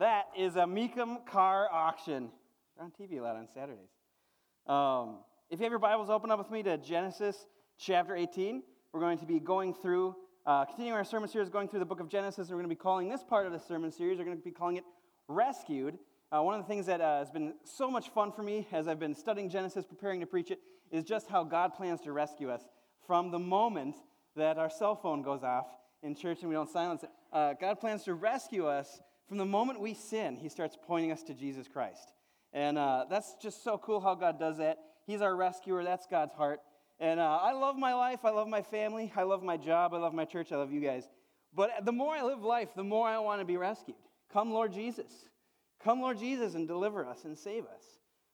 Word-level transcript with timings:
That 0.00 0.28
is 0.34 0.56
a 0.56 0.60
Mecum 0.60 1.26
car 1.26 1.68
auction. 1.70 2.30
They're 2.74 2.86
on 2.86 2.90
TV 2.98 3.18
a 3.18 3.22
lot 3.22 3.36
on 3.36 3.46
Saturdays. 3.52 3.90
Um, 4.66 5.18
if 5.50 5.58
you 5.58 5.64
have 5.64 5.70
your 5.72 5.78
Bibles, 5.78 6.08
open 6.08 6.30
up 6.30 6.38
with 6.38 6.50
me 6.50 6.62
to 6.62 6.78
Genesis 6.78 7.36
chapter 7.78 8.16
18. 8.16 8.62
We're 8.94 9.00
going 9.00 9.18
to 9.18 9.26
be 9.26 9.38
going 9.38 9.74
through, 9.74 10.16
uh, 10.46 10.64
continuing 10.64 10.96
our 10.96 11.04
sermon 11.04 11.28
series, 11.28 11.50
going 11.50 11.68
through 11.68 11.80
the 11.80 11.84
book 11.84 12.00
of 12.00 12.08
Genesis, 12.08 12.48
and 12.48 12.48
we're 12.48 12.62
going 12.62 12.70
to 12.70 12.74
be 12.74 12.80
calling 12.80 13.10
this 13.10 13.22
part 13.22 13.44
of 13.44 13.52
the 13.52 13.58
sermon 13.58 13.92
series, 13.92 14.16
we're 14.16 14.24
going 14.24 14.38
to 14.38 14.42
be 14.42 14.50
calling 14.50 14.78
it 14.78 14.84
Rescued. 15.28 15.98
Uh, 16.32 16.40
one 16.40 16.54
of 16.54 16.62
the 16.62 16.66
things 16.66 16.86
that 16.86 17.02
uh, 17.02 17.18
has 17.18 17.30
been 17.30 17.52
so 17.64 17.90
much 17.90 18.08
fun 18.08 18.32
for 18.32 18.42
me 18.42 18.66
as 18.72 18.88
I've 18.88 19.00
been 19.00 19.14
studying 19.14 19.50
Genesis, 19.50 19.84
preparing 19.84 20.20
to 20.20 20.26
preach 20.26 20.50
it, 20.50 20.60
is 20.90 21.04
just 21.04 21.28
how 21.28 21.44
God 21.44 21.74
plans 21.74 22.00
to 22.04 22.12
rescue 22.12 22.48
us 22.48 22.62
from 23.06 23.30
the 23.30 23.38
moment 23.38 23.96
that 24.34 24.56
our 24.56 24.70
cell 24.70 24.96
phone 24.96 25.20
goes 25.20 25.42
off 25.42 25.66
in 26.02 26.14
church 26.14 26.38
and 26.40 26.48
we 26.48 26.54
don't 26.54 26.70
silence 26.70 27.02
it. 27.02 27.10
Uh, 27.30 27.52
God 27.60 27.78
plans 27.78 28.04
to 28.04 28.14
rescue 28.14 28.66
us 28.66 29.02
from 29.30 29.38
the 29.38 29.44
moment 29.44 29.78
we 29.78 29.94
sin, 29.94 30.34
he 30.34 30.48
starts 30.48 30.76
pointing 30.88 31.12
us 31.12 31.22
to 31.22 31.34
Jesus 31.34 31.68
Christ. 31.68 32.14
And 32.52 32.76
uh, 32.76 33.04
that's 33.08 33.36
just 33.40 33.62
so 33.62 33.78
cool 33.78 34.00
how 34.00 34.16
God 34.16 34.40
does 34.40 34.58
that. 34.58 34.78
He's 35.06 35.22
our 35.22 35.36
rescuer, 35.36 35.84
that's 35.84 36.08
God's 36.08 36.34
heart. 36.34 36.58
And 36.98 37.20
uh, 37.20 37.38
I 37.40 37.52
love 37.52 37.76
my 37.78 37.94
life, 37.94 38.24
I 38.24 38.30
love 38.30 38.48
my 38.48 38.62
family, 38.62 39.12
I 39.14 39.22
love 39.22 39.44
my 39.44 39.56
job, 39.56 39.94
I 39.94 39.98
love 39.98 40.14
my 40.14 40.24
church, 40.24 40.50
I 40.50 40.56
love 40.56 40.72
you 40.72 40.80
guys. 40.80 41.08
But 41.54 41.84
the 41.84 41.92
more 41.92 42.12
I 42.12 42.24
live 42.24 42.42
life, 42.42 42.70
the 42.74 42.82
more 42.82 43.06
I 43.06 43.20
want 43.20 43.40
to 43.40 43.44
be 43.44 43.56
rescued. 43.56 43.98
Come, 44.32 44.50
Lord 44.50 44.72
Jesus. 44.72 45.12
Come, 45.80 46.00
Lord 46.00 46.18
Jesus, 46.18 46.56
and 46.56 46.66
deliver 46.66 47.06
us 47.06 47.24
and 47.24 47.38
save 47.38 47.66
us. 47.66 47.84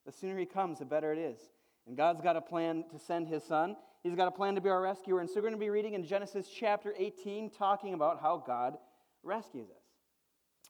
The 0.07 0.11
sooner 0.11 0.35
He 0.39 0.47
comes, 0.47 0.79
the 0.79 0.85
better 0.85 1.13
it 1.13 1.19
is. 1.19 1.37
And 1.85 1.95
God's 1.95 2.21
got 2.21 2.37
a 2.37 2.41
plan 2.41 2.83
to 2.91 2.97
send 2.97 3.27
His 3.27 3.43
Son. 3.43 3.75
He's 4.01 4.15
got 4.15 4.29
a 4.29 4.31
plan 4.31 4.55
to 4.55 4.61
be 4.61 4.69
our 4.69 4.81
rescuer. 4.81 5.19
And 5.19 5.29
so 5.29 5.35
we're 5.35 5.41
going 5.41 5.53
to 5.53 5.59
be 5.59 5.69
reading 5.69 5.93
in 5.93 6.03
Genesis 6.03 6.47
chapter 6.47 6.95
18, 6.97 7.51
talking 7.51 7.93
about 7.93 8.19
how 8.19 8.43
God 8.47 8.79
rescues 9.21 9.69
us. 9.69 9.86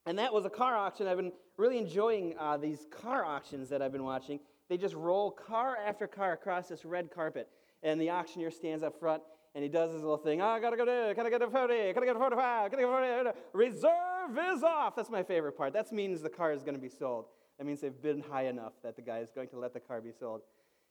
And 0.07 0.17
that 0.19 0.33
was 0.33 0.45
a 0.45 0.49
car 0.49 0.73
auction. 0.73 1.05
I've 1.05 1.17
been 1.17 1.33
really 1.57 1.77
enjoying 1.77 2.33
uh, 2.39 2.55
these 2.55 2.87
car 2.89 3.25
auctions 3.25 3.67
that 3.67 3.81
I've 3.81 3.91
been 3.91 4.05
watching. 4.05 4.39
They 4.69 4.77
just 4.77 4.95
roll 4.95 5.29
car 5.31 5.77
after 5.85 6.07
car 6.07 6.31
across 6.31 6.69
this 6.69 6.85
red 6.85 7.11
carpet. 7.11 7.49
And 7.83 7.99
the 7.99 8.09
auctioneer 8.09 8.49
stands 8.49 8.83
up 8.83 8.97
front 8.97 9.21
and 9.53 9.63
he 9.63 9.69
does 9.69 9.91
his 9.91 10.01
little 10.01 10.17
thing. 10.17 10.41
Oh, 10.41 10.47
I 10.47 10.61
gotta 10.61 10.77
go 10.77 10.85
to, 10.85 11.13
can 11.13 11.25
I 11.25 11.29
get 11.29 11.41
a 11.41 11.49
40? 11.49 11.93
Can 11.93 12.01
I 12.01 12.05
get 12.05 12.15
a 12.15 12.19
45? 12.19 12.71
Can 12.71 12.79
I 12.79 12.81
get 12.83 12.89
a 12.89 13.33
40? 13.33 13.39
Reserve 13.51 14.55
is 14.55 14.63
off. 14.63 14.95
That's 14.95 15.09
my 15.09 15.23
favorite 15.23 15.57
part. 15.57 15.73
That 15.73 15.91
means 15.91 16.21
the 16.21 16.29
car 16.29 16.53
is 16.53 16.63
going 16.63 16.75
to 16.75 16.81
be 16.81 16.89
sold. 16.89 17.25
That 17.57 17.65
means 17.65 17.81
they've 17.81 18.01
bid 18.01 18.23
high 18.31 18.45
enough 18.45 18.73
that 18.83 18.95
the 18.95 19.01
guy 19.01 19.19
is 19.19 19.31
going 19.31 19.49
to 19.49 19.59
let 19.59 19.73
the 19.73 19.81
car 19.81 19.99
be 19.99 20.13
sold. 20.17 20.41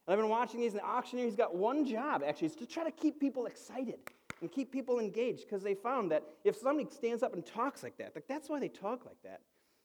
And 0.07 0.13
I've 0.13 0.19
been 0.19 0.29
watching 0.29 0.61
these, 0.61 0.73
and 0.73 0.81
the 0.81 0.87
auctioneer, 0.87 1.25
he's 1.25 1.37
got 1.37 1.55
one 1.55 1.87
job, 1.87 2.23
actually, 2.27 2.49
is 2.49 2.57
to 2.57 2.67
try 2.67 2.85
to 2.85 2.91
keep 2.91 3.19
people 3.19 3.47
excited 3.47 3.99
and 4.41 4.51
keep 4.51 4.71
people 4.71 4.99
engaged 4.99 5.45
because 5.45 5.63
they 5.63 5.75
found 5.75 6.11
that 6.11 6.23
if 6.45 6.57
somebody 6.57 6.89
stands 6.91 7.23
up 7.23 7.33
and 7.33 7.45
talks 7.45 7.83
like 7.83 7.97
that, 7.99 8.13
like 8.15 8.27
that's 8.29 8.49
why 8.49 8.61
they 8.61 8.69
talk 8.69 9.07
like 9.07 9.23
that. 9.25 9.41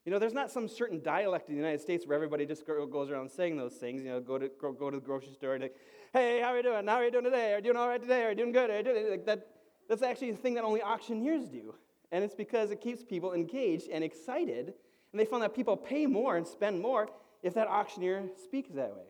You 0.06 0.12
know, 0.12 0.18
there's 0.18 0.34
not 0.34 0.52
some 0.52 0.68
certain 0.68 1.02
dialect 1.02 1.48
in 1.48 1.56
the 1.56 1.62
United 1.62 1.80
States 1.80 2.08
where 2.08 2.16
everybody 2.16 2.46
just 2.46 2.66
goes 2.66 3.10
around 3.12 3.30
saying 3.30 3.56
those 3.56 3.76
things. 3.76 4.04
You 4.04 4.10
know, 4.10 4.20
go 4.20 4.38
to 4.40 4.50
go, 4.60 4.90
to 4.90 4.98
the 4.98 5.02
grocery 5.02 5.34
store 5.34 5.54
and 5.54 5.64
like, 5.64 5.76
hey, 6.12 6.42
how 6.42 6.50
are 6.50 6.58
you 6.58 6.64
doing? 6.64 6.88
How 6.88 6.96
are 6.96 7.06
you 7.06 7.12
doing 7.12 7.26
today? 7.26 7.54
Are 7.54 7.58
you 7.58 7.64
doing 7.64 7.78
all 7.78 7.88
right 7.88 8.02
today? 8.02 8.24
Are 8.24 8.30
you 8.30 8.36
doing 8.36 8.52
good? 8.52 8.70
Are 8.72 8.78
you 8.78 8.84
doing 8.84 9.12
like 9.12 9.26
that? 9.28 9.48
That's 9.88 10.02
actually 10.02 10.32
the 10.32 10.38
thing 10.38 10.56
that 10.56 10.64
only 10.64 10.82
auctioneers 10.82 11.48
do, 11.48 11.76
and 12.12 12.24
it's 12.24 12.36
because 12.36 12.72
it 12.72 12.82
keeps 12.82 13.04
people 13.04 13.34
engaged 13.34 13.90
and 13.92 14.04
excited. 14.04 14.74
And 15.12 15.20
they 15.20 15.26
found 15.26 15.44
that 15.44 15.54
people 15.54 15.76
pay 15.78 16.06
more 16.06 16.38
and 16.38 16.48
spend 16.48 16.80
more 16.80 17.10
if 17.44 17.54
that 17.56 17.68
auctioneer 17.68 18.24
speaks 18.44 18.70
that 18.72 18.96
way. 18.96 19.04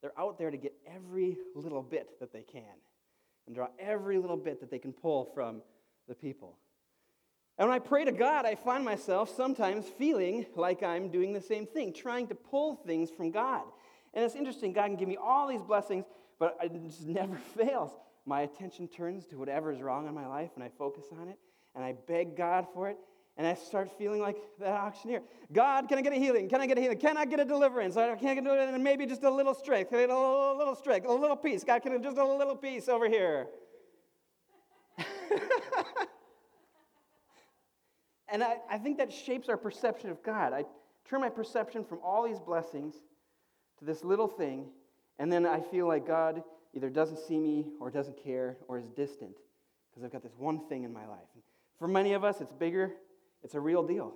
They're 0.00 0.18
out 0.18 0.38
there 0.38 0.50
to 0.50 0.56
get 0.56 0.74
every 0.86 1.36
little 1.54 1.82
bit 1.82 2.18
that 2.20 2.32
they 2.32 2.42
can 2.42 2.62
and 3.46 3.54
draw 3.54 3.68
every 3.78 4.18
little 4.18 4.36
bit 4.36 4.60
that 4.60 4.70
they 4.70 4.78
can 4.78 4.92
pull 4.92 5.30
from 5.34 5.62
the 6.08 6.14
people. 6.14 6.56
And 7.58 7.68
when 7.68 7.76
I 7.76 7.78
pray 7.78 8.04
to 8.04 8.12
God, 8.12 8.46
I 8.46 8.56
find 8.56 8.84
myself 8.84 9.34
sometimes 9.34 9.86
feeling 9.86 10.46
like 10.56 10.82
I'm 10.82 11.08
doing 11.08 11.32
the 11.32 11.40
same 11.40 11.66
thing, 11.66 11.92
trying 11.92 12.26
to 12.28 12.34
pull 12.34 12.76
things 12.76 13.10
from 13.10 13.30
God. 13.30 13.62
And 14.12 14.24
it's 14.24 14.34
interesting, 14.34 14.72
God 14.72 14.86
can 14.86 14.96
give 14.96 15.08
me 15.08 15.16
all 15.16 15.48
these 15.48 15.62
blessings, 15.62 16.04
but 16.38 16.56
it 16.62 16.72
just 16.82 17.02
never 17.06 17.36
fails. 17.56 17.92
My 18.26 18.40
attention 18.40 18.88
turns 18.88 19.26
to 19.26 19.36
whatever 19.36 19.70
is 19.70 19.82
wrong 19.82 20.08
in 20.08 20.14
my 20.14 20.26
life, 20.26 20.50
and 20.54 20.64
I 20.64 20.70
focus 20.78 21.04
on 21.20 21.28
it, 21.28 21.38
and 21.74 21.84
I 21.84 21.92
beg 22.06 22.36
God 22.36 22.66
for 22.72 22.88
it, 22.88 22.96
and 23.36 23.46
I 23.46 23.54
start 23.54 23.90
feeling 23.98 24.20
like 24.20 24.36
that 24.60 24.68
auctioneer. 24.68 25.22
God, 25.52 25.88
can 25.88 25.98
I 25.98 26.02
get 26.02 26.12
a 26.12 26.16
healing? 26.16 26.48
Can 26.48 26.60
I 26.60 26.66
get 26.66 26.78
a 26.78 26.80
healing? 26.80 26.98
Can 26.98 27.16
I 27.16 27.24
get 27.24 27.40
a 27.40 27.44
deliverance? 27.44 27.96
I 27.96 28.14
can't 28.14 28.42
get 28.42 28.46
it, 28.46 28.68
and 28.68 28.84
maybe 28.84 29.06
just 29.06 29.24
a 29.24 29.30
little 29.30 29.54
strength. 29.54 29.92
A 29.92 29.96
little, 29.96 30.56
little 30.56 30.76
strength? 30.76 31.08
A 31.08 31.12
little 31.12 31.36
piece. 31.36 31.64
God, 31.64 31.82
can 31.82 31.92
I 31.92 31.98
just 31.98 32.16
a 32.16 32.24
little 32.24 32.54
piece 32.54 32.88
over 32.88 33.08
here? 33.08 33.48
and 38.28 38.44
I, 38.44 38.58
I 38.70 38.78
think 38.78 38.98
that 38.98 39.12
shapes 39.12 39.48
our 39.48 39.56
perception 39.56 40.10
of 40.10 40.22
God. 40.22 40.52
I 40.52 40.64
turn 41.08 41.20
my 41.20 41.28
perception 41.28 41.84
from 41.84 41.98
all 42.04 42.24
these 42.24 42.38
blessings 42.38 42.94
to 43.80 43.84
this 43.84 44.04
little 44.04 44.28
thing, 44.28 44.66
and 45.18 45.32
then 45.32 45.44
I 45.44 45.60
feel 45.60 45.88
like 45.88 46.06
God 46.06 46.44
either 46.72 46.88
doesn't 46.88 47.18
see 47.18 47.40
me 47.40 47.66
or 47.80 47.90
doesn't 47.90 48.22
care 48.22 48.58
or 48.68 48.78
is 48.78 48.86
distant 48.96 49.34
because 49.90 50.04
I've 50.04 50.12
got 50.12 50.22
this 50.22 50.36
one 50.38 50.68
thing 50.68 50.84
in 50.84 50.92
my 50.92 51.06
life. 51.06 51.18
For 51.80 51.88
many 51.88 52.12
of 52.12 52.22
us, 52.22 52.40
it's 52.40 52.52
bigger 52.52 52.92
it's 53.44 53.54
a 53.54 53.60
real 53.60 53.82
deal. 53.82 54.14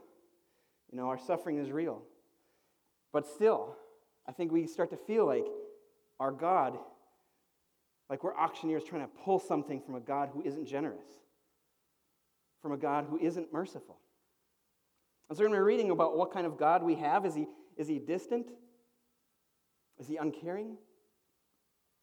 You 0.91 0.99
know, 0.99 1.06
our 1.06 1.19
suffering 1.19 1.59
is 1.59 1.71
real. 1.71 2.03
But 3.12 3.27
still, 3.27 3.77
I 4.27 4.33
think 4.33 4.50
we 4.50 4.66
start 4.66 4.91
to 4.91 4.97
feel 4.97 5.27
like 5.27 5.44
our 6.19 6.33
God, 6.33 6.78
like 8.09 8.25
we're 8.25 8.34
auctioneers 8.34 8.84
trying 8.84 9.03
to 9.03 9.11
pull 9.25 9.38
something 9.38 9.81
from 9.81 9.94
a 9.94 10.00
God 10.00 10.31
who 10.33 10.43
isn't 10.43 10.67
generous, 10.67 11.06
from 12.62 12.72
a 12.72 12.77
God 12.77 13.06
who 13.09 13.19
isn't 13.19 13.53
merciful. 13.53 13.99
And 15.28 15.37
so 15.37 15.44
when 15.44 15.53
we're 15.53 15.59
going 15.59 15.67
to 15.67 15.71
be 15.71 15.77
reading 15.77 15.91
about 15.91 16.17
what 16.17 16.33
kind 16.33 16.47
of 16.47 16.59
God 16.59 16.83
we 16.83 16.94
have. 16.97 17.27
Is 17.27 17.34
he, 17.34 17.47
is 17.77 17.87
he 17.87 17.99
distant? 17.99 18.47
Is 19.99 20.09
he 20.09 20.17
uncaring? 20.17 20.78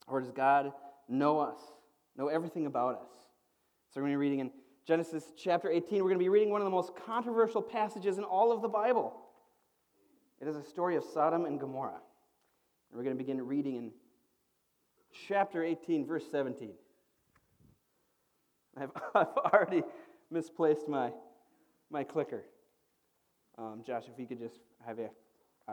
Or 0.08 0.22
does 0.22 0.32
God 0.32 0.72
know 1.10 1.40
us, 1.40 1.58
know 2.16 2.28
everything 2.28 2.68
about 2.68 2.96
us? 2.96 3.10
So 3.90 4.00
we're 4.00 4.04
going 4.04 4.14
to 4.14 4.18
be 4.18 4.22
reading 4.22 4.40
in 4.40 4.52
Genesis 4.86 5.34
chapter 5.36 5.70
18, 5.70 6.04
we're 6.04 6.10
going 6.10 6.20
to 6.20 6.24
be 6.24 6.30
reading 6.30 6.52
one 6.52 6.62
of 6.62 6.66
the 6.66 6.72
most 6.72 6.92
controversial 7.08 7.62
passages 7.62 8.20
in 8.20 8.24
all 8.24 8.52
of 8.52 8.62
the 8.62 8.68
Bible. 8.68 9.20
It 10.40 10.48
is 10.48 10.56
a 10.56 10.64
story 10.64 10.96
of 10.96 11.04
Sodom 11.04 11.46
and 11.46 11.60
Gomorrah. 11.60 12.02
And 12.92 12.98
we're 12.98 13.04
going 13.04 13.18
to 13.18 13.24
begin 13.24 13.42
reading 13.46 13.78
in 13.78 13.92
chapter 15.28 15.64
18, 15.64 16.06
verse 16.06 16.26
17. 16.30 16.74
I've, 18.78 18.92
I've 19.16 19.28
already 19.38 19.82
misplaced 20.30 20.88
my, 20.88 21.12
my 21.90 22.04
clicker. 22.04 22.44
Um, 23.58 23.82
Josh, 23.84 24.04
if 24.12 24.20
you 24.20 24.28
could 24.28 24.40
just 24.40 24.60
have 24.86 25.00
a, 25.00 25.10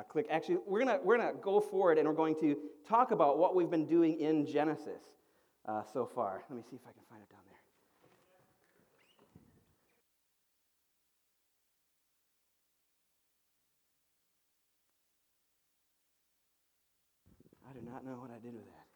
click. 0.09 0.27
Actually, 0.31 0.57
we're 0.67 0.83
going 0.83 0.99
we're 1.05 1.19
gonna 1.19 1.35
go 1.43 1.61
forward 1.61 1.99
and 1.99 2.09
we're 2.09 2.15
going 2.15 2.35
to 2.41 2.57
talk 2.89 3.11
about 3.11 3.37
what 3.37 3.55
we've 3.55 3.69
been 3.69 3.85
doing 3.85 4.19
in 4.19 4.47
Genesis 4.47 5.03
uh, 5.69 5.83
so 5.93 6.07
far. 6.07 6.45
Let 6.49 6.57
me 6.57 6.63
see 6.63 6.77
if 6.77 6.83
I 6.87 6.93
can 6.93 7.03
find 7.11 7.23
it 7.23 7.29
down 7.29 7.41
there. 7.45 7.53
I 17.73 17.79
do 17.79 17.91
not 17.91 18.05
know 18.05 18.21
what 18.21 18.31
I 18.31 18.39
did 18.39 18.55
with 18.55 18.67
that. 18.67 18.87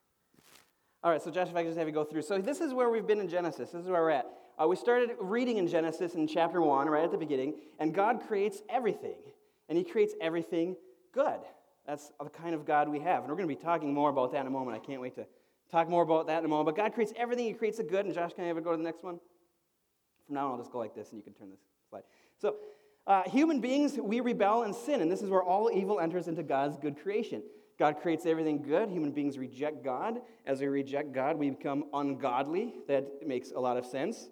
All 1.03 1.11
right, 1.11 1.23
so 1.23 1.31
Josh, 1.31 1.49
if 1.49 1.57
I 1.57 1.63
could 1.63 1.69
just 1.69 1.79
have 1.79 1.87
you 1.87 1.95
go 1.95 2.05
through. 2.05 2.23
So 2.23 2.39
this 2.39 2.61
is 2.61 2.75
where 2.75 2.91
we've 2.91 3.07
been 3.07 3.21
in 3.21 3.29
Genesis. 3.29 3.71
This 3.71 3.83
is 3.83 3.89
where 3.89 4.03
we're 4.03 4.11
at. 4.11 4.27
Uh, 4.61 4.67
we 4.67 4.77
started 4.77 5.11
reading 5.19 5.57
in 5.57 5.67
Genesis 5.67 6.15
in 6.15 6.27
chapter 6.27 6.61
1, 6.61 6.89
right 6.89 7.05
at 7.05 7.11
the 7.11 7.17
beginning, 7.17 7.55
and 7.79 7.95
God 7.95 8.21
creates 8.27 8.63
everything. 8.69 9.17
And 9.69 9.79
He 9.79 9.85
creates 9.85 10.15
everything 10.21 10.77
good. 11.13 11.41
That's 11.87 12.13
the 12.23 12.29
kind 12.29 12.55
of 12.55 12.67
God 12.67 12.89
we 12.89 12.99
have. 13.01 13.21
And 13.21 13.29
we're 13.29 13.37
going 13.37 13.49
to 13.49 13.55
be 13.55 13.63
talking 13.63 13.95
more 13.95 14.11
about 14.11 14.33
that 14.33 14.43
in 14.43 14.47
a 14.47 14.51
moment. 14.51 14.77
I 14.77 14.85
can't 14.85 15.01
wait 15.01 15.15
to 15.15 15.27
talk 15.71 15.89
more 15.89 16.03
about 16.03 16.27
that 16.27 16.41
in 16.41 16.45
a 16.45 16.49
moment. 16.49 16.67
But 16.67 16.83
God 16.83 16.93
creates 16.93 17.13
everything. 17.17 17.47
He 17.47 17.53
creates 17.55 17.79
the 17.79 17.85
good. 17.85 18.05
And 18.05 18.15
Josh, 18.15 18.33
can 18.35 18.45
I 18.45 18.49
ever 18.49 18.61
go 18.61 18.73
to 18.73 18.77
the 18.77 18.83
next 18.83 19.03
one? 19.03 19.19
From 20.27 20.35
now 20.35 20.47
on, 20.47 20.53
I'll 20.53 20.59
just 20.59 20.73
go 20.73 20.79
like 20.79 20.95
this, 20.95 21.11
and 21.11 21.19
you 21.19 21.23
can 21.23 21.35
turn 21.35 21.51
this 21.51 21.61
slide. 21.89 22.03
So, 22.41 22.57
uh, 23.07 23.23
human 23.27 23.61
beings, 23.61 23.97
we 23.97 24.21
rebel 24.21 24.65
and 24.65 24.75
sin, 24.75 25.01
and 25.01 25.11
this 25.11 25.23
is 25.23 25.31
where 25.31 25.43
all 25.43 25.71
evil 25.73 26.01
enters 26.01 26.27
into 26.27 26.43
God's 26.43 26.77
good 26.77 27.01
creation. 27.01 27.43
God 27.79 28.01
creates 28.01 28.25
everything 28.25 28.63
good. 28.63 28.89
Human 28.89 29.13
beings 29.13 29.37
reject 29.37 29.85
God. 29.85 30.21
As 30.47 30.61
we 30.61 30.67
reject 30.67 31.13
God, 31.13 31.37
we 31.37 31.51
become 31.51 31.85
ungodly. 31.93 32.75
That 32.89 33.27
makes 33.27 33.51
a 33.51 33.61
lot 33.61 33.77
of 33.77 33.85
sense. 33.85 34.29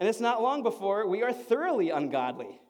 And 0.00 0.08
it's 0.08 0.20
not 0.20 0.42
long 0.42 0.62
before 0.62 1.06
we 1.06 1.22
are 1.22 1.32
thoroughly 1.32 1.90
ungodly. 1.90 2.60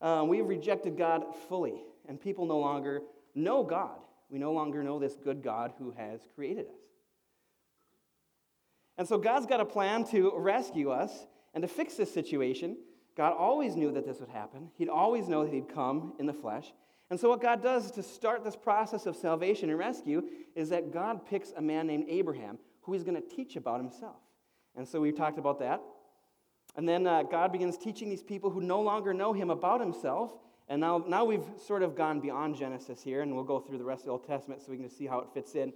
Um, 0.00 0.28
we've 0.28 0.46
rejected 0.46 0.96
God 0.96 1.22
fully, 1.48 1.82
and 2.08 2.20
people 2.20 2.46
no 2.46 2.58
longer 2.58 3.02
know 3.34 3.62
God. 3.62 3.98
We 4.30 4.38
no 4.38 4.52
longer 4.52 4.82
know 4.82 4.98
this 4.98 5.14
good 5.14 5.42
God 5.42 5.74
who 5.78 5.92
has 5.92 6.20
created 6.34 6.66
us. 6.66 6.80
And 8.96 9.06
so 9.06 9.18
God's 9.18 9.46
got 9.46 9.60
a 9.60 9.64
plan 9.64 10.04
to 10.06 10.32
rescue 10.36 10.90
us 10.90 11.12
and 11.54 11.62
to 11.62 11.68
fix 11.68 11.94
this 11.94 12.12
situation. 12.12 12.78
God 13.16 13.34
always 13.38 13.76
knew 13.76 13.92
that 13.92 14.06
this 14.06 14.20
would 14.20 14.30
happen. 14.30 14.70
He'd 14.76 14.88
always 14.88 15.28
know 15.28 15.44
that 15.44 15.52
He'd 15.52 15.68
come 15.68 16.14
in 16.18 16.26
the 16.26 16.32
flesh. 16.32 16.72
And 17.12 17.20
so, 17.20 17.28
what 17.28 17.42
God 17.42 17.62
does 17.62 17.90
to 17.90 18.02
start 18.02 18.42
this 18.42 18.56
process 18.56 19.04
of 19.04 19.16
salvation 19.16 19.68
and 19.68 19.78
rescue 19.78 20.22
is 20.54 20.70
that 20.70 20.94
God 20.94 21.26
picks 21.26 21.52
a 21.54 21.60
man 21.60 21.86
named 21.86 22.06
Abraham 22.08 22.58
who 22.80 22.94
he's 22.94 23.04
going 23.04 23.20
to 23.20 23.28
teach 23.28 23.54
about 23.56 23.82
himself. 23.82 24.16
And 24.74 24.88
so, 24.88 24.98
we 24.98 25.12
talked 25.12 25.38
about 25.38 25.58
that. 25.58 25.82
And 26.74 26.88
then 26.88 27.06
uh, 27.06 27.24
God 27.24 27.52
begins 27.52 27.76
teaching 27.76 28.08
these 28.08 28.22
people 28.22 28.48
who 28.48 28.62
no 28.62 28.80
longer 28.80 29.12
know 29.12 29.34
him 29.34 29.50
about 29.50 29.78
himself. 29.78 30.32
And 30.70 30.80
now, 30.80 31.04
now 31.06 31.26
we've 31.26 31.44
sort 31.62 31.82
of 31.82 31.94
gone 31.94 32.18
beyond 32.18 32.56
Genesis 32.56 33.02
here, 33.02 33.20
and 33.20 33.34
we'll 33.34 33.44
go 33.44 33.60
through 33.60 33.76
the 33.76 33.84
rest 33.84 34.00
of 34.00 34.06
the 34.06 34.12
Old 34.12 34.26
Testament 34.26 34.62
so 34.62 34.70
we 34.70 34.78
can 34.78 34.88
see 34.88 35.04
how 35.06 35.18
it 35.18 35.26
fits 35.34 35.54
in. 35.54 35.70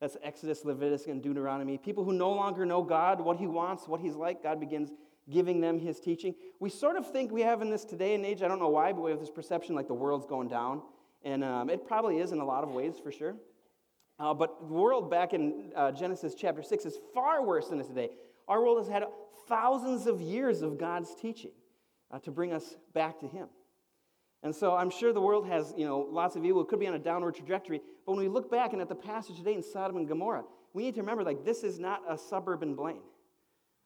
That's 0.00 0.16
Exodus, 0.22 0.64
Leviticus, 0.64 1.06
and 1.06 1.22
Deuteronomy. 1.22 1.76
People 1.76 2.02
who 2.02 2.14
no 2.14 2.32
longer 2.32 2.64
know 2.64 2.82
God, 2.82 3.20
what 3.20 3.36
he 3.36 3.46
wants, 3.46 3.86
what 3.86 4.00
he's 4.00 4.14
like, 4.14 4.42
God 4.42 4.58
begins 4.58 4.92
giving 5.30 5.60
them 5.60 5.78
his 5.78 6.00
teaching. 6.00 6.34
We 6.60 6.70
sort 6.70 6.96
of 6.96 7.10
think 7.10 7.30
we 7.30 7.42
have 7.42 7.62
in 7.62 7.70
this 7.70 7.84
today 7.84 8.14
and 8.14 8.24
age, 8.24 8.42
I 8.42 8.48
don't 8.48 8.58
know 8.58 8.68
why, 8.68 8.92
but 8.92 9.02
we 9.02 9.10
have 9.10 9.20
this 9.20 9.30
perception 9.30 9.74
like 9.74 9.88
the 9.88 9.94
world's 9.94 10.26
going 10.26 10.48
down. 10.48 10.82
And 11.24 11.44
um, 11.44 11.70
it 11.70 11.86
probably 11.86 12.18
is 12.18 12.32
in 12.32 12.38
a 12.38 12.44
lot 12.44 12.64
of 12.64 12.70
ways, 12.70 12.94
for 13.02 13.10
sure. 13.10 13.36
Uh, 14.18 14.34
but 14.34 14.60
the 14.60 14.74
world 14.74 15.10
back 15.10 15.32
in 15.32 15.70
uh, 15.76 15.92
Genesis 15.92 16.34
chapter 16.34 16.62
6 16.62 16.84
is 16.84 16.98
far 17.14 17.44
worse 17.44 17.68
than 17.68 17.78
it 17.78 17.82
is 17.82 17.88
today. 17.88 18.10
Our 18.48 18.62
world 18.62 18.78
has 18.78 18.88
had 18.88 19.04
thousands 19.48 20.06
of 20.06 20.20
years 20.20 20.62
of 20.62 20.78
God's 20.78 21.14
teaching 21.14 21.52
uh, 22.10 22.18
to 22.20 22.30
bring 22.30 22.52
us 22.52 22.76
back 22.94 23.20
to 23.20 23.26
Him. 23.26 23.48
And 24.42 24.54
so 24.54 24.76
I'm 24.76 24.90
sure 24.90 25.12
the 25.12 25.20
world 25.20 25.46
has, 25.48 25.74
you 25.76 25.84
know, 25.84 26.06
lots 26.10 26.36
of 26.36 26.44
evil. 26.44 26.62
It 26.62 26.68
could 26.68 26.80
be 26.80 26.86
on 26.86 26.94
a 26.94 26.98
downward 26.98 27.34
trajectory. 27.34 27.80
But 28.06 28.12
when 28.12 28.20
we 28.20 28.28
look 28.28 28.50
back 28.50 28.72
and 28.72 28.80
at 28.80 28.88
the 28.88 28.94
passage 28.94 29.36
today 29.36 29.54
in 29.54 29.62
Sodom 29.62 29.96
and 29.96 30.08
Gomorrah, 30.08 30.44
we 30.74 30.84
need 30.84 30.94
to 30.94 31.00
remember, 31.00 31.24
like, 31.24 31.44
this 31.44 31.64
is 31.64 31.78
not 31.78 32.02
a 32.08 32.16
suburban 32.16 32.74
Blaine. 32.74 33.02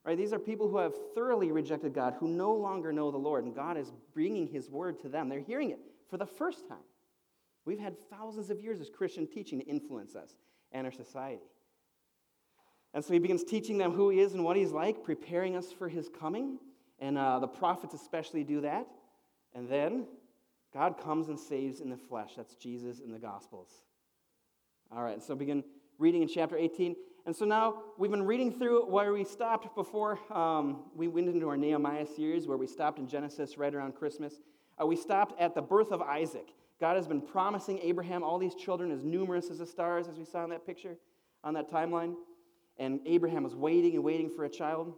Right? 0.04 0.18
These 0.18 0.32
are 0.32 0.38
people 0.38 0.68
who 0.68 0.78
have 0.78 0.94
thoroughly 1.14 1.52
rejected 1.52 1.94
God, 1.94 2.14
who 2.18 2.28
no 2.28 2.52
longer 2.52 2.92
know 2.92 3.10
the 3.10 3.18
Lord, 3.18 3.44
and 3.44 3.54
God 3.54 3.76
is 3.76 3.92
bringing 4.12 4.48
His 4.48 4.68
word 4.68 4.98
to 5.00 5.08
them. 5.08 5.28
They're 5.28 5.40
hearing 5.40 5.70
it 5.70 5.78
for 6.10 6.16
the 6.16 6.26
first 6.26 6.68
time. 6.68 6.78
We've 7.64 7.78
had 7.78 7.96
thousands 8.10 8.50
of 8.50 8.60
years 8.60 8.80
of 8.80 8.92
Christian 8.92 9.26
teaching 9.26 9.60
to 9.60 9.66
influence 9.66 10.16
us 10.16 10.34
and 10.72 10.86
our 10.86 10.92
society. 10.92 11.42
And 12.94 13.04
so 13.04 13.12
he 13.12 13.18
begins 13.18 13.44
teaching 13.44 13.78
them 13.78 13.92
who 13.92 14.10
he 14.10 14.20
is 14.20 14.34
and 14.34 14.44
what 14.44 14.56
he's 14.56 14.72
like, 14.72 15.02
preparing 15.04 15.56
us 15.56 15.72
for 15.72 15.88
his 15.88 16.08
coming. 16.08 16.58
And 16.98 17.16
uh, 17.16 17.38
the 17.38 17.48
prophets 17.48 17.94
especially 17.94 18.44
do 18.44 18.60
that. 18.62 18.86
And 19.54 19.68
then 19.68 20.06
God 20.74 20.98
comes 20.98 21.28
and 21.28 21.38
saves 21.38 21.80
in 21.80 21.90
the 21.90 21.96
flesh. 21.96 22.32
That's 22.36 22.54
Jesus 22.56 23.00
in 23.00 23.12
the 23.12 23.18
Gospels. 23.18 23.68
All 24.90 25.02
right, 25.02 25.22
so 25.22 25.34
begin 25.34 25.64
reading 25.98 26.22
in 26.22 26.28
chapter 26.28 26.56
18. 26.56 26.96
And 27.24 27.34
so 27.34 27.44
now 27.44 27.82
we've 27.98 28.10
been 28.10 28.26
reading 28.26 28.52
through 28.58 28.86
where 28.86 29.12
we 29.12 29.22
stopped 29.22 29.76
before 29.76 30.18
um, 30.36 30.84
we 30.96 31.06
went 31.06 31.28
into 31.28 31.48
our 31.48 31.56
Nehemiah 31.56 32.06
series, 32.06 32.48
where 32.48 32.56
we 32.56 32.66
stopped 32.66 32.98
in 32.98 33.06
Genesis 33.06 33.56
right 33.56 33.72
around 33.72 33.94
Christmas. 33.94 34.40
Uh, 34.80 34.86
we 34.86 34.96
stopped 34.96 35.40
at 35.40 35.54
the 35.54 35.62
birth 35.62 35.92
of 35.92 36.02
Isaac. 36.02 36.48
God 36.80 36.96
has 36.96 37.06
been 37.06 37.20
promising 37.20 37.78
Abraham 37.80 38.24
all 38.24 38.38
these 38.38 38.56
children 38.56 38.90
as 38.90 39.04
numerous 39.04 39.50
as 39.50 39.58
the 39.58 39.66
stars, 39.66 40.08
as 40.08 40.18
we 40.18 40.24
saw 40.24 40.42
in 40.42 40.50
that 40.50 40.66
picture 40.66 40.96
on 41.44 41.54
that 41.54 41.70
timeline. 41.70 42.14
And 42.76 42.98
Abraham 43.06 43.44
was 43.44 43.54
waiting 43.54 43.94
and 43.94 44.02
waiting 44.02 44.28
for 44.28 44.44
a 44.44 44.50
child. 44.50 44.92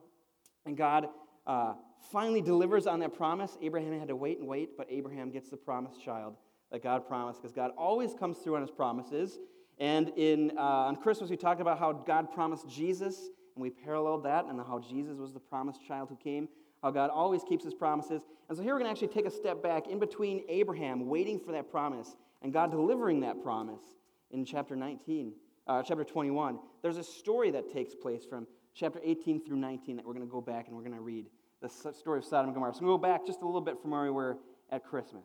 And 0.64 0.78
God 0.78 1.08
uh, 1.46 1.74
finally 2.10 2.40
delivers 2.40 2.86
on 2.86 3.00
that 3.00 3.14
promise. 3.14 3.58
Abraham 3.60 3.98
had 3.98 4.08
to 4.08 4.16
wait 4.16 4.38
and 4.38 4.48
wait, 4.48 4.78
but 4.78 4.86
Abraham 4.88 5.30
gets 5.30 5.50
the 5.50 5.58
promised 5.58 6.02
child 6.02 6.36
that 6.72 6.82
God 6.82 7.06
promised 7.06 7.42
because 7.42 7.52
God 7.52 7.72
always 7.76 8.14
comes 8.14 8.38
through 8.38 8.56
on 8.56 8.62
his 8.62 8.70
promises. 8.70 9.38
And 9.78 10.10
in, 10.16 10.52
uh, 10.56 10.60
on 10.60 10.96
Christmas, 10.96 11.30
we 11.30 11.36
talked 11.36 11.60
about 11.60 11.78
how 11.78 11.92
God 11.92 12.32
promised 12.32 12.68
Jesus, 12.68 13.30
and 13.54 13.62
we 13.62 13.70
paralleled 13.70 14.24
that, 14.24 14.44
and 14.46 14.60
how 14.60 14.78
Jesus 14.78 15.18
was 15.18 15.32
the 15.32 15.40
promised 15.40 15.84
child 15.86 16.08
who 16.08 16.16
came, 16.16 16.48
how 16.82 16.90
God 16.90 17.10
always 17.10 17.42
keeps 17.42 17.64
his 17.64 17.74
promises. 17.74 18.22
And 18.48 18.56
so 18.56 18.62
here 18.62 18.74
we're 18.74 18.80
going 18.80 18.94
to 18.94 19.02
actually 19.02 19.14
take 19.14 19.26
a 19.26 19.34
step 19.34 19.62
back 19.62 19.88
in 19.88 19.98
between 19.98 20.44
Abraham 20.48 21.08
waiting 21.08 21.40
for 21.40 21.52
that 21.52 21.70
promise 21.70 22.16
and 22.42 22.52
God 22.52 22.70
delivering 22.70 23.20
that 23.20 23.42
promise 23.42 23.82
in 24.30 24.44
chapter 24.44 24.76
19, 24.76 25.32
uh, 25.66 25.82
chapter 25.82 26.04
21. 26.04 26.58
There's 26.82 26.98
a 26.98 27.04
story 27.04 27.50
that 27.52 27.72
takes 27.72 27.94
place 27.94 28.24
from 28.24 28.46
chapter 28.74 29.00
18 29.02 29.44
through 29.44 29.56
19 29.56 29.96
that 29.96 30.04
we're 30.04 30.12
going 30.12 30.26
to 30.26 30.30
go 30.30 30.40
back 30.40 30.68
and 30.68 30.76
we're 30.76 30.82
going 30.82 30.94
to 30.94 31.00
read 31.00 31.26
the 31.62 31.68
story 31.68 32.18
of 32.18 32.24
Sodom 32.24 32.46
and 32.46 32.54
Gomorrah. 32.54 32.74
So 32.74 32.84
we'll 32.84 32.98
go 32.98 33.02
back 33.02 33.24
just 33.24 33.40
a 33.40 33.46
little 33.46 33.62
bit 33.62 33.80
from 33.80 33.92
where 33.92 34.02
we 34.02 34.10
were 34.10 34.36
at 34.70 34.84
Christmas. 34.84 35.24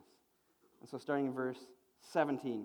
And 0.80 0.88
so 0.88 0.96
starting 0.96 1.26
in 1.26 1.34
verse 1.34 1.58
17. 2.12 2.64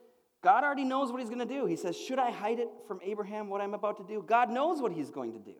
God 0.43 0.63
already 0.63 0.83
knows 0.83 1.11
what 1.11 1.19
he's 1.19 1.29
going 1.29 1.45
to 1.47 1.53
do. 1.53 1.65
He 1.65 1.75
says, 1.75 1.95
Should 1.95 2.19
I 2.19 2.31
hide 2.31 2.59
it 2.59 2.69
from 2.87 2.99
Abraham 3.03 3.47
what 3.47 3.61
I'm 3.61 3.73
about 3.73 3.97
to 3.97 4.03
do? 4.03 4.23
God 4.27 4.49
knows 4.49 4.81
what 4.81 4.91
he's 4.91 5.11
going 5.11 5.33
to 5.33 5.39
do. 5.39 5.53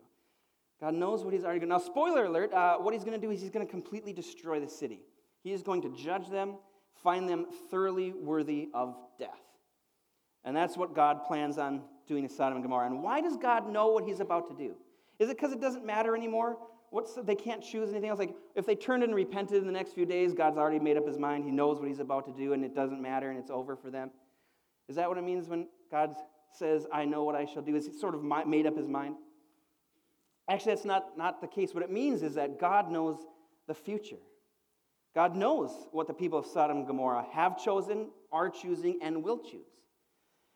God 0.80 0.95
knows 0.95 1.24
what 1.24 1.33
he's 1.33 1.44
already 1.44 1.60
going 1.60 1.69
to 1.69 1.78
do. 1.78 1.83
Now, 1.83 1.92
spoiler 1.92 2.25
alert, 2.25 2.51
uh, 2.51 2.78
what 2.78 2.94
he's 2.94 3.04
going 3.04 3.19
to 3.19 3.25
do 3.25 3.31
is 3.31 3.39
he's 3.39 3.51
going 3.51 3.66
to 3.66 3.72
completely 3.72 4.13
destroy 4.13 4.60
the 4.60 4.68
city. 4.68 5.01
He 5.44 5.51
is 5.51 5.62
going 5.62 5.83
to 5.83 5.89
judge 5.89 6.30
them, 6.30 6.56
find 7.04 7.30
them 7.30 7.45
thoroughly 7.69 8.12
worthy 8.12 8.69
of 8.74 8.95
death. 9.19 9.39
And 10.44 10.57
that's 10.57 10.75
what 10.75 10.95
God 10.95 11.24
plans 11.24 11.60
on 11.60 11.83
doing 12.07 12.28
to 12.28 12.33
Sodom 12.33 12.56
and 12.56 12.63
Gomorrah. 12.63 12.88
And 12.88 13.04
why 13.04 13.22
does 13.22 13.38
God 13.38 13.69
know 13.69 13.89
what 13.89 14.06
he's 14.06 14.19
about 14.19 14.48
to 14.50 14.56
do? 14.56 14.74
Is 15.19 15.30
it 15.30 15.38
because 15.38 15.51
it 15.51 15.62
doesn't 15.62 15.86
matter 15.86 16.16
anymore? 16.16 16.57
What's 16.89 17.13
they 17.13 17.36
can't 17.36 17.63
choose 17.63 17.92
anything 17.92 18.10
else? 18.10 18.19
Like, 18.19 18.36
if 18.56 18.66
they 18.66 18.75
turned 18.75 19.04
and 19.04 19.13
repented 19.13 19.57
in 19.57 19.66
the 19.66 19.72
next 19.72 19.94
few 19.94 20.06
days, 20.06 20.33
God's 20.33 20.57
already 20.57 20.80
made 20.80 20.98
up 20.98 21.07
his 21.07 21.19
mind. 21.19 21.45
He 21.45 21.51
knows 21.51 21.80
what 21.80 21.88
he's 21.88 22.00
about 22.00 22.25
to 22.25 22.33
do, 22.33 22.54
and 22.54 22.66
it 22.66 22.75
doesn't 22.75 23.01
matter, 23.01 23.30
and 23.30 23.39
it's 23.39 23.51
over 23.51 23.75
for 23.75 23.92
them. 23.92 24.10
Is 24.88 24.95
that 24.95 25.07
what 25.07 25.18
it 25.18 25.24
means 25.24 25.48
when 25.48 25.68
God 25.89 26.16
says, 26.54 26.86
I 26.92 27.06
know 27.06 27.24
what 27.24 27.36
I 27.36 27.45
shall 27.45 27.62
do? 27.62 27.75
Is 27.75 27.88
he 27.88 27.94
sort 27.94 28.16
of 28.16 28.24
made 28.48 28.66
up 28.66 28.75
his 28.75 28.88
mind? 28.88 29.16
Actually, 30.50 30.74
that's 30.74 30.86
not, 30.86 31.18
not 31.18 31.42
the 31.42 31.48
case. 31.48 31.74
What 31.74 31.83
it 31.83 31.92
means 31.92 32.24
is 32.24 32.36
that 32.36 32.60
God 32.60 32.92
knows 32.92 33.18
the 33.68 33.74
future. 33.74 34.18
God 35.16 35.36
knows 35.36 35.72
what 35.92 36.07
the 36.07 36.13
people 36.13 36.39
of 36.39 36.45
Sodom 36.45 36.78
and 36.78 36.88
Gomorrah 36.88 37.25
have 37.31 37.62
chosen, 37.62 38.10
are 38.31 38.50
choosing, 38.50 39.00
and 39.01 39.24
will 39.24 39.39
choose. 39.39 39.68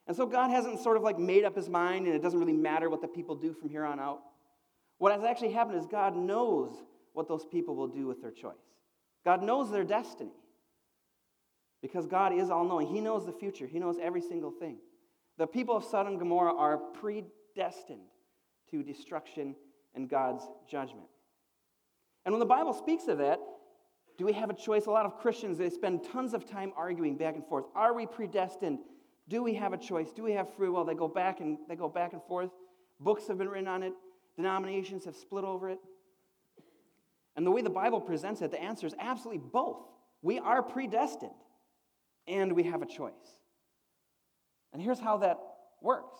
And 0.08 0.16
so 0.16 0.26
God 0.26 0.50
hasn't 0.50 0.80
sort 0.80 0.98
of 0.98 1.04
like 1.04 1.18
made 1.18 1.44
up 1.44 1.56
his 1.56 1.70
mind 1.70 2.06
and 2.06 2.16
it 2.16 2.22
doesn't 2.22 2.40
really 2.40 2.54
matter 2.54 2.90
what 2.90 3.02
the 3.02 3.08
people 3.08 3.36
do 3.36 3.54
from 3.54 3.70
here 3.70 3.86
on 3.86 4.00
out. 4.00 4.22
What 4.98 5.12
has 5.12 5.24
actually 5.24 5.52
happened 5.52 5.80
is 5.80 5.86
God 5.88 6.16
knows 6.16 6.72
what 7.14 7.28
those 7.28 7.46
people 7.46 7.76
will 7.76 7.88
do 7.88 8.06
with 8.06 8.22
their 8.22 8.32
choice. 8.32 8.54
God 9.24 9.42
knows 9.42 9.72
their 9.72 9.84
destiny. 9.84 10.32
Because 11.86 12.08
God 12.08 12.34
is 12.34 12.50
all 12.50 12.66
knowing. 12.66 12.88
He 12.88 13.00
knows 13.00 13.28
the 13.28 13.32
future, 13.32 13.68
He 13.68 13.78
knows 13.78 13.98
every 14.02 14.22
single 14.22 14.50
thing. 14.50 14.78
The 15.38 15.46
people 15.46 15.78
of 15.78 15.84
Sodom 15.84 16.14
and 16.14 16.20
Gomorrah 16.20 16.56
are 16.56 16.78
predestined 16.78 18.08
to 18.72 18.82
destruction 18.82 19.56
and 19.94 20.10
God's 20.10 20.44
judgment. 20.68 21.06
And 22.26 22.34
when 22.34 22.40
the 22.40 22.46
Bible 22.48 22.74
speaks 22.74 23.08
of 23.08 23.20
that, 23.20 23.40
do 24.18 24.26
we 24.26 24.34
have 24.34 24.50
a 24.50 24.56
choice? 24.56 24.88
A 24.88 24.90
lot 24.90 25.06
of 25.06 25.20
Christians, 25.20 25.60
they 25.60 25.70
spend 25.70 26.04
tons 26.12 26.34
of 26.34 26.50
time 26.50 26.74
arguing 26.76 27.18
back 27.18 27.36
and 27.36 27.46
forth. 27.46 27.66
Are 27.76 27.94
we 27.94 28.08
predestined? 28.08 28.80
Do 29.30 29.44
we 29.44 29.54
have 29.54 29.72
a 29.72 29.78
choice? 29.78 30.12
Do 30.12 30.24
we 30.24 30.32
have 30.32 30.52
free 30.56 30.70
will? 30.70 30.86
They 30.86 30.96
go 30.96 31.08
back 31.08 31.40
and 31.40 31.60
they 31.70 31.76
go 31.76 31.88
back 31.88 32.14
and 32.14 32.24
forth. 32.24 32.50
Books 33.00 33.28
have 33.28 33.38
been 33.38 33.50
written 33.50 33.68
on 33.68 33.84
it. 33.84 33.94
Denominations 34.38 35.06
have 35.06 35.16
split 35.16 35.44
over 35.44 35.70
it. 35.70 35.78
And 37.36 37.46
the 37.46 37.52
way 37.52 37.62
the 37.62 37.70
Bible 37.70 38.02
presents 38.02 38.42
it, 38.42 38.50
the 38.50 38.60
answer 38.62 38.88
is 38.88 38.96
absolutely 38.98 39.44
both. 39.54 39.84
We 40.24 40.40
are 40.40 40.64
predestined 40.64 41.32
and 42.28 42.54
we 42.54 42.64
have 42.64 42.82
a 42.82 42.86
choice. 42.86 43.14
And 44.74 44.82
here's 44.82 45.00
how 45.00 45.18
that 45.18 45.38
works. 45.82 46.16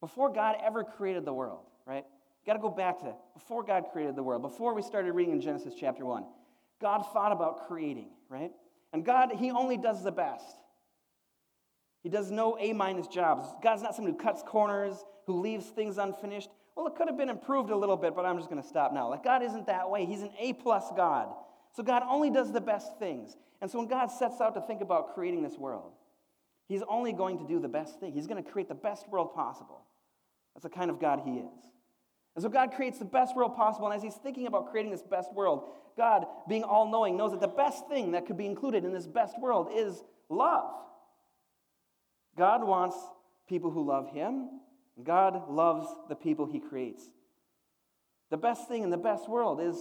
Before 0.00 0.30
God 0.30 0.56
ever 0.62 0.84
created 0.84 1.24
the 1.24 1.32
world, 1.32 1.64
right? 1.86 2.04
You 2.04 2.46
got 2.46 2.54
to 2.54 2.62
go 2.62 2.68
back 2.68 3.00
to 3.00 3.14
before 3.34 3.64
God 3.64 3.86
created 3.92 4.14
the 4.14 4.22
world, 4.22 4.42
before 4.42 4.74
we 4.74 4.82
started 4.82 5.12
reading 5.12 5.32
in 5.32 5.40
Genesis 5.40 5.74
chapter 5.78 6.04
1. 6.04 6.24
God 6.80 7.02
thought 7.12 7.32
about 7.32 7.66
creating, 7.66 8.10
right? 8.28 8.52
And 8.92 9.04
God, 9.04 9.32
He 9.32 9.50
only 9.50 9.76
does 9.76 10.04
the 10.04 10.12
best. 10.12 10.44
He 12.02 12.08
does 12.08 12.30
no 12.30 12.56
A 12.60 12.72
minus 12.72 13.08
jobs. 13.08 13.48
God's 13.62 13.82
not 13.82 13.96
someone 13.96 14.12
who 14.12 14.18
cuts 14.18 14.42
corners, 14.46 14.94
who 15.26 15.40
leaves 15.40 15.66
things 15.66 15.98
unfinished. 15.98 16.50
Well, 16.76 16.86
it 16.86 16.94
could 16.94 17.08
have 17.08 17.16
been 17.16 17.30
improved 17.30 17.70
a 17.70 17.76
little 17.76 17.96
bit, 17.96 18.14
but 18.14 18.24
I'm 18.24 18.36
just 18.36 18.50
going 18.50 18.62
to 18.62 18.68
stop 18.68 18.92
now. 18.92 19.08
Like, 19.08 19.24
God 19.24 19.42
isn't 19.42 19.66
that 19.66 19.90
way. 19.90 20.04
He's 20.04 20.22
an 20.22 20.30
A 20.38 20.52
plus 20.52 20.84
God. 20.94 21.34
So, 21.76 21.82
God 21.82 22.02
only 22.08 22.30
does 22.30 22.52
the 22.52 22.60
best 22.60 22.98
things. 22.98 23.36
And 23.60 23.70
so 23.70 23.78
when 23.78 23.86
God 23.86 24.06
sets 24.06 24.40
out 24.40 24.54
to 24.54 24.62
think 24.62 24.80
about 24.80 25.14
creating 25.14 25.42
this 25.42 25.58
world, 25.58 25.92
He's 26.68 26.82
only 26.88 27.12
going 27.12 27.38
to 27.38 27.46
do 27.46 27.60
the 27.60 27.68
best 27.68 28.00
thing. 28.00 28.12
He's 28.12 28.26
going 28.26 28.42
to 28.42 28.50
create 28.50 28.68
the 28.68 28.74
best 28.74 29.08
world 29.10 29.34
possible. 29.34 29.82
That's 30.54 30.62
the 30.62 30.70
kind 30.70 30.90
of 30.90 30.98
God 30.98 31.20
He 31.24 31.32
is. 31.32 31.70
And 32.34 32.42
so 32.42 32.48
God 32.48 32.72
creates 32.72 32.98
the 32.98 33.04
best 33.04 33.36
world 33.36 33.54
possible. 33.54 33.86
And 33.88 33.94
as 33.94 34.02
He's 34.02 34.14
thinking 34.14 34.46
about 34.46 34.70
creating 34.70 34.90
this 34.90 35.02
best 35.02 35.34
world, 35.34 35.68
God, 35.98 36.26
being 36.48 36.64
all 36.64 36.90
knowing, 36.90 37.14
knows 37.16 37.32
that 37.32 37.40
the 37.42 37.46
best 37.46 37.86
thing 37.88 38.12
that 38.12 38.26
could 38.26 38.38
be 38.38 38.46
included 38.46 38.84
in 38.84 38.92
this 38.92 39.06
best 39.06 39.38
world 39.38 39.68
is 39.74 40.02
love. 40.30 40.72
God 42.38 42.66
wants 42.66 42.96
people 43.46 43.70
who 43.70 43.86
love 43.86 44.10
Him, 44.10 44.48
God 45.04 45.50
loves 45.50 45.86
the 46.08 46.16
people 46.16 46.46
He 46.46 46.58
creates. 46.58 47.04
The 48.30 48.38
best 48.38 48.66
thing 48.66 48.82
in 48.82 48.88
the 48.88 48.96
best 48.96 49.28
world 49.28 49.60
is 49.60 49.76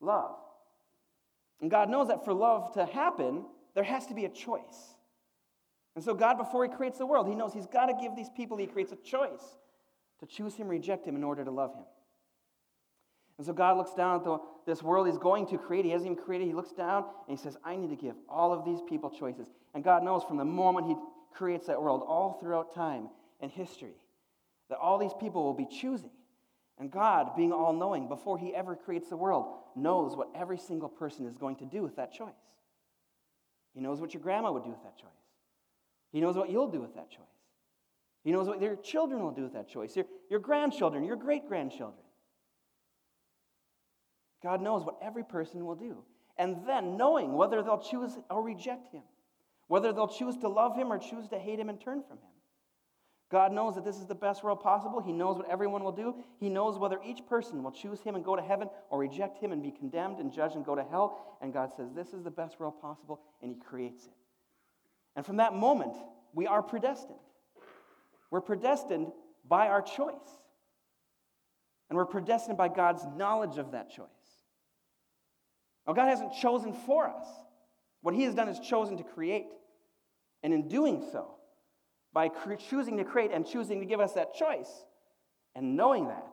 love. 0.00 0.36
And 1.60 1.70
God 1.70 1.88
knows 1.88 2.08
that 2.08 2.24
for 2.24 2.32
love 2.32 2.72
to 2.74 2.86
happen, 2.86 3.44
there 3.74 3.84
has 3.84 4.06
to 4.06 4.14
be 4.14 4.24
a 4.24 4.28
choice. 4.28 4.94
And 5.96 6.04
so, 6.04 6.14
God, 6.14 6.38
before 6.38 6.64
He 6.64 6.70
creates 6.70 6.98
the 6.98 7.06
world, 7.06 7.26
He 7.26 7.34
knows 7.34 7.52
He's 7.52 7.66
got 7.66 7.86
to 7.86 7.94
give 8.00 8.14
these 8.14 8.30
people 8.30 8.56
He 8.56 8.66
creates 8.66 8.92
a 8.92 8.96
choice 8.96 9.42
to 10.20 10.26
choose 10.26 10.54
Him, 10.54 10.68
reject 10.68 11.06
Him 11.06 11.16
in 11.16 11.24
order 11.24 11.44
to 11.44 11.50
love 11.50 11.74
Him. 11.74 11.84
And 13.38 13.46
so, 13.46 13.52
God 13.52 13.76
looks 13.76 13.94
down 13.94 14.16
at 14.16 14.24
the, 14.24 14.38
this 14.66 14.82
world 14.82 15.08
He's 15.08 15.18
going 15.18 15.46
to 15.48 15.58
create. 15.58 15.84
He 15.84 15.90
hasn't 15.90 16.10
even 16.10 16.22
created. 16.22 16.46
He 16.46 16.54
looks 16.54 16.72
down 16.72 17.04
and 17.28 17.36
He 17.36 17.42
says, 17.42 17.56
I 17.64 17.74
need 17.74 17.90
to 17.90 17.96
give 17.96 18.14
all 18.28 18.52
of 18.52 18.64
these 18.64 18.80
people 18.88 19.10
choices. 19.10 19.48
And 19.74 19.82
God 19.82 20.04
knows 20.04 20.22
from 20.22 20.36
the 20.36 20.44
moment 20.44 20.86
He 20.86 20.94
creates 21.34 21.66
that 21.66 21.82
world, 21.82 22.02
all 22.06 22.38
throughout 22.40 22.74
time 22.74 23.08
and 23.40 23.50
history, 23.50 23.94
that 24.68 24.78
all 24.78 24.98
these 24.98 25.14
people 25.18 25.42
will 25.44 25.54
be 25.54 25.66
choosing. 25.66 26.10
And 26.78 26.90
God, 26.90 27.34
being 27.36 27.52
all 27.52 27.72
knowing, 27.72 28.08
before 28.08 28.38
He 28.38 28.54
ever 28.54 28.76
creates 28.76 29.08
the 29.08 29.16
world, 29.16 29.46
knows 29.74 30.16
what 30.16 30.28
every 30.34 30.58
single 30.58 30.88
person 30.88 31.26
is 31.26 31.36
going 31.36 31.56
to 31.56 31.64
do 31.64 31.82
with 31.82 31.96
that 31.96 32.12
choice. 32.12 32.28
He 33.74 33.80
knows 33.80 34.00
what 34.00 34.14
your 34.14 34.22
grandma 34.22 34.52
would 34.52 34.64
do 34.64 34.70
with 34.70 34.82
that 34.84 34.96
choice. 34.96 35.10
He 36.12 36.20
knows 36.20 36.36
what 36.36 36.50
you'll 36.50 36.70
do 36.70 36.80
with 36.80 36.94
that 36.94 37.10
choice. 37.10 37.26
He 38.24 38.32
knows 38.32 38.46
what 38.46 38.60
your 38.60 38.76
children 38.76 39.22
will 39.22 39.30
do 39.30 39.42
with 39.42 39.52
that 39.54 39.68
choice, 39.68 39.96
your, 39.96 40.06
your 40.30 40.40
grandchildren, 40.40 41.04
your 41.04 41.16
great 41.16 41.48
grandchildren. 41.48 42.04
God 44.42 44.62
knows 44.62 44.84
what 44.84 44.98
every 45.02 45.24
person 45.24 45.64
will 45.64 45.74
do. 45.74 45.98
And 46.36 46.58
then 46.66 46.96
knowing 46.96 47.32
whether 47.32 47.62
they'll 47.62 47.82
choose 47.82 48.16
or 48.30 48.42
reject 48.42 48.92
Him, 48.92 49.02
whether 49.66 49.92
they'll 49.92 50.08
choose 50.08 50.36
to 50.38 50.48
love 50.48 50.76
Him 50.76 50.92
or 50.92 50.98
choose 50.98 51.28
to 51.28 51.38
hate 51.38 51.58
Him 51.58 51.68
and 51.68 51.80
turn 51.80 52.02
from 52.06 52.18
Him. 52.18 52.30
God 53.30 53.52
knows 53.52 53.74
that 53.74 53.84
this 53.84 53.96
is 53.96 54.06
the 54.06 54.14
best 54.14 54.42
world 54.42 54.60
possible. 54.60 55.00
He 55.00 55.12
knows 55.12 55.36
what 55.36 55.50
everyone 55.50 55.84
will 55.84 55.92
do. 55.92 56.14
He 56.40 56.48
knows 56.48 56.78
whether 56.78 56.98
each 57.04 57.26
person 57.26 57.62
will 57.62 57.70
choose 57.70 58.00
Him 58.00 58.14
and 58.14 58.24
go 58.24 58.34
to 58.34 58.42
heaven 58.42 58.70
or 58.88 58.98
reject 58.98 59.38
Him 59.38 59.52
and 59.52 59.62
be 59.62 59.70
condemned 59.70 60.18
and 60.18 60.32
judged 60.32 60.56
and 60.56 60.64
go 60.64 60.74
to 60.74 60.82
hell. 60.82 61.36
And 61.42 61.52
God 61.52 61.70
says, 61.76 61.92
This 61.94 62.14
is 62.14 62.22
the 62.22 62.30
best 62.30 62.58
world 62.58 62.80
possible, 62.80 63.20
and 63.42 63.50
He 63.50 63.56
creates 63.58 64.06
it. 64.06 64.12
And 65.14 65.26
from 65.26 65.36
that 65.36 65.54
moment, 65.54 65.94
we 66.32 66.46
are 66.46 66.62
predestined. 66.62 67.18
We're 68.30 68.40
predestined 68.40 69.12
by 69.46 69.68
our 69.68 69.82
choice. 69.82 70.14
And 71.90 71.96
we're 71.96 72.06
predestined 72.06 72.56
by 72.56 72.68
God's 72.68 73.04
knowledge 73.16 73.58
of 73.58 73.72
that 73.72 73.90
choice. 73.90 74.06
Now, 75.86 75.94
God 75.94 76.08
hasn't 76.08 76.34
chosen 76.34 76.72
for 76.72 77.08
us. 77.08 77.26
What 78.00 78.14
He 78.14 78.22
has 78.24 78.34
done 78.34 78.48
is 78.48 78.58
chosen 78.58 78.96
to 78.98 79.04
create. 79.04 79.48
And 80.42 80.54
in 80.54 80.68
doing 80.68 81.02
so, 81.12 81.37
by 82.18 82.28
choosing 82.68 82.96
to 82.96 83.04
create 83.04 83.30
and 83.32 83.46
choosing 83.46 83.78
to 83.78 83.86
give 83.86 84.00
us 84.00 84.14
that 84.14 84.34
choice, 84.34 84.68
and 85.54 85.76
knowing 85.76 86.08
that, 86.08 86.26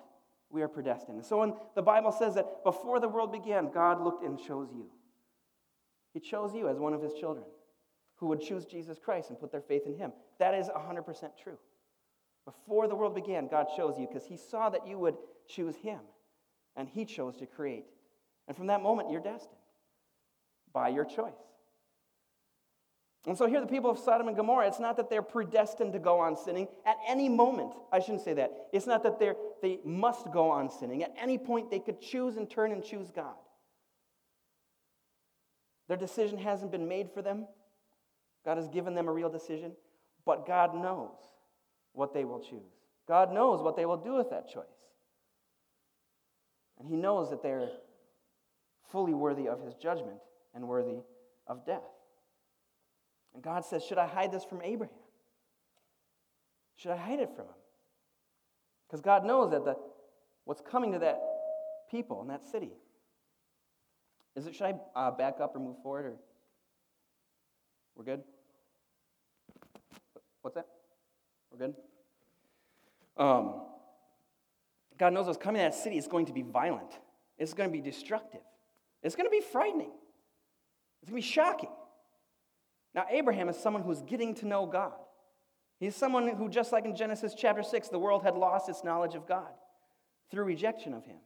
we 0.50 0.64
are 0.64 0.68
predestined. 0.68 1.24
So 1.24 1.38
when 1.38 1.54
the 1.76 1.84
Bible 1.84 2.12
says 2.12 2.34
that 2.34 2.64
before 2.64 3.00
the 3.00 3.08
world 3.08 3.32
began, 3.32 3.70
God 3.72 4.02
looked 4.02 4.24
and 4.24 4.40
chose 4.40 4.70
you, 4.74 4.88
He 6.12 6.20
chose 6.20 6.56
you 6.56 6.70
as 6.70 6.80
one 6.80 6.96
of 6.96 7.04
His 7.04 7.14
children 7.14 7.46
who 8.16 8.26
would 8.30 8.42
choose 8.42 8.66
Jesus 8.66 8.98
Christ 8.98 9.30
and 9.30 9.40
put 9.40 9.52
their 9.52 9.62
faith 9.62 9.84
in 9.86 9.96
Him. 9.96 10.12
That 10.40 10.56
is 10.56 10.70
100% 10.70 11.06
true. 11.44 11.60
Before 12.46 12.88
the 12.88 12.96
world 12.96 13.14
began, 13.14 13.48
God 13.48 13.68
chose 13.78 14.00
you 14.00 14.08
because 14.08 14.26
He 14.26 14.38
saw 14.38 14.72
that 14.72 14.88
you 14.88 14.98
would 14.98 15.18
choose 15.48 15.76
Him, 15.76 16.00
and 16.76 16.90
He 16.90 17.06
chose 17.06 17.38
to 17.38 17.46
create. 17.46 17.86
And 18.48 18.58
from 18.58 18.66
that 18.68 18.82
moment, 18.82 19.12
you're 19.12 19.22
destined 19.22 19.54
by 20.74 20.90
your 20.90 21.06
choice. 21.06 21.45
And 23.28 23.36
so 23.36 23.48
here, 23.48 23.60
the 23.60 23.68
people 23.68 23.90
of 23.90 23.98
Sodom 23.98 24.28
and 24.28 24.38
Gomorrah, 24.38 24.68
it's 24.68 24.80
not 24.80 24.98
that 24.98 25.10
they're 25.10 25.24
predestined 25.24 25.94
to 25.94 26.00
go 26.00 26.20
on 26.20 26.38
sinning 26.38 26.68
at 26.86 26.98
any 27.08 27.28
moment. 27.28 27.74
I 27.92 28.00
shouldn't 28.00 28.22
say 28.22 28.34
that. 28.36 28.52
It's 28.72 28.86
not 28.86 29.02
that 29.04 29.20
they're, 29.20 29.36
they 29.64 29.80
must 29.84 30.32
go 30.32 30.52
on 30.52 30.70
sinning. 30.70 31.04
At 31.04 31.16
any 31.20 31.40
point, 31.40 31.72
they 31.72 31.80
could 31.80 32.00
choose 32.00 32.38
and 32.38 32.48
turn 32.48 32.72
and 32.72 32.84
choose 32.84 33.10
God. 33.10 33.34
Their 35.88 35.98
decision 35.98 36.38
hasn't 36.38 36.72
been 36.72 36.88
made 36.88 37.10
for 37.12 37.24
them. 37.24 37.48
God 38.44 38.58
has 38.58 38.68
given 38.68 38.94
them 38.94 39.08
a 39.08 39.12
real 39.12 39.30
decision, 39.30 39.72
but 40.24 40.46
God 40.46 40.76
knows 40.76 41.18
what 41.94 42.14
they 42.14 42.26
will 42.26 42.40
choose. 42.40 42.62
God 43.08 43.34
knows 43.34 43.62
what 43.62 43.76
they 43.76 43.86
will 43.86 43.98
do 43.98 44.14
with 44.14 44.30
that 44.30 44.50
choice. 44.52 44.66
And 46.80 46.88
He 46.88 46.96
knows 46.96 47.32
that 47.32 47.42
they're 47.42 47.70
fully 48.92 49.14
worthy 49.14 49.48
of 49.48 49.64
His 49.64 49.74
judgment 49.74 50.20
and 50.54 50.68
worthy 50.68 51.00
of 51.48 51.66
death. 51.66 51.82
And 53.36 53.44
God 53.44 53.64
says, 53.66 53.84
Should 53.84 54.00
I 54.00 54.08
hide 54.08 54.32
this 54.32 54.44
from 54.44 54.62
Abraham? 54.64 54.96
Should 56.78 56.92
I 56.92 56.98
hide 56.98 57.20
it 57.20 57.30
from 57.36 57.46
him? 57.46 57.54
Because 58.88 59.02
God 59.02 59.26
knows 59.26 59.52
that 59.52 59.64
the, 59.64 59.76
what's 60.46 60.62
coming 60.62 60.94
to 60.94 61.00
that 61.00 61.20
people 61.92 62.22
in 62.22 62.28
that 62.30 62.44
city. 62.44 62.72
Is 64.36 64.48
it, 64.48 64.56
should 64.56 64.66
I 64.66 64.74
uh, 64.96 65.12
back 65.12 65.36
up 65.42 65.56
or 65.56 65.60
move 65.60 65.78
forward? 65.82 66.06
Or 66.06 66.16
we're 67.96 68.04
good? 68.04 68.24
What's 70.42 70.56
that? 70.56 70.68
We're 71.52 71.68
good? 71.68 71.76
Um, 73.18 73.62
God 74.98 75.14
knows 75.14 75.28
what's 75.28 75.38
coming 75.38 75.60
to 75.60 75.64
that 75.64 75.76
city 75.76 75.98
is 75.98 76.08
going 76.08 76.26
to 76.26 76.34
be 76.34 76.42
violent. 76.42 76.92
It's 77.38 77.54
going 77.54 77.70
to 77.70 77.74
be 77.74 77.82
destructive. 77.82 78.42
It's 79.04 79.16
going 79.16 79.28
to 79.28 79.32
be 79.32 79.42
frightening. 79.42 79.92
It's 81.02 81.10
going 81.10 81.22
to 81.22 81.28
be 81.28 81.34
shocking. 81.34 81.70
Now, 82.96 83.06
Abraham 83.10 83.50
is 83.50 83.58
someone 83.58 83.84
who's 83.84 84.02
getting 84.02 84.34
to 84.36 84.48
know 84.48 84.66
God. 84.66 84.94
He's 85.80 85.96
someone 85.96 86.30
who, 86.30 86.48
just 86.48 86.72
like 86.72 86.86
in 86.86 86.96
Genesis 86.96 87.36
chapter 87.38 87.62
6, 87.62 87.90
the 87.90 88.00
world 88.00 88.24
had 88.24 88.36
lost 88.36 88.70
its 88.70 88.84
knowledge 88.84 89.16
of 89.16 89.28
God 89.28 89.52
through 90.32 90.46
rejection 90.46 90.94
of 90.94 91.06
him. 91.06 91.18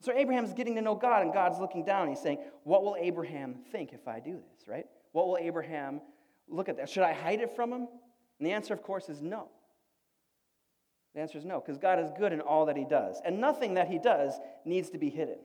So 0.00 0.12
Abraham's 0.12 0.54
getting 0.54 0.76
to 0.76 0.80
know 0.80 0.94
God, 0.94 1.22
and 1.22 1.32
God's 1.32 1.58
looking 1.58 1.84
down. 1.84 2.08
He's 2.08 2.20
saying, 2.20 2.38
What 2.64 2.82
will 2.82 2.96
Abraham 2.98 3.56
think 3.70 3.92
if 3.92 4.08
I 4.08 4.18
do 4.18 4.32
this, 4.32 4.66
right? 4.66 4.86
What 5.12 5.26
will 5.28 5.36
Abraham 5.38 6.00
look 6.48 6.70
at 6.70 6.78
that? 6.78 6.88
Should 6.88 7.02
I 7.02 7.12
hide 7.12 7.40
it 7.40 7.54
from 7.54 7.70
him? 7.70 7.88
And 8.38 8.46
the 8.46 8.52
answer, 8.52 8.72
of 8.72 8.82
course, 8.82 9.10
is 9.10 9.20
no. 9.20 9.48
The 11.14 11.20
answer 11.20 11.36
is 11.36 11.44
no, 11.44 11.60
because 11.60 11.76
God 11.76 11.98
is 11.98 12.10
good 12.16 12.32
in 12.32 12.40
all 12.40 12.64
that 12.66 12.78
he 12.78 12.84
does, 12.84 13.20
and 13.26 13.40
nothing 13.40 13.74
that 13.74 13.88
he 13.88 13.98
does 13.98 14.32
needs 14.64 14.88
to 14.90 14.98
be 14.98 15.10
hidden. 15.10 15.36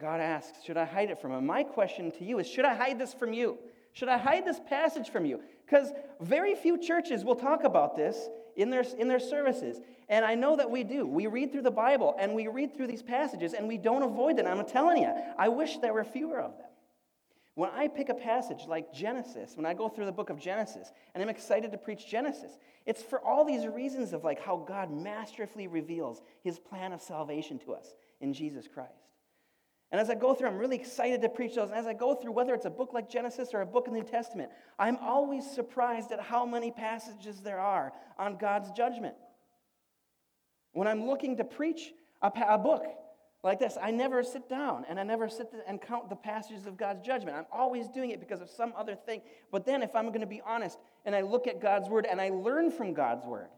God 0.00 0.20
asks, 0.20 0.64
Should 0.64 0.76
I 0.76 0.84
hide 0.84 1.10
it 1.10 1.20
from 1.20 1.32
him? 1.32 1.46
My 1.46 1.62
question 1.62 2.10
to 2.12 2.24
you 2.24 2.38
is 2.38 2.48
Should 2.48 2.64
I 2.64 2.74
hide 2.74 2.98
this 2.98 3.12
from 3.12 3.32
you? 3.32 3.58
Should 3.92 4.08
I 4.08 4.18
hide 4.18 4.46
this 4.46 4.60
passage 4.68 5.10
from 5.10 5.24
you? 5.24 5.40
Because 5.66 5.92
very 6.20 6.54
few 6.54 6.78
churches 6.78 7.24
will 7.24 7.34
talk 7.34 7.64
about 7.64 7.96
this 7.96 8.28
in 8.56 8.70
their, 8.70 8.84
in 8.98 9.08
their 9.08 9.18
services. 9.18 9.80
And 10.08 10.24
I 10.24 10.34
know 10.34 10.56
that 10.56 10.70
we 10.70 10.84
do. 10.84 11.06
We 11.06 11.26
read 11.26 11.52
through 11.52 11.62
the 11.62 11.70
Bible 11.70 12.16
and 12.18 12.34
we 12.34 12.48
read 12.48 12.76
through 12.76 12.88
these 12.88 13.02
passages 13.02 13.52
and 13.52 13.66
we 13.66 13.78
don't 13.78 14.02
avoid 14.02 14.36
them. 14.36 14.46
I'm 14.46 14.64
telling 14.64 15.02
you, 15.02 15.12
I 15.38 15.48
wish 15.48 15.78
there 15.78 15.92
were 15.92 16.04
fewer 16.04 16.40
of 16.40 16.56
them. 16.56 16.66
When 17.54 17.70
I 17.70 17.88
pick 17.88 18.08
a 18.08 18.14
passage 18.14 18.62
like 18.66 18.92
Genesis, 18.92 19.56
when 19.56 19.66
I 19.66 19.74
go 19.74 19.88
through 19.88 20.06
the 20.06 20.12
book 20.12 20.30
of 20.30 20.40
Genesis, 20.40 20.92
and 21.14 21.22
I'm 21.22 21.28
excited 21.28 21.72
to 21.72 21.78
preach 21.78 22.08
Genesis, 22.08 22.52
it's 22.86 23.02
for 23.02 23.20
all 23.20 23.44
these 23.44 23.66
reasons 23.66 24.12
of 24.12 24.24
like 24.24 24.40
how 24.40 24.56
God 24.56 24.90
masterfully 24.90 25.66
reveals 25.66 26.22
his 26.42 26.58
plan 26.58 26.92
of 26.92 27.02
salvation 27.02 27.58
to 27.60 27.74
us 27.74 27.94
in 28.20 28.32
Jesus 28.32 28.66
Christ. 28.72 29.09
And 29.92 30.00
as 30.00 30.08
I 30.08 30.14
go 30.14 30.34
through, 30.34 30.48
I'm 30.48 30.56
really 30.56 30.76
excited 30.76 31.20
to 31.22 31.28
preach 31.28 31.56
those. 31.56 31.70
And 31.70 31.78
as 31.78 31.86
I 31.86 31.94
go 31.94 32.14
through, 32.14 32.32
whether 32.32 32.54
it's 32.54 32.64
a 32.64 32.70
book 32.70 32.92
like 32.92 33.10
Genesis 33.10 33.50
or 33.52 33.62
a 33.62 33.66
book 33.66 33.88
in 33.88 33.92
the 33.92 34.00
New 34.00 34.06
Testament, 34.06 34.50
I'm 34.78 34.96
always 34.98 35.48
surprised 35.50 36.12
at 36.12 36.20
how 36.20 36.46
many 36.46 36.70
passages 36.70 37.40
there 37.40 37.58
are 37.58 37.92
on 38.16 38.36
God's 38.36 38.70
judgment. 38.70 39.14
When 40.72 40.86
I'm 40.86 41.06
looking 41.06 41.36
to 41.38 41.44
preach 41.44 41.92
a, 42.22 42.30
a 42.48 42.56
book 42.56 42.84
like 43.42 43.58
this, 43.58 43.76
I 43.82 43.90
never 43.90 44.22
sit 44.22 44.48
down 44.48 44.84
and 44.88 45.00
I 45.00 45.02
never 45.02 45.28
sit 45.28 45.52
and 45.66 45.80
count 45.80 46.08
the 46.08 46.14
passages 46.14 46.66
of 46.66 46.76
God's 46.76 47.04
judgment. 47.04 47.36
I'm 47.36 47.46
always 47.50 47.88
doing 47.88 48.10
it 48.10 48.20
because 48.20 48.40
of 48.40 48.48
some 48.48 48.72
other 48.76 48.94
thing. 48.94 49.22
But 49.50 49.66
then, 49.66 49.82
if 49.82 49.96
I'm 49.96 50.08
going 50.08 50.20
to 50.20 50.26
be 50.26 50.42
honest 50.46 50.78
and 51.04 51.16
I 51.16 51.22
look 51.22 51.48
at 51.48 51.60
God's 51.60 51.88
word 51.88 52.06
and 52.08 52.20
I 52.20 52.28
learn 52.28 52.70
from 52.70 52.94
God's 52.94 53.26
word, 53.26 53.48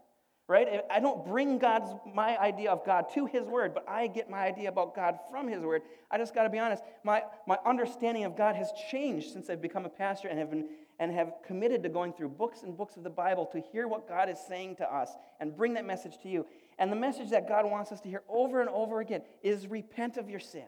right? 0.47 0.81
I 0.91 0.99
don't 0.99 1.25
bring 1.25 1.57
God's 1.57 1.89
my 2.13 2.37
idea 2.37 2.71
of 2.71 2.85
God 2.85 3.05
to 3.13 3.25
His 3.25 3.43
Word, 3.45 3.73
but 3.73 3.87
I 3.87 4.07
get 4.07 4.29
my 4.29 4.39
idea 4.39 4.69
about 4.69 4.95
God 4.95 5.17
from 5.31 5.47
His 5.47 5.63
Word. 5.63 5.83
I 6.11 6.17
just 6.17 6.35
got 6.35 6.43
to 6.43 6.49
be 6.49 6.59
honest. 6.59 6.83
My 7.03 7.23
my 7.47 7.57
understanding 7.65 8.25
of 8.25 8.35
God 8.35 8.55
has 8.55 8.71
changed 8.91 9.31
since 9.31 9.49
I've 9.49 9.61
become 9.61 9.85
a 9.85 9.89
pastor 9.89 10.27
and 10.27 10.37
have 10.39 10.49
been 10.49 10.67
and 10.99 11.11
have 11.11 11.33
committed 11.45 11.81
to 11.83 11.89
going 11.89 12.13
through 12.13 12.29
books 12.29 12.63
and 12.63 12.77
books 12.77 12.97
of 12.97 13.03
the 13.03 13.09
Bible 13.09 13.45
to 13.47 13.59
hear 13.59 13.87
what 13.87 14.07
God 14.07 14.29
is 14.29 14.37
saying 14.47 14.75
to 14.77 14.93
us 14.93 15.11
and 15.39 15.55
bring 15.55 15.73
that 15.73 15.85
message 15.85 16.13
to 16.21 16.29
you. 16.29 16.45
And 16.77 16.91
the 16.91 16.95
message 16.95 17.29
that 17.31 17.47
God 17.47 17.65
wants 17.65 17.91
us 17.91 17.99
to 18.01 18.09
hear 18.09 18.23
over 18.29 18.61
and 18.61 18.69
over 18.69 18.99
again 18.99 19.21
is 19.41 19.67
repent 19.67 20.17
of 20.17 20.29
your 20.29 20.39
sin. 20.39 20.65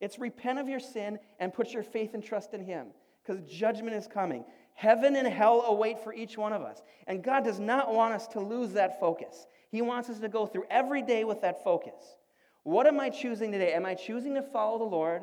It's 0.00 0.18
repent 0.18 0.58
of 0.58 0.68
your 0.68 0.80
sin 0.80 1.18
and 1.38 1.52
put 1.52 1.72
your 1.72 1.82
faith 1.82 2.14
and 2.14 2.22
trust 2.22 2.54
in 2.54 2.64
Him 2.64 2.88
because 3.22 3.40
judgment 3.42 3.94
is 3.96 4.06
coming. 4.06 4.44
Heaven 4.80 5.14
and 5.14 5.28
hell 5.28 5.60
await 5.66 6.02
for 6.02 6.14
each 6.14 6.38
one 6.38 6.54
of 6.54 6.62
us. 6.62 6.80
And 7.06 7.22
God 7.22 7.44
does 7.44 7.60
not 7.60 7.92
want 7.92 8.14
us 8.14 8.26
to 8.28 8.40
lose 8.40 8.72
that 8.72 8.98
focus. 8.98 9.46
He 9.70 9.82
wants 9.82 10.08
us 10.08 10.20
to 10.20 10.28
go 10.30 10.46
through 10.46 10.64
every 10.70 11.02
day 11.02 11.24
with 11.24 11.42
that 11.42 11.62
focus. 11.62 12.16
What 12.62 12.86
am 12.86 12.98
I 12.98 13.10
choosing 13.10 13.52
today? 13.52 13.74
Am 13.74 13.84
I 13.84 13.92
choosing 13.92 14.36
to 14.36 14.42
follow 14.42 14.78
the 14.78 14.84
Lord 14.84 15.20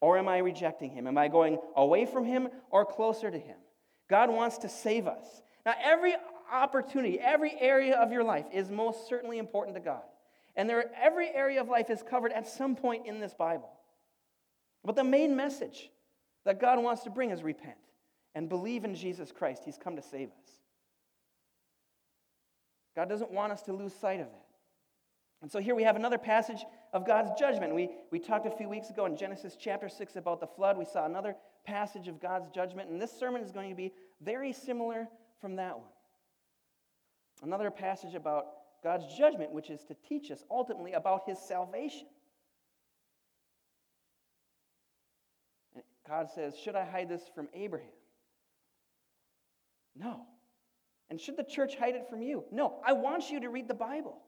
or 0.00 0.16
am 0.16 0.26
I 0.26 0.38
rejecting 0.38 0.90
Him? 0.90 1.06
Am 1.06 1.18
I 1.18 1.28
going 1.28 1.58
away 1.76 2.06
from 2.06 2.24
Him 2.24 2.48
or 2.70 2.86
closer 2.86 3.30
to 3.30 3.38
Him? 3.38 3.58
God 4.08 4.30
wants 4.30 4.56
to 4.58 4.70
save 4.70 5.06
us. 5.06 5.42
Now, 5.66 5.74
every 5.84 6.14
opportunity, 6.50 7.20
every 7.20 7.60
area 7.60 7.96
of 7.96 8.10
your 8.10 8.24
life 8.24 8.46
is 8.54 8.70
most 8.70 9.06
certainly 9.06 9.36
important 9.36 9.76
to 9.76 9.82
God. 9.82 10.00
And 10.56 10.66
there, 10.66 10.90
every 10.98 11.28
area 11.28 11.60
of 11.60 11.68
life 11.68 11.90
is 11.90 12.02
covered 12.02 12.32
at 12.32 12.48
some 12.48 12.74
point 12.74 13.06
in 13.06 13.20
this 13.20 13.34
Bible. 13.34 13.68
But 14.82 14.96
the 14.96 15.04
main 15.04 15.36
message 15.36 15.90
that 16.46 16.58
God 16.58 16.82
wants 16.82 17.02
to 17.02 17.10
bring 17.10 17.32
is 17.32 17.42
repent 17.42 17.76
and 18.36 18.50
believe 18.50 18.84
in 18.84 18.94
Jesus 18.94 19.32
Christ. 19.32 19.62
He's 19.64 19.78
come 19.78 19.96
to 19.96 20.02
save 20.02 20.28
us. 20.28 20.58
God 22.94 23.08
doesn't 23.08 23.32
want 23.32 23.50
us 23.50 23.62
to 23.62 23.72
lose 23.72 23.94
sight 23.94 24.20
of 24.20 24.26
that. 24.26 24.46
And 25.40 25.50
so 25.50 25.58
here 25.58 25.74
we 25.74 25.82
have 25.84 25.96
another 25.96 26.18
passage 26.18 26.62
of 26.92 27.06
God's 27.06 27.30
judgment. 27.38 27.74
We, 27.74 27.90
we 28.12 28.18
talked 28.18 28.46
a 28.46 28.50
few 28.50 28.68
weeks 28.68 28.90
ago 28.90 29.06
in 29.06 29.16
Genesis 29.16 29.56
chapter 29.58 29.88
6 29.88 30.16
about 30.16 30.40
the 30.40 30.46
flood. 30.46 30.76
We 30.76 30.84
saw 30.84 31.06
another 31.06 31.34
passage 31.64 32.08
of 32.08 32.20
God's 32.20 32.48
judgment. 32.50 32.90
And 32.90 33.00
this 33.00 33.10
sermon 33.10 33.40
is 33.40 33.52
going 33.52 33.70
to 33.70 33.76
be 33.76 33.92
very 34.20 34.52
similar 34.52 35.08
from 35.40 35.56
that 35.56 35.78
one. 35.78 35.88
Another 37.42 37.70
passage 37.70 38.14
about 38.14 38.46
God's 38.84 39.06
judgment, 39.16 39.50
which 39.50 39.70
is 39.70 39.82
to 39.84 39.96
teach 40.06 40.30
us 40.30 40.44
ultimately 40.50 40.92
about 40.92 41.22
his 41.26 41.38
salvation. 41.38 42.06
And 45.74 45.84
God 46.06 46.28
says, 46.34 46.54
Should 46.58 46.76
I 46.76 46.84
hide 46.84 47.08
this 47.08 47.22
from 47.34 47.48
Abraham? 47.54 47.88
No. 49.98 50.26
And 51.08 51.20
should 51.20 51.36
the 51.36 51.44
church 51.44 51.76
hide 51.76 51.94
it 51.94 52.08
from 52.10 52.22
you? 52.22 52.44
No. 52.50 52.80
I 52.84 52.92
want 52.92 53.30
you 53.30 53.40
to 53.40 53.48
read 53.48 53.68
the 53.68 53.74
Bible. 53.74 54.18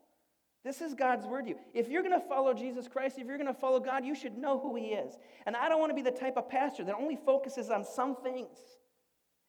This 0.64 0.80
is 0.80 0.94
God's 0.94 1.26
word 1.26 1.44
to 1.44 1.50
you. 1.50 1.56
If 1.72 1.88
you're 1.88 2.02
going 2.02 2.20
to 2.20 2.26
follow 2.26 2.52
Jesus 2.52 2.88
Christ, 2.88 3.18
if 3.18 3.26
you're 3.26 3.38
going 3.38 3.46
to 3.46 3.54
follow 3.54 3.80
God, 3.80 4.04
you 4.04 4.14
should 4.14 4.36
know 4.36 4.58
who 4.58 4.76
He 4.76 4.88
is. 4.88 5.14
And 5.46 5.56
I 5.56 5.68
don't 5.68 5.80
want 5.80 5.90
to 5.90 5.94
be 5.94 6.02
the 6.02 6.10
type 6.10 6.36
of 6.36 6.48
pastor 6.48 6.84
that 6.84 6.94
only 6.94 7.16
focuses 7.16 7.70
on 7.70 7.84
some 7.84 8.16
things 8.16 8.58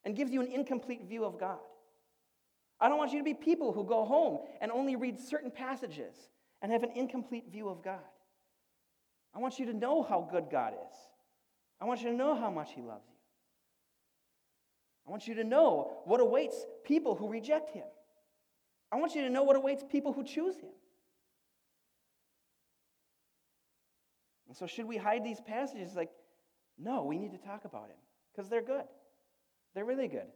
and 0.04 0.16
gives 0.16 0.32
you 0.32 0.40
an 0.40 0.48
incomplete 0.48 1.02
view 1.08 1.24
of 1.24 1.38
God. 1.38 1.58
I 2.80 2.88
don't 2.88 2.96
want 2.96 3.12
you 3.12 3.18
to 3.18 3.24
be 3.24 3.34
people 3.34 3.72
who 3.72 3.84
go 3.84 4.04
home 4.04 4.38
and 4.60 4.72
only 4.72 4.96
read 4.96 5.18
certain 5.20 5.50
passages 5.50 6.14
and 6.62 6.72
have 6.72 6.82
an 6.82 6.92
incomplete 6.94 7.46
view 7.50 7.68
of 7.68 7.82
God. 7.82 7.98
I 9.34 9.38
want 9.38 9.58
you 9.58 9.66
to 9.66 9.74
know 9.74 10.02
how 10.02 10.26
good 10.30 10.46
God 10.50 10.72
is. 10.72 10.96
I 11.80 11.84
want 11.84 12.00
you 12.00 12.10
to 12.10 12.16
know 12.16 12.34
how 12.34 12.50
much 12.50 12.72
He 12.74 12.80
loves 12.80 13.06
you. 13.08 13.19
I 15.06 15.10
want 15.10 15.26
you 15.26 15.34
to 15.34 15.44
know 15.44 16.02
what 16.04 16.20
awaits 16.20 16.64
people 16.84 17.14
who 17.14 17.28
reject 17.28 17.70
Him. 17.70 17.84
I 18.92 18.96
want 18.96 19.14
you 19.14 19.22
to 19.22 19.30
know 19.30 19.42
what 19.42 19.56
awaits 19.56 19.84
people 19.88 20.12
who 20.12 20.24
choose 20.24 20.56
Him. 20.56 20.70
And 24.48 24.56
so, 24.56 24.66
should 24.66 24.86
we 24.86 24.96
hide 24.96 25.24
these 25.24 25.40
passages? 25.40 25.94
Like, 25.94 26.10
no, 26.78 27.04
we 27.04 27.18
need 27.18 27.32
to 27.32 27.38
talk 27.38 27.64
about 27.64 27.88
Him 27.88 27.96
because 28.32 28.48
they're 28.50 28.62
good. 28.62 28.84
They're 29.74 29.84
really 29.84 30.08
good. 30.08 30.26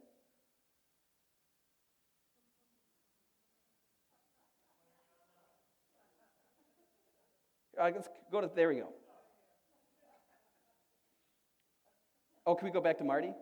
All 7.77 7.83
right, 7.83 7.93
let's 7.93 8.07
go 8.31 8.39
to, 8.39 8.49
there 8.55 8.69
we 8.69 8.75
go. 8.75 8.87
Oh, 12.45 12.55
can 12.55 12.67
we 12.67 12.71
go 12.71 12.79
back 12.79 12.97
to 12.99 13.03
Marty? 13.03 13.33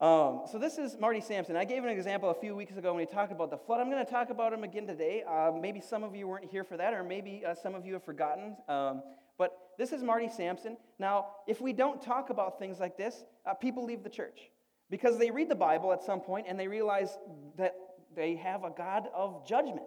Um, 0.00 0.44
so 0.50 0.58
this 0.58 0.78
is 0.78 0.96
Marty 0.98 1.20
Sampson. 1.20 1.56
I 1.56 1.66
gave 1.66 1.84
an 1.84 1.90
example 1.90 2.30
a 2.30 2.34
few 2.34 2.56
weeks 2.56 2.74
ago 2.74 2.94
when 2.94 3.02
we 3.02 3.06
talked 3.06 3.32
about 3.32 3.50
the 3.50 3.58
flood. 3.58 3.82
I'm 3.82 3.90
going 3.90 4.02
to 4.02 4.10
talk 4.10 4.30
about 4.30 4.50
him 4.50 4.64
again 4.64 4.86
today. 4.86 5.22
Uh, 5.28 5.52
maybe 5.52 5.78
some 5.78 6.02
of 6.02 6.16
you 6.16 6.26
weren't 6.26 6.50
here 6.50 6.64
for 6.64 6.78
that, 6.78 6.94
or 6.94 7.04
maybe 7.04 7.42
uh, 7.46 7.54
some 7.54 7.74
of 7.74 7.84
you 7.84 7.92
have 7.92 8.04
forgotten. 8.04 8.56
Um, 8.66 9.02
but 9.36 9.58
this 9.76 9.92
is 9.92 10.02
Marty 10.02 10.30
Sampson. 10.30 10.78
Now, 10.98 11.26
if 11.46 11.60
we 11.60 11.74
don't 11.74 12.00
talk 12.00 12.30
about 12.30 12.58
things 12.58 12.80
like 12.80 12.96
this, 12.96 13.24
uh, 13.44 13.52
people 13.52 13.84
leave 13.84 14.02
the 14.02 14.08
church 14.08 14.40
because 14.88 15.18
they 15.18 15.30
read 15.30 15.50
the 15.50 15.54
Bible 15.54 15.92
at 15.92 16.02
some 16.02 16.20
point 16.20 16.46
and 16.48 16.58
they 16.58 16.66
realize 16.66 17.18
that 17.58 17.74
they 18.16 18.36
have 18.36 18.64
a 18.64 18.70
God 18.70 19.08
of 19.14 19.46
judgment 19.46 19.82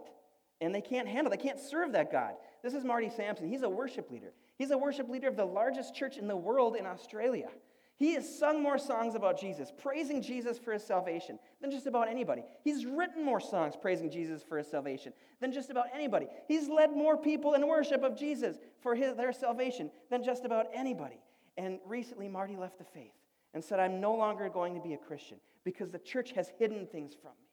and 0.62 0.76
they 0.76 0.82
can't 0.82 1.08
handle, 1.08 1.32
they 1.32 1.38
can't 1.38 1.60
serve 1.60 1.92
that 1.94 2.12
God. 2.12 2.36
This 2.62 2.76
is 2.76 2.84
Marty 2.84 3.10
Sampson. 3.10 3.50
He's 3.50 3.64
a 3.64 3.70
worship 3.70 4.12
leader. 4.12 4.34
He's 4.60 4.70
a 4.70 4.78
worship 4.78 5.10
leader 5.10 5.28
of 5.28 5.38
the 5.38 5.46
largest 5.46 5.96
church 5.96 6.18
in 6.18 6.28
the 6.28 6.38
world 6.38 6.76
in 6.76 6.86
Australia. 6.86 7.50
He 7.96 8.16
has 8.16 8.40
sung 8.40 8.62
more 8.62 8.80
songs 8.80 9.14
about 9.16 9.40
Jesus, 9.40 9.72
praising 9.72 10.22
Jesus 10.22 10.58
for 10.58 10.74
his 10.74 10.84
salvation, 10.84 11.38
than 11.62 11.70
just 11.70 11.86
about 11.86 12.10
anybody. 12.10 12.44
He's 12.64 12.86
written 12.86 13.24
more 13.24 13.40
songs 13.40 13.76
praising 13.80 14.10
Jesus 14.10 14.42
for 14.42 14.58
his 14.58 14.68
salvation 14.68 15.14
than 15.40 15.52
just 15.52 15.70
about 15.70 15.86
anybody. 15.94 16.28
He's 16.48 16.68
led 16.68 16.92
more 16.92 17.18
people 17.18 17.54
in 17.54 17.68
worship 17.68 18.04
of 18.04 18.18
Jesus 18.18 18.58
for 18.82 18.96
his, 18.96 19.16
their 19.16 19.32
salvation 19.32 19.92
than 20.10 20.24
just 20.24 20.44
about 20.44 20.68
anybody. 20.74 21.20
And 21.56 21.80
recently, 21.86 22.28
Marty 22.28 22.56
left 22.56 22.80
the 22.80 22.84
faith 22.84 23.14
and 23.54 23.64
said, 23.64 23.80
I'm 23.80 24.02
no 24.02 24.16
longer 24.16 24.50
going 24.50 24.74
to 24.74 24.82
be 24.82 24.94
a 24.94 24.98
Christian 24.98 25.38
because 25.64 25.92
the 25.92 26.00
church 26.00 26.32
has 26.32 26.52
hidden 26.58 26.88
things 26.88 27.14
from 27.14 27.32
me. 27.32 27.48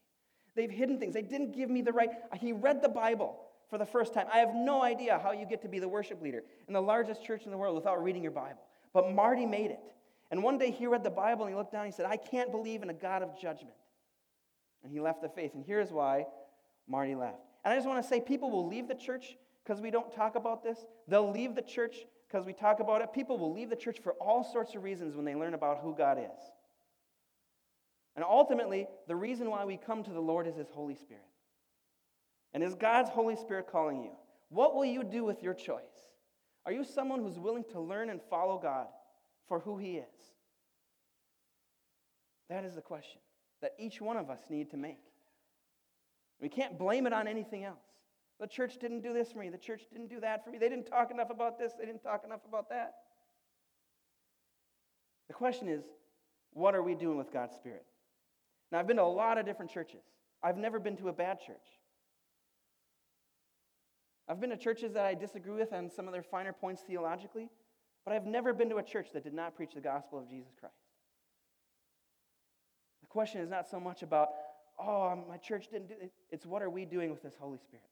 They've 0.57 0.71
hidden 0.71 0.99
things. 0.99 1.15
They 1.15 1.23
didn't 1.23 1.53
give 1.53 1.71
me 1.71 1.83
the 1.83 1.93
right. 1.93 2.11
He 2.39 2.53
read 2.53 2.83
the 2.83 2.89
Bible 2.89 3.39
for 3.69 3.79
the 3.79 3.87
first 3.87 4.15
time. 4.15 4.27
I 4.33 4.39
have 4.39 4.55
no 4.55 4.83
idea 4.83 5.21
how 5.23 5.33
you 5.33 5.47
get 5.47 5.63
to 5.63 5.69
be 5.69 5.79
the 5.79 5.89
worship 5.89 6.21
leader 6.21 6.43
in 6.67 6.75
the 6.75 6.81
largest 6.81 7.23
church 7.25 7.45
in 7.45 7.51
the 7.51 7.57
world 7.57 7.77
without 7.77 8.03
reading 8.03 8.23
your 8.23 8.33
Bible. 8.33 8.63
But 8.93 9.13
Marty 9.13 9.47
made 9.47 9.71
it. 9.71 9.81
And 10.31 10.43
one 10.43 10.59
day 10.59 10.71
he 10.71 10.87
read 10.87 11.03
the 11.03 11.11
Bible 11.11 11.45
and 11.45 11.53
he 11.53 11.57
looked 11.57 11.73
down 11.73 11.85
and 11.85 11.93
he 11.93 11.97
said, 11.97 12.07
I 12.07 12.17
can't 12.17 12.51
believe 12.51 12.83
in 12.83 12.91
a 12.91 12.95
God 12.95 13.23
of 13.23 13.39
judgment. 13.39 13.75
And 14.83 14.93
he 14.93 15.01
left 15.01 15.23
the 15.23 15.29
faith. 15.29 15.55
And 15.55 15.65
here's 15.65 15.91
why 15.91 16.27
Marty 16.89 17.15
left. 17.15 17.41
And 17.65 17.73
I 17.73 17.77
just 17.77 17.87
want 17.87 18.03
to 18.03 18.09
say 18.09 18.21
people 18.21 18.51
will 18.51 18.67
leave 18.67 18.89
the 18.89 18.95
church 18.95 19.37
because 19.65 19.81
we 19.81 19.91
don't 19.91 20.15
talk 20.15 20.37
about 20.37 20.63
this. 20.63 20.79
They'll 21.09 21.31
leave 21.31 21.55
the 21.55 21.63
church 21.63 21.97
because 22.29 22.47
we 22.47 22.53
talk 22.53 22.81
about 22.81 23.03
it. 23.03 23.13
People 23.13 23.39
will 23.39 23.53
leave 23.53 23.71
the 23.71 23.77
church 23.77 23.99
for 24.03 24.13
all 24.15 24.45
sorts 24.45 24.75
of 24.75 24.85
reasons 24.85 25.17
when 25.17 25.25
they 25.25 25.35
learn 25.35 25.55
about 25.55 25.81
who 25.83 25.95
God 25.95 26.19
is. 26.19 26.41
And 28.17 28.25
ultimately, 28.25 28.87
the 29.09 29.17
reason 29.17 29.51
why 29.51 29.65
we 29.65 29.77
come 29.77 30.03
to 30.05 30.11
the 30.11 30.21
Lord 30.21 30.47
is 30.47 30.57
His 30.57 30.71
Holy 30.71 30.95
Spirit. 30.95 31.23
And 32.53 32.63
is 32.63 32.75
God's 32.75 33.11
Holy 33.11 33.37
Spirit 33.37 33.69
calling 33.71 34.03
you? 34.03 34.11
What 34.49 34.75
will 34.75 34.85
you 34.85 35.05
do 35.05 35.25
with 35.25 35.43
your 35.43 35.55
choice? 35.55 35.83
Are 36.67 36.73
you 36.73 36.85
someone 36.85 37.21
who's 37.21 37.39
willing 37.39 37.65
to 37.73 37.81
learn 37.81 38.11
and 38.11 38.21
follow 38.29 38.59
God? 38.59 38.87
For 39.51 39.59
who 39.59 39.79
he 39.79 39.97
is? 39.97 40.33
That 42.49 42.65
is 42.65 42.77
the 42.77 42.81
question 42.81 43.21
that 43.63 43.73
each 43.79 44.01
one 44.01 44.17
of 44.17 44.31
us 44.31 44.39
need 44.49 44.71
to 44.71 44.77
make. 44.77 45.03
We 46.41 46.49
can't 46.49 46.79
blame 46.79 47.05
it 47.05 47.13
on 47.13 47.27
anything 47.27 47.65
else. 47.65 47.83
The 48.39 48.47
church 48.47 48.79
didn't 48.81 49.01
do 49.01 49.13
this 49.13 49.33
for 49.33 49.41
me. 49.41 49.51
The 49.51 49.59
church 49.59 49.83
didn't 49.93 50.09
do 50.09 50.21
that 50.21 50.45
for 50.45 50.51
me. 50.51 50.59
They 50.59 50.69
didn't 50.69 50.87
talk 50.87 51.11
enough 51.11 51.31
about 51.31 51.59
this. 51.59 51.73
They 51.79 51.85
didn't 51.85 52.03
talk 52.03 52.23
enough 52.25 52.41
about 52.49 52.71
that. 52.71 52.95
The 55.27 55.35
question 55.35 55.69
is, 55.69 55.83
what 56.53 56.77
are 56.77 56.83
we 56.83 56.95
doing 56.95 57.19
with 57.19 57.33
God's 57.33 57.55
Spirit? 57.57 57.85
Now, 58.71 58.79
I've 58.79 58.87
been 58.87 58.99
to 58.99 59.03
a 59.03 59.05
lot 59.05 59.37
of 59.37 59.45
different 59.45 59.73
churches. 59.73 60.05
I've 60.45 60.57
never 60.57 60.79
been 60.79 60.97
to 60.99 61.09
a 61.09 61.13
bad 61.13 61.41
church. 61.45 61.57
I've 64.29 64.41
been 64.41 64.51
to 64.51 64.57
churches 64.57 64.93
that 64.93 65.05
I 65.05 65.15
disagree 65.15 65.59
with 65.59 65.73
on 65.73 65.91
some 65.91 66.07
of 66.07 66.13
their 66.13 66.23
finer 66.23 66.53
points 66.53 66.83
theologically, 66.83 67.51
but 68.05 68.15
I've 68.15 68.27
never 68.27 68.53
been 68.53 68.69
to 68.71 68.77
a 68.77 68.83
church 68.83 69.09
that 69.13 69.25
did 69.25 69.35
not 69.35 69.55
preach 69.55 69.75
the 69.75 69.81
gospel 69.81 70.19
of 70.19 70.29
Jesus 70.29 70.53
Christ. 70.59 70.75
The 73.01 73.07
question 73.07 73.41
is 73.41 73.49
not 73.49 73.69
so 73.69 73.81
much 73.81 74.03
about, 74.03 74.29
oh, 74.79 75.09
um, 75.09 75.25
my 75.29 75.37
church 75.37 75.69
didn't 75.71 75.89
do 75.89 75.95
it. 76.01 76.13
It's 76.31 76.47
what 76.47 76.63
are 76.63 76.71
we 76.71 76.85
doing 76.85 77.11
with 77.11 77.23
this 77.23 77.35
Holy 77.39 77.59
Spirit? 77.59 77.85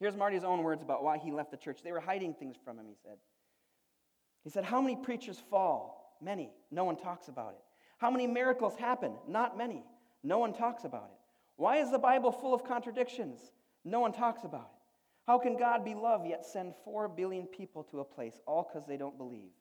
Here's 0.00 0.16
Marty's 0.16 0.42
own 0.42 0.62
words 0.62 0.82
about 0.82 1.04
why 1.04 1.18
he 1.18 1.30
left 1.30 1.50
the 1.50 1.56
church. 1.56 1.80
They 1.84 1.92
were 1.92 2.00
hiding 2.00 2.34
things 2.34 2.56
from 2.64 2.78
him, 2.78 2.86
he 2.88 2.96
said. 3.04 3.18
He 4.42 4.50
said, 4.50 4.64
How 4.64 4.80
many 4.80 4.96
preachers 4.96 5.40
fall? 5.50 6.16
Many. 6.20 6.50
No 6.70 6.84
one 6.84 6.96
talks 6.96 7.28
about 7.28 7.50
it. 7.50 7.62
How 7.98 8.10
many 8.10 8.26
miracles 8.26 8.74
happen? 8.76 9.12
Not 9.28 9.56
many. 9.56 9.84
No 10.24 10.38
one 10.38 10.52
talks 10.52 10.84
about 10.84 11.10
it. 11.12 11.18
Why 11.56 11.76
is 11.76 11.90
the 11.90 11.98
Bible 11.98 12.32
full 12.32 12.54
of 12.54 12.64
contradictions? 12.64 13.38
No 13.84 14.00
one 14.00 14.12
talks 14.12 14.44
about 14.44 14.70
it. 14.72 14.81
How 15.26 15.38
can 15.38 15.56
God 15.56 15.84
be 15.84 15.94
love 15.94 16.26
yet 16.26 16.44
send 16.44 16.74
four 16.84 17.08
billion 17.08 17.46
people 17.46 17.84
to 17.84 18.00
a 18.00 18.04
place 18.04 18.40
all 18.46 18.68
because 18.68 18.86
they 18.86 18.96
don't 18.96 19.16
believe? 19.16 19.52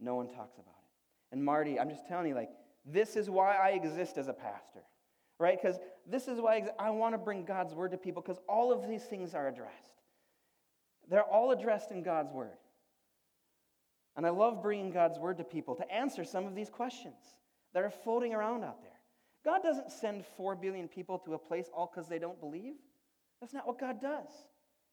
No 0.00 0.14
one 0.14 0.26
talks 0.28 0.54
about 0.54 0.74
it. 0.82 1.32
And 1.32 1.44
Marty, 1.44 1.78
I'm 1.78 1.90
just 1.90 2.06
telling 2.06 2.26
you, 2.26 2.34
like, 2.34 2.50
this 2.84 3.16
is 3.16 3.30
why 3.30 3.56
I 3.56 3.70
exist 3.70 4.18
as 4.18 4.28
a 4.28 4.32
pastor, 4.32 4.82
right? 5.38 5.60
Because 5.60 5.78
this 6.06 6.28
is 6.28 6.40
why 6.40 6.62
I, 6.78 6.86
I 6.86 6.90
want 6.90 7.14
to 7.14 7.18
bring 7.18 7.44
God's 7.44 7.74
word 7.74 7.92
to 7.92 7.98
people 7.98 8.22
because 8.22 8.40
all 8.48 8.72
of 8.72 8.88
these 8.88 9.04
things 9.04 9.34
are 9.34 9.48
addressed. 9.48 9.92
They're 11.08 11.22
all 11.22 11.50
addressed 11.50 11.90
in 11.90 12.02
God's 12.02 12.32
word. 12.32 12.56
And 14.16 14.26
I 14.26 14.30
love 14.30 14.62
bringing 14.62 14.92
God's 14.92 15.18
word 15.18 15.38
to 15.38 15.44
people 15.44 15.74
to 15.76 15.90
answer 15.92 16.24
some 16.24 16.46
of 16.46 16.54
these 16.54 16.68
questions 16.68 17.14
that 17.72 17.82
are 17.82 17.90
floating 17.90 18.34
around 18.34 18.64
out 18.64 18.82
there. 18.82 18.90
God 19.44 19.62
doesn't 19.62 19.90
send 19.90 20.24
four 20.36 20.54
billion 20.54 20.88
people 20.88 21.18
to 21.20 21.34
a 21.34 21.38
place 21.38 21.68
all 21.74 21.90
because 21.92 22.08
they 22.08 22.18
don't 22.18 22.38
believe. 22.38 22.74
That's 23.40 23.54
not 23.54 23.66
what 23.66 23.78
God 23.78 24.00
does. 24.00 24.28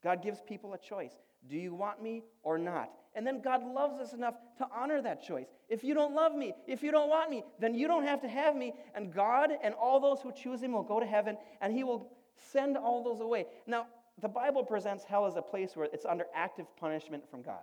God 0.03 0.23
gives 0.23 0.41
people 0.41 0.73
a 0.73 0.77
choice. 0.77 1.13
Do 1.49 1.57
you 1.57 1.73
want 1.73 2.01
me 2.01 2.23
or 2.43 2.57
not? 2.57 2.91
And 3.15 3.25
then 3.25 3.41
God 3.41 3.63
loves 3.65 3.99
us 3.99 4.13
enough 4.13 4.35
to 4.57 4.67
honor 4.73 5.01
that 5.01 5.23
choice. 5.23 5.47
If 5.67 5.83
you 5.83 5.93
don't 5.93 6.13
love 6.13 6.35
me, 6.35 6.53
if 6.67 6.83
you 6.83 6.91
don't 6.91 7.09
want 7.09 7.29
me, 7.29 7.43
then 7.59 7.73
you 7.73 7.87
don't 7.87 8.03
have 8.03 8.21
to 8.21 8.27
have 8.27 8.55
me. 8.55 8.73
And 8.93 9.13
God 9.13 9.51
and 9.63 9.73
all 9.73 9.99
those 9.99 10.21
who 10.21 10.31
choose 10.31 10.61
him 10.61 10.73
will 10.73 10.83
go 10.83 10.99
to 10.99 11.05
heaven 11.05 11.37
and 11.61 11.73
he 11.73 11.83
will 11.83 12.11
send 12.51 12.77
all 12.77 13.03
those 13.03 13.19
away. 13.19 13.45
Now, 13.65 13.87
the 14.21 14.27
Bible 14.27 14.63
presents 14.63 15.03
hell 15.03 15.25
as 15.25 15.37
a 15.37 15.41
place 15.41 15.75
where 15.75 15.87
it's 15.91 16.05
under 16.05 16.25
active 16.35 16.65
punishment 16.77 17.29
from 17.29 17.41
God. 17.41 17.61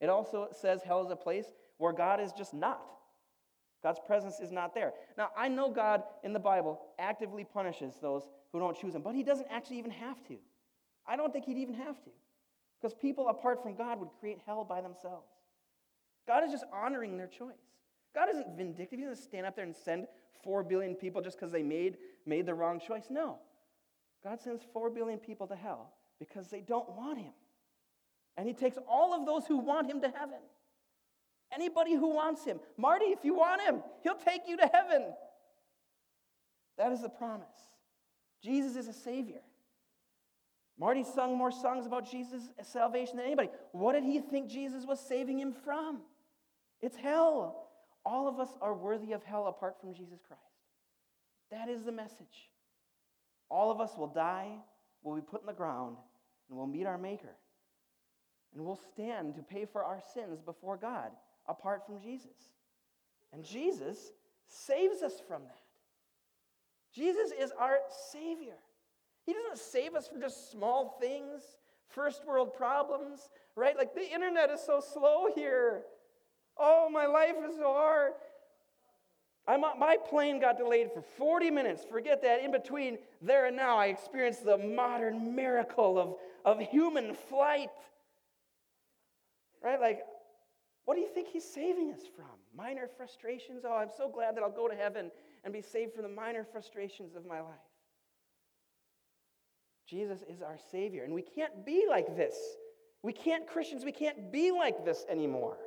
It 0.00 0.08
also 0.08 0.48
says 0.52 0.82
hell 0.82 1.04
is 1.04 1.10
a 1.10 1.16
place 1.16 1.46
where 1.78 1.92
God 1.92 2.20
is 2.20 2.32
just 2.32 2.54
not. 2.54 2.82
God's 3.82 4.00
presence 4.06 4.40
is 4.40 4.52
not 4.52 4.74
there. 4.74 4.92
Now, 5.16 5.30
I 5.36 5.48
know 5.48 5.70
God 5.70 6.02
in 6.22 6.32
the 6.32 6.38
Bible 6.38 6.80
actively 6.98 7.44
punishes 7.44 7.94
those 8.00 8.28
who 8.52 8.58
don't 8.58 8.76
choose 8.76 8.94
him, 8.94 9.02
but 9.02 9.14
he 9.14 9.22
doesn't 9.22 9.46
actually 9.50 9.78
even 9.78 9.90
have 9.90 10.22
to. 10.28 10.36
I 11.08 11.16
don't 11.16 11.32
think 11.32 11.44
he'd 11.44 11.58
even 11.58 11.74
have 11.74 12.02
to. 12.04 12.10
Because 12.80 12.94
people 12.94 13.28
apart 13.28 13.62
from 13.62 13.74
God 13.74 13.98
would 14.00 14.10
create 14.20 14.38
hell 14.46 14.64
by 14.64 14.80
themselves. 14.80 15.28
God 16.26 16.44
is 16.44 16.50
just 16.50 16.64
honoring 16.72 17.16
their 17.16 17.26
choice. 17.26 17.54
God 18.14 18.28
isn't 18.30 18.56
vindictive. 18.56 18.98
He 18.98 19.04
doesn't 19.04 19.22
stand 19.22 19.46
up 19.46 19.56
there 19.56 19.64
and 19.64 19.74
send 19.74 20.06
4 20.42 20.62
billion 20.62 20.94
people 20.94 21.22
just 21.22 21.38
because 21.38 21.52
they 21.52 21.62
made, 21.62 21.98
made 22.24 22.46
the 22.46 22.54
wrong 22.54 22.80
choice. 22.80 23.04
No. 23.10 23.38
God 24.22 24.40
sends 24.40 24.62
4 24.72 24.90
billion 24.90 25.18
people 25.18 25.46
to 25.46 25.56
hell 25.56 25.92
because 26.18 26.48
they 26.48 26.60
don't 26.60 26.88
want 26.96 27.18
him. 27.18 27.32
And 28.36 28.46
he 28.46 28.54
takes 28.54 28.78
all 28.88 29.14
of 29.14 29.24
those 29.24 29.46
who 29.46 29.58
want 29.58 29.88
him 29.88 30.00
to 30.02 30.08
heaven. 30.08 30.38
Anybody 31.52 31.94
who 31.94 32.08
wants 32.14 32.44
him. 32.44 32.58
Marty, 32.76 33.06
if 33.06 33.24
you 33.24 33.34
want 33.34 33.62
him, 33.62 33.82
he'll 34.02 34.16
take 34.16 34.42
you 34.48 34.56
to 34.56 34.66
heaven. 34.72 35.06
That 36.76 36.92
is 36.92 37.02
the 37.02 37.08
promise. 37.08 37.46
Jesus 38.42 38.76
is 38.76 38.88
a 38.88 38.92
Savior. 38.92 39.40
Marty 40.78 41.04
sung 41.04 41.36
more 41.36 41.50
songs 41.50 41.86
about 41.86 42.10
Jesus' 42.10 42.50
salvation 42.62 43.16
than 43.16 43.26
anybody. 43.26 43.48
What 43.72 43.94
did 43.94 44.04
he 44.04 44.20
think 44.20 44.50
Jesus 44.50 44.84
was 44.84 45.00
saving 45.00 45.38
him 45.38 45.52
from? 45.52 46.00
It's 46.80 46.96
hell. 46.96 47.68
All 48.04 48.28
of 48.28 48.38
us 48.38 48.50
are 48.60 48.74
worthy 48.74 49.12
of 49.12 49.24
hell 49.24 49.46
apart 49.46 49.80
from 49.80 49.94
Jesus 49.94 50.20
Christ. 50.26 50.42
That 51.50 51.68
is 51.68 51.82
the 51.84 51.92
message. 51.92 52.50
All 53.48 53.70
of 53.70 53.80
us 53.80 53.96
will 53.96 54.08
die, 54.08 54.50
will 55.02 55.14
be 55.16 55.22
put 55.22 55.40
in 55.40 55.46
the 55.46 55.52
ground, 55.52 55.96
and 56.48 56.58
we'll 56.58 56.66
meet 56.66 56.86
our 56.86 56.98
Maker. 56.98 57.36
And 58.54 58.64
we'll 58.64 58.80
stand 58.92 59.34
to 59.36 59.42
pay 59.42 59.64
for 59.64 59.84
our 59.84 60.00
sins 60.14 60.40
before 60.40 60.76
God 60.76 61.10
apart 61.48 61.86
from 61.86 62.00
Jesus. 62.00 62.50
And 63.32 63.44
Jesus 63.44 64.12
saves 64.48 65.02
us 65.02 65.20
from 65.26 65.42
that. 65.44 65.62
Jesus 66.92 67.32
is 67.38 67.52
our 67.58 67.78
Savior. 68.12 68.56
He 69.26 69.32
doesn't 69.32 69.58
save 69.58 69.94
us 69.94 70.06
from 70.06 70.20
just 70.20 70.52
small 70.52 70.96
things, 71.00 71.42
first 71.88 72.24
world 72.24 72.54
problems, 72.54 73.28
right? 73.56 73.76
Like 73.76 73.94
the 73.94 74.08
internet 74.08 74.50
is 74.50 74.60
so 74.64 74.80
slow 74.80 75.26
here. 75.34 75.82
Oh, 76.56 76.88
my 76.90 77.06
life 77.06 77.34
is 77.48 77.56
so 77.56 77.72
hard. 77.72 78.12
I'm, 79.48 79.60
my 79.60 79.96
plane 80.08 80.40
got 80.40 80.58
delayed 80.58 80.90
for 80.92 81.02
40 81.02 81.50
minutes. 81.50 81.84
Forget 81.88 82.22
that. 82.22 82.42
In 82.42 82.50
between 82.50 82.98
there 83.20 83.46
and 83.46 83.56
now, 83.56 83.78
I 83.78 83.86
experienced 83.86 84.44
the 84.44 84.58
modern 84.58 85.34
miracle 85.34 85.98
of, 85.98 86.14
of 86.44 86.60
human 86.60 87.14
flight. 87.14 87.70
Right? 89.62 89.80
Like, 89.80 90.02
what 90.84 90.94
do 90.94 91.00
you 91.00 91.08
think 91.08 91.28
he's 91.28 91.44
saving 91.44 91.92
us 91.92 92.02
from? 92.14 92.26
Minor 92.56 92.88
frustrations? 92.96 93.64
Oh, 93.64 93.76
I'm 93.76 93.90
so 93.96 94.08
glad 94.08 94.36
that 94.36 94.42
I'll 94.42 94.50
go 94.50 94.68
to 94.68 94.74
heaven 94.74 95.10
and 95.44 95.52
be 95.52 95.62
saved 95.62 95.94
from 95.94 96.02
the 96.02 96.08
minor 96.08 96.44
frustrations 96.44 97.14
of 97.14 97.26
my 97.26 97.40
life. 97.40 97.54
Jesus 99.88 100.22
is 100.28 100.42
our 100.42 100.58
Savior, 100.70 101.04
and 101.04 101.14
we 101.14 101.22
can't 101.22 101.64
be 101.64 101.84
like 101.88 102.16
this. 102.16 102.34
We 103.02 103.12
can't, 103.12 103.46
Christians, 103.46 103.84
we 103.84 103.92
can't 103.92 104.32
be 104.32 104.50
like 104.50 104.84
this 104.84 105.04
anymore. 105.08 105.58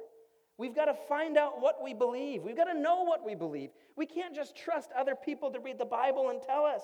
We've 0.58 0.76
got 0.76 0.86
to 0.86 0.96
find 1.08 1.38
out 1.38 1.62
what 1.62 1.82
we 1.82 1.94
believe. 1.94 2.44
We've 2.44 2.58
got 2.58 2.66
to 2.66 2.78
know 2.78 3.04
what 3.04 3.26
we 3.26 3.34
believe. 3.34 3.70
We 3.96 4.06
can't 4.06 4.36
just 4.36 4.58
trust 4.58 4.90
other 4.98 5.16
people 5.16 5.52
to 5.52 5.60
read 5.60 5.78
the 5.78 5.86
Bible 5.86 6.32
and 6.32 6.42
tell 6.42 6.66
us. 6.66 6.82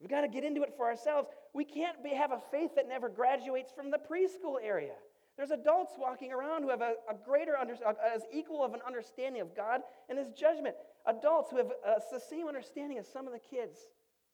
We've 0.00 0.08
got 0.08 0.22
to 0.22 0.28
get 0.28 0.44
into 0.44 0.62
it 0.62 0.72
for 0.76 0.86
ourselves. 0.86 1.28
We 1.52 1.64
can't 1.64 2.02
be, 2.02 2.10
have 2.10 2.32
a 2.32 2.40
faith 2.50 2.70
that 2.76 2.88
never 2.88 3.10
graduates 3.10 3.70
from 3.70 3.90
the 3.90 3.98
preschool 3.98 4.56
area. 4.62 4.94
There's 5.36 5.50
adults 5.50 5.92
walking 5.98 6.32
around 6.32 6.62
who 6.62 6.70
have 6.70 6.80
a, 6.80 6.94
a 7.10 7.14
greater, 7.22 7.54
under, 7.54 7.74
as 7.74 8.22
equal 8.32 8.64
of 8.64 8.72
an 8.72 8.80
understanding 8.86 9.42
of 9.42 9.54
God 9.54 9.82
and 10.08 10.18
His 10.18 10.28
judgment. 10.30 10.74
Adults 11.06 11.50
who 11.50 11.58
have 11.58 11.70
the 12.10 12.20
same 12.30 12.48
understanding 12.48 12.96
as 12.96 13.06
some 13.06 13.26
of 13.26 13.34
the 13.34 13.38
kids 13.38 13.76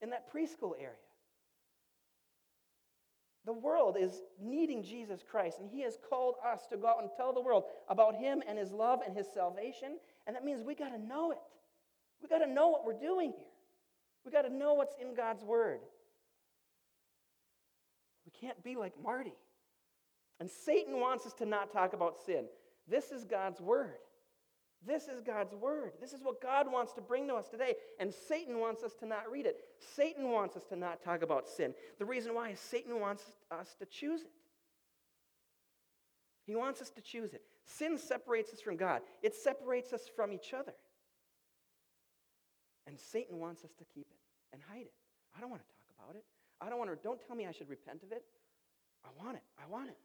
in 0.01 0.11
that 0.11 0.33
preschool 0.33 0.75
area. 0.79 0.95
The 3.45 3.53
world 3.53 3.97
is 3.99 4.23
needing 4.41 4.83
Jesus 4.85 5.25
Christ, 5.29 5.59
and 5.59 5.69
He 5.69 5.83
has 5.83 5.99
called 6.09 6.37
us 6.47 6.67
to 6.71 6.77
go 6.77 6.87
out 6.87 7.01
and 7.01 7.11
tell 7.17 7.33
the 7.33 7.41
world 7.41 7.65
about 7.89 8.15
Him 8.15 8.43
and 8.47 8.57
His 8.57 8.71
love 8.71 9.01
and 9.05 9.17
His 9.17 9.27
salvation. 9.33 9.99
And 10.27 10.37
that 10.37 10.45
means 10.45 10.63
we 10.63 10.75
got 10.75 10.91
to 10.91 10.99
know 10.99 11.33
it. 11.33 11.39
We 12.23 12.29
got 12.29 12.39
to 12.39 12.51
know 12.51 12.69
what 12.69 12.85
we're 12.85 12.93
doing 12.93 13.33
here. 13.37 13.49
We 14.25 14.31
got 14.31 14.43
to 14.43 14.55
know 14.55 14.75
what's 14.75 14.95
in 15.01 15.15
God's 15.15 15.43
Word. 15.43 15.81
We 18.25 18.31
can't 18.31 18.63
be 18.63 18.77
like 18.77 18.93
Marty. 19.03 19.35
And 20.39 20.49
Satan 20.49 21.01
wants 21.01 21.27
us 21.27 21.33
to 21.35 21.47
not 21.47 21.73
talk 21.73 21.93
about 21.95 22.21
sin. 22.25 22.45
This 22.89 23.11
is 23.11 23.25
God's 23.25 23.61
Word. 23.61 23.99
This 24.87 25.07
is 25.07 25.21
God's 25.21 25.55
word. 25.55 25.93
This 26.01 26.13
is 26.13 26.23
what 26.23 26.41
God 26.41 26.71
wants 26.71 26.93
to 26.95 27.01
bring 27.01 27.29
to 27.29 27.35
us 27.35 27.49
today. 27.49 27.75
And 28.01 28.13
Satan 28.13 28.59
wants 28.59 28.83
us 28.83 28.95
to 28.97 29.07
not 29.07 29.31
read 29.31 29.47
it. 29.47 29.57
Satan 29.95 30.31
wants 30.31 30.57
us 30.57 30.65
to 30.71 30.77
not 30.77 31.03
talk 31.03 31.23
about 31.23 31.49
sin. 31.49 31.73
The 31.99 32.05
reason 32.05 32.35
why 32.35 32.51
is 32.51 32.61
Satan 32.61 32.99
wants 32.99 33.23
us 33.51 33.77
to 33.79 33.87
choose 33.87 34.23
it. 34.23 34.33
He 36.47 36.57
wants 36.57 36.83
us 36.83 36.91
to 36.91 37.01
choose 37.01 37.33
it. 37.33 37.43
Sin 37.65 37.97
separates 37.97 38.53
us 38.53 38.61
from 38.61 38.77
God, 38.77 39.03
it 39.23 39.35
separates 39.35 39.93
us 39.93 40.03
from 40.15 40.33
each 40.33 40.53
other. 40.53 40.75
And 42.89 42.99
Satan 42.99 43.39
wants 43.39 43.65
us 43.65 43.71
to 43.79 43.85
keep 43.95 44.09
it 44.11 44.19
and 44.53 44.61
hide 44.69 44.87
it. 44.87 44.93
I 45.37 45.41
don't 45.41 45.51
want 45.51 45.63
to 45.63 45.69
talk 45.69 46.05
about 46.05 46.17
it. 46.17 46.25
I 46.61 46.69
don't 46.69 46.79
want 46.79 46.91
to, 46.91 46.97
don't 46.97 47.21
tell 47.25 47.37
me 47.37 47.47
I 47.47 47.53
should 47.53 47.69
repent 47.69 48.03
of 48.03 48.11
it. 48.11 48.25
I 49.05 49.09
want 49.23 49.37
it. 49.37 49.43
I 49.57 49.71
want 49.71 49.89
it. 49.89 49.97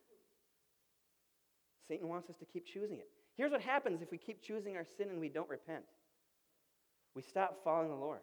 Satan 1.87 2.07
wants 2.07 2.29
us 2.29 2.35
to 2.37 2.45
keep 2.45 2.65
choosing 2.65 2.99
it. 2.99 3.09
Here's 3.37 3.51
what 3.51 3.61
happens 3.61 4.01
if 4.01 4.11
we 4.11 4.17
keep 4.17 4.41
choosing 4.41 4.75
our 4.75 4.85
sin 4.97 5.09
and 5.09 5.19
we 5.19 5.29
don't 5.29 5.49
repent 5.49 5.83
we 7.17 7.23
stop 7.23 7.57
following 7.63 7.89
the 7.89 7.95
Lord. 7.95 8.19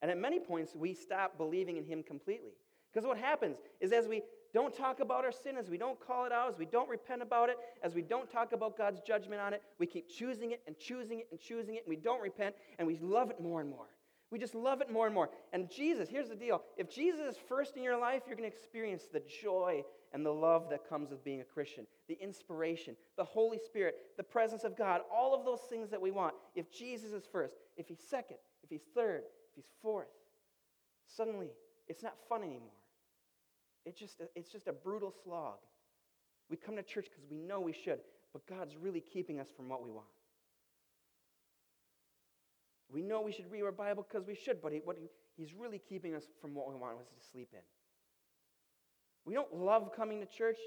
And 0.00 0.10
at 0.10 0.18
many 0.18 0.40
points, 0.40 0.74
we 0.74 0.94
stop 0.94 1.36
believing 1.36 1.76
in 1.76 1.84
Him 1.84 2.02
completely. 2.02 2.52
Because 2.90 3.06
what 3.06 3.18
happens 3.18 3.58
is 3.78 3.92
as 3.92 4.08
we 4.08 4.22
don't 4.54 4.74
talk 4.74 5.00
about 5.00 5.26
our 5.26 5.32
sin, 5.32 5.58
as 5.58 5.68
we 5.68 5.76
don't 5.76 6.00
call 6.00 6.24
it 6.24 6.32
out, 6.32 6.48
as 6.48 6.58
we 6.58 6.64
don't 6.64 6.88
repent 6.88 7.20
about 7.20 7.50
it, 7.50 7.56
as 7.82 7.94
we 7.94 8.00
don't 8.00 8.30
talk 8.30 8.52
about 8.52 8.76
God's 8.76 9.00
judgment 9.00 9.40
on 9.42 9.52
it, 9.52 9.62
we 9.78 9.86
keep 9.86 10.08
choosing 10.08 10.52
it 10.52 10.62
and 10.66 10.78
choosing 10.78 11.20
it 11.20 11.28
and 11.30 11.38
choosing 11.38 11.74
it, 11.74 11.84
and 11.84 11.90
we 11.90 11.96
don't 11.96 12.22
repent, 12.22 12.54
and 12.78 12.88
we 12.88 12.98
love 13.02 13.30
it 13.30 13.38
more 13.38 13.60
and 13.60 13.68
more. 13.68 13.88
We 14.30 14.38
just 14.38 14.54
love 14.54 14.80
it 14.80 14.90
more 14.90 15.04
and 15.04 15.14
more. 15.14 15.28
And 15.52 15.70
Jesus, 15.70 16.08
here's 16.08 16.30
the 16.30 16.34
deal 16.34 16.62
if 16.78 16.90
Jesus 16.90 17.20
is 17.20 17.36
first 17.48 17.76
in 17.76 17.82
your 17.82 17.98
life, 17.98 18.22
you're 18.26 18.36
going 18.36 18.50
to 18.50 18.56
experience 18.56 19.04
the 19.12 19.22
joy 19.42 19.84
and 20.12 20.24
the 20.24 20.32
love 20.32 20.68
that 20.70 20.88
comes 20.88 21.10
with 21.10 21.24
being 21.24 21.40
a 21.40 21.44
Christian, 21.44 21.86
the 22.08 22.18
inspiration, 22.20 22.96
the 23.16 23.24
Holy 23.24 23.58
Spirit, 23.58 23.96
the 24.16 24.22
presence 24.22 24.64
of 24.64 24.76
God, 24.76 25.00
all 25.12 25.34
of 25.34 25.44
those 25.44 25.60
things 25.70 25.90
that 25.90 26.00
we 26.00 26.10
want. 26.10 26.34
If 26.54 26.70
Jesus 26.70 27.12
is 27.12 27.24
first, 27.30 27.54
if 27.76 27.88
he's 27.88 28.00
second, 28.08 28.36
if 28.62 28.70
he's 28.70 28.84
third, 28.94 29.22
if 29.48 29.54
he's 29.56 29.70
fourth, 29.80 30.08
suddenly 31.06 31.48
it's 31.88 32.02
not 32.02 32.14
fun 32.28 32.42
anymore. 32.42 32.68
It's 33.84 33.98
just 33.98 34.20
it's 34.36 34.50
just 34.50 34.68
a 34.68 34.72
brutal 34.72 35.12
slog. 35.24 35.56
We 36.48 36.56
come 36.56 36.76
to 36.76 36.82
church 36.82 37.06
because 37.10 37.24
we 37.30 37.38
know 37.38 37.60
we 37.60 37.72
should, 37.72 38.00
but 38.32 38.46
God's 38.46 38.76
really 38.76 39.00
keeping 39.00 39.40
us 39.40 39.48
from 39.56 39.68
what 39.68 39.82
we 39.82 39.90
want. 39.90 40.06
We 42.92 43.00
know 43.00 43.22
we 43.22 43.32
should 43.32 43.50
read 43.50 43.62
our 43.62 43.72
Bible 43.72 44.06
because 44.06 44.26
we 44.26 44.34
should, 44.34 44.60
but 44.60 44.72
he, 44.72 44.80
what 44.84 44.98
he, 44.98 45.08
he's 45.36 45.54
really 45.54 45.78
keeping 45.78 46.14
us 46.14 46.24
from 46.40 46.54
what 46.54 46.68
we 46.68 46.74
want 46.74 46.98
was 46.98 47.06
to 47.06 47.30
sleep 47.30 47.48
in. 47.54 47.60
We 49.24 49.34
don't 49.34 49.54
love 49.54 49.90
coming 49.94 50.20
to 50.20 50.26
church. 50.26 50.58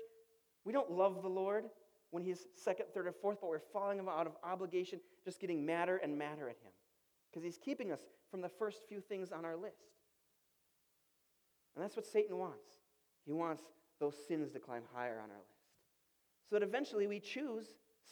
We 0.64 0.74
don't 0.74 0.92
love 0.92 1.22
the 1.22 1.30
Lord 1.30 1.66
when 2.12 2.24
He's 2.24 2.46
second, 2.56 2.86
third, 2.94 3.08
or 3.08 3.12
fourth, 3.12 3.40
but 3.42 3.50
we're 3.50 3.60
falling 3.60 4.00
out 4.00 4.28
of 4.28 4.34
obligation, 4.44 5.00
just 5.24 5.40
getting 5.40 5.66
madder 5.66 5.98
and 5.98 6.18
madder 6.18 6.50
at 6.50 6.58
Him 6.58 6.72
because 7.30 7.44
He's 7.44 7.58
keeping 7.58 7.92
us 7.92 8.00
from 8.32 8.42
the 8.42 8.50
first 8.50 8.80
few 8.88 9.02
things 9.02 9.32
on 9.32 9.44
our 9.44 9.56
list. 9.56 9.92
And 11.76 11.84
that's 11.84 11.96
what 11.96 12.06
Satan 12.06 12.38
wants. 12.38 12.70
He 13.26 13.34
wants 13.34 13.64
those 14.00 14.16
sins 14.28 14.52
to 14.52 14.60
climb 14.60 14.84
higher 14.94 15.20
on 15.22 15.30
our 15.30 15.38
list. 15.38 15.60
So 16.50 16.56
that 16.56 16.64
eventually 16.64 17.08
we 17.08 17.20
choose 17.20 17.66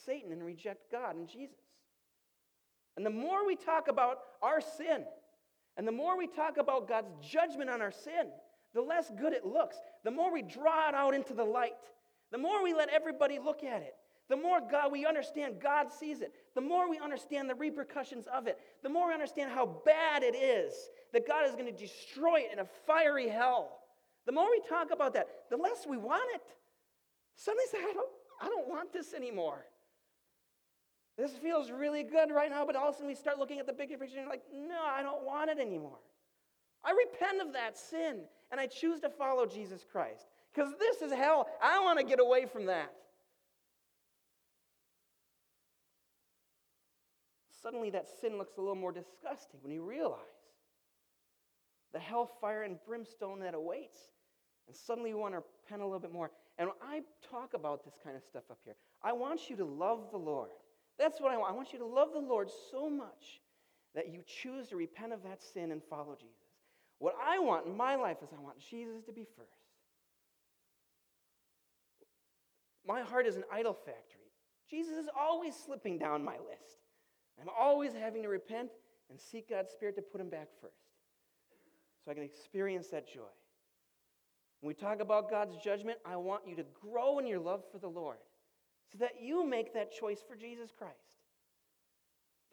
Satan 0.06 0.32
and 0.32 0.44
reject 0.44 0.92
God 0.92 1.16
and 1.16 1.28
Jesus. 1.28 1.60
And 2.98 3.06
the 3.06 3.10
more 3.10 3.46
we 3.46 3.56
talk 3.56 3.88
about 3.88 4.18
our 4.42 4.60
sin, 4.60 5.06
and 5.78 5.88
the 5.88 5.92
more 5.92 6.18
we 6.18 6.28
talk 6.28 6.58
about 6.58 6.88
God's 6.88 7.10
judgment 7.22 7.70
on 7.70 7.82
our 7.82 7.92
sin, 7.92 8.28
the 8.74 8.82
less 8.82 9.12
good 9.18 9.34
it 9.34 9.46
looks. 9.46 9.78
The 10.04 10.12
more 10.12 10.32
we 10.32 10.42
draw 10.42 10.90
it 10.90 10.96
out 10.96 11.14
into 11.14 11.34
the 11.34 11.44
light, 11.44 11.74
the 12.32 12.38
more 12.38 12.64
we 12.64 12.74
let 12.74 12.90
everybody 12.90 13.40
look 13.40 13.64
at 13.64 13.82
it, 13.82 13.96
the 14.30 14.38
more 14.38 14.60
God 14.60 14.92
we 14.92 15.06
understand 15.06 15.56
God 15.62 15.92
sees 15.92 16.22
it, 16.22 16.34
the 16.56 16.62
more 16.62 16.90
we 16.90 16.98
understand 16.98 17.50
the 17.50 17.56
repercussions 17.56 18.26
of 18.34 18.48
it, 18.48 18.58
the 18.82 18.90
more 18.90 19.10
we 19.10 19.14
understand 19.14 19.52
how 19.52 19.82
bad 19.86 20.24
it 20.24 20.36
is 20.36 20.74
that 21.12 21.28
God 21.28 21.46
is 21.48 21.56
going 21.56 21.66
to 21.66 21.72
destroy 21.72 22.38
it 22.38 22.50
in 22.52 22.60
a 22.60 22.66
fiery 22.88 23.30
hell. 23.30 23.80
The 24.26 24.32
more 24.32 24.50
we 24.50 24.62
talk 24.68 24.90
about 24.92 25.14
that, 25.14 25.28
the 25.50 25.58
less 25.58 25.86
we 25.88 25.98
want 25.98 26.24
it. 26.34 26.42
Suddenly 27.36 27.66
say, 27.72 27.80
I 27.80 27.94
don't, 27.94 28.10
I 28.42 28.48
don't 28.48 28.68
want 28.68 28.94
this 28.94 29.14
anymore. 29.14 29.66
This 31.18 31.32
feels 31.34 31.70
really 31.70 32.04
good 32.04 32.32
right 32.32 32.50
now, 32.50 32.66
but 32.66 32.76
all 32.76 32.90
of 32.90 32.96
a 32.96 32.98
sudden 32.98 33.08
we 33.08 33.16
start 33.16 33.38
looking 33.38 33.60
at 33.60 33.68
the 33.68 33.74
bigger 33.74 33.98
picture 33.98 34.18
and 34.18 34.26
you're 34.26 34.30
like, 34.30 34.44
no, 34.52 34.80
I 34.84 35.04
don't 35.04 35.24
want 35.24 35.50
it 35.52 35.60
anymore. 35.60 36.00
I 36.84 36.92
repent 36.92 37.46
of 37.46 37.54
that 37.54 37.78
sin 37.78 38.22
and 38.54 38.62
I 38.62 38.68
choose 38.68 39.00
to 39.00 39.10
follow 39.10 39.48
Jesus 39.48 39.84
Christ. 39.92 40.28
Because 40.54 40.72
this 40.78 41.02
is 41.02 41.12
hell. 41.12 41.48
I 41.60 41.80
want 41.80 41.98
to 41.98 42.06
get 42.06 42.20
away 42.20 42.46
from 42.46 42.68
that. 42.68 42.94
Suddenly, 47.64 47.90
that 47.90 48.06
sin 48.22 48.38
looks 48.38 48.58
a 48.58 48.62
little 48.62 48.76
more 48.76 48.92
disgusting 48.92 49.60
when 49.64 49.74
you 49.74 49.82
realize 49.82 50.20
the 51.94 52.00
hellfire 52.00 52.62
and 52.62 52.78
brimstone 52.86 53.40
that 53.40 53.56
awaits 53.56 53.98
And 54.68 54.76
suddenly 54.76 55.10
you 55.10 55.18
want 55.18 55.34
to 55.34 55.42
repent 55.64 55.82
a 55.82 55.86
little 55.86 56.00
bit 56.00 56.14
more. 56.14 56.30
And 56.60 56.70
I 56.80 57.02
talk 57.32 57.56
about 57.56 57.84
this 57.84 57.96
kind 58.04 58.16
of 58.16 58.22
stuff 58.22 58.44
up 58.52 58.60
here, 58.64 58.76
I 59.02 59.14
want 59.14 59.50
you 59.50 59.56
to 59.56 59.66
love 59.66 60.10
the 60.12 60.20
Lord. 60.20 60.50
That's 61.00 61.20
what 61.20 61.32
I 61.32 61.38
want. 61.38 61.52
I 61.52 61.56
want 61.56 61.74
you 61.74 61.80
to 61.80 61.88
love 61.88 62.10
the 62.14 62.20
Lord 62.20 62.50
so 62.70 62.88
much 62.88 63.42
that 63.96 64.14
you 64.14 64.22
choose 64.28 64.68
to 64.68 64.76
repent 64.76 65.12
of 65.12 65.24
that 65.24 65.42
sin 65.42 65.72
and 65.72 65.82
follow 65.90 66.16
Jesus. 66.20 66.43
What 67.04 67.16
I 67.22 67.38
want 67.38 67.66
in 67.66 67.76
my 67.76 67.96
life 67.96 68.20
is 68.24 68.30
I 68.32 68.42
want 68.42 68.60
Jesus 68.60 69.04
to 69.08 69.12
be 69.12 69.26
first. 69.36 69.60
My 72.88 73.02
heart 73.02 73.28
is 73.28 73.36
an 73.36 73.44
idol 73.52 73.74
factory. 73.74 74.32
Jesus 74.72 74.94
is 74.94 75.10
always 75.14 75.54
slipping 75.54 76.00
down 76.00 76.24
my 76.24 76.36
list. 76.36 76.78
I'm 77.42 77.50
always 77.60 77.92
having 77.92 78.22
to 78.24 78.30
repent 78.30 78.70
and 79.10 79.20
seek 79.20 79.50
God's 79.50 79.74
Spirit 79.74 79.98
to 79.98 80.02
put 80.02 80.22
him 80.22 80.30
back 80.30 80.48
first 80.62 80.94
so 82.06 82.12
I 82.12 82.14
can 82.14 82.24
experience 82.24 82.88
that 82.92 83.06
joy. 83.06 83.34
When 84.62 84.70
we 84.70 84.74
talk 84.74 85.02
about 85.02 85.30
God's 85.30 85.58
judgment, 85.58 85.98
I 86.06 86.16
want 86.16 86.44
you 86.48 86.56
to 86.56 86.66
grow 86.90 87.20
in 87.20 87.28
your 87.28 87.40
love 87.42 87.66
for 87.70 87.80
the 87.80 87.90
Lord 87.90 88.20
so 88.94 89.00
that 89.00 89.22
you 89.22 89.46
make 89.46 89.74
that 89.74 89.92
choice 89.92 90.24
for 90.26 90.38
Jesus 90.38 90.72
Christ. 90.72 90.94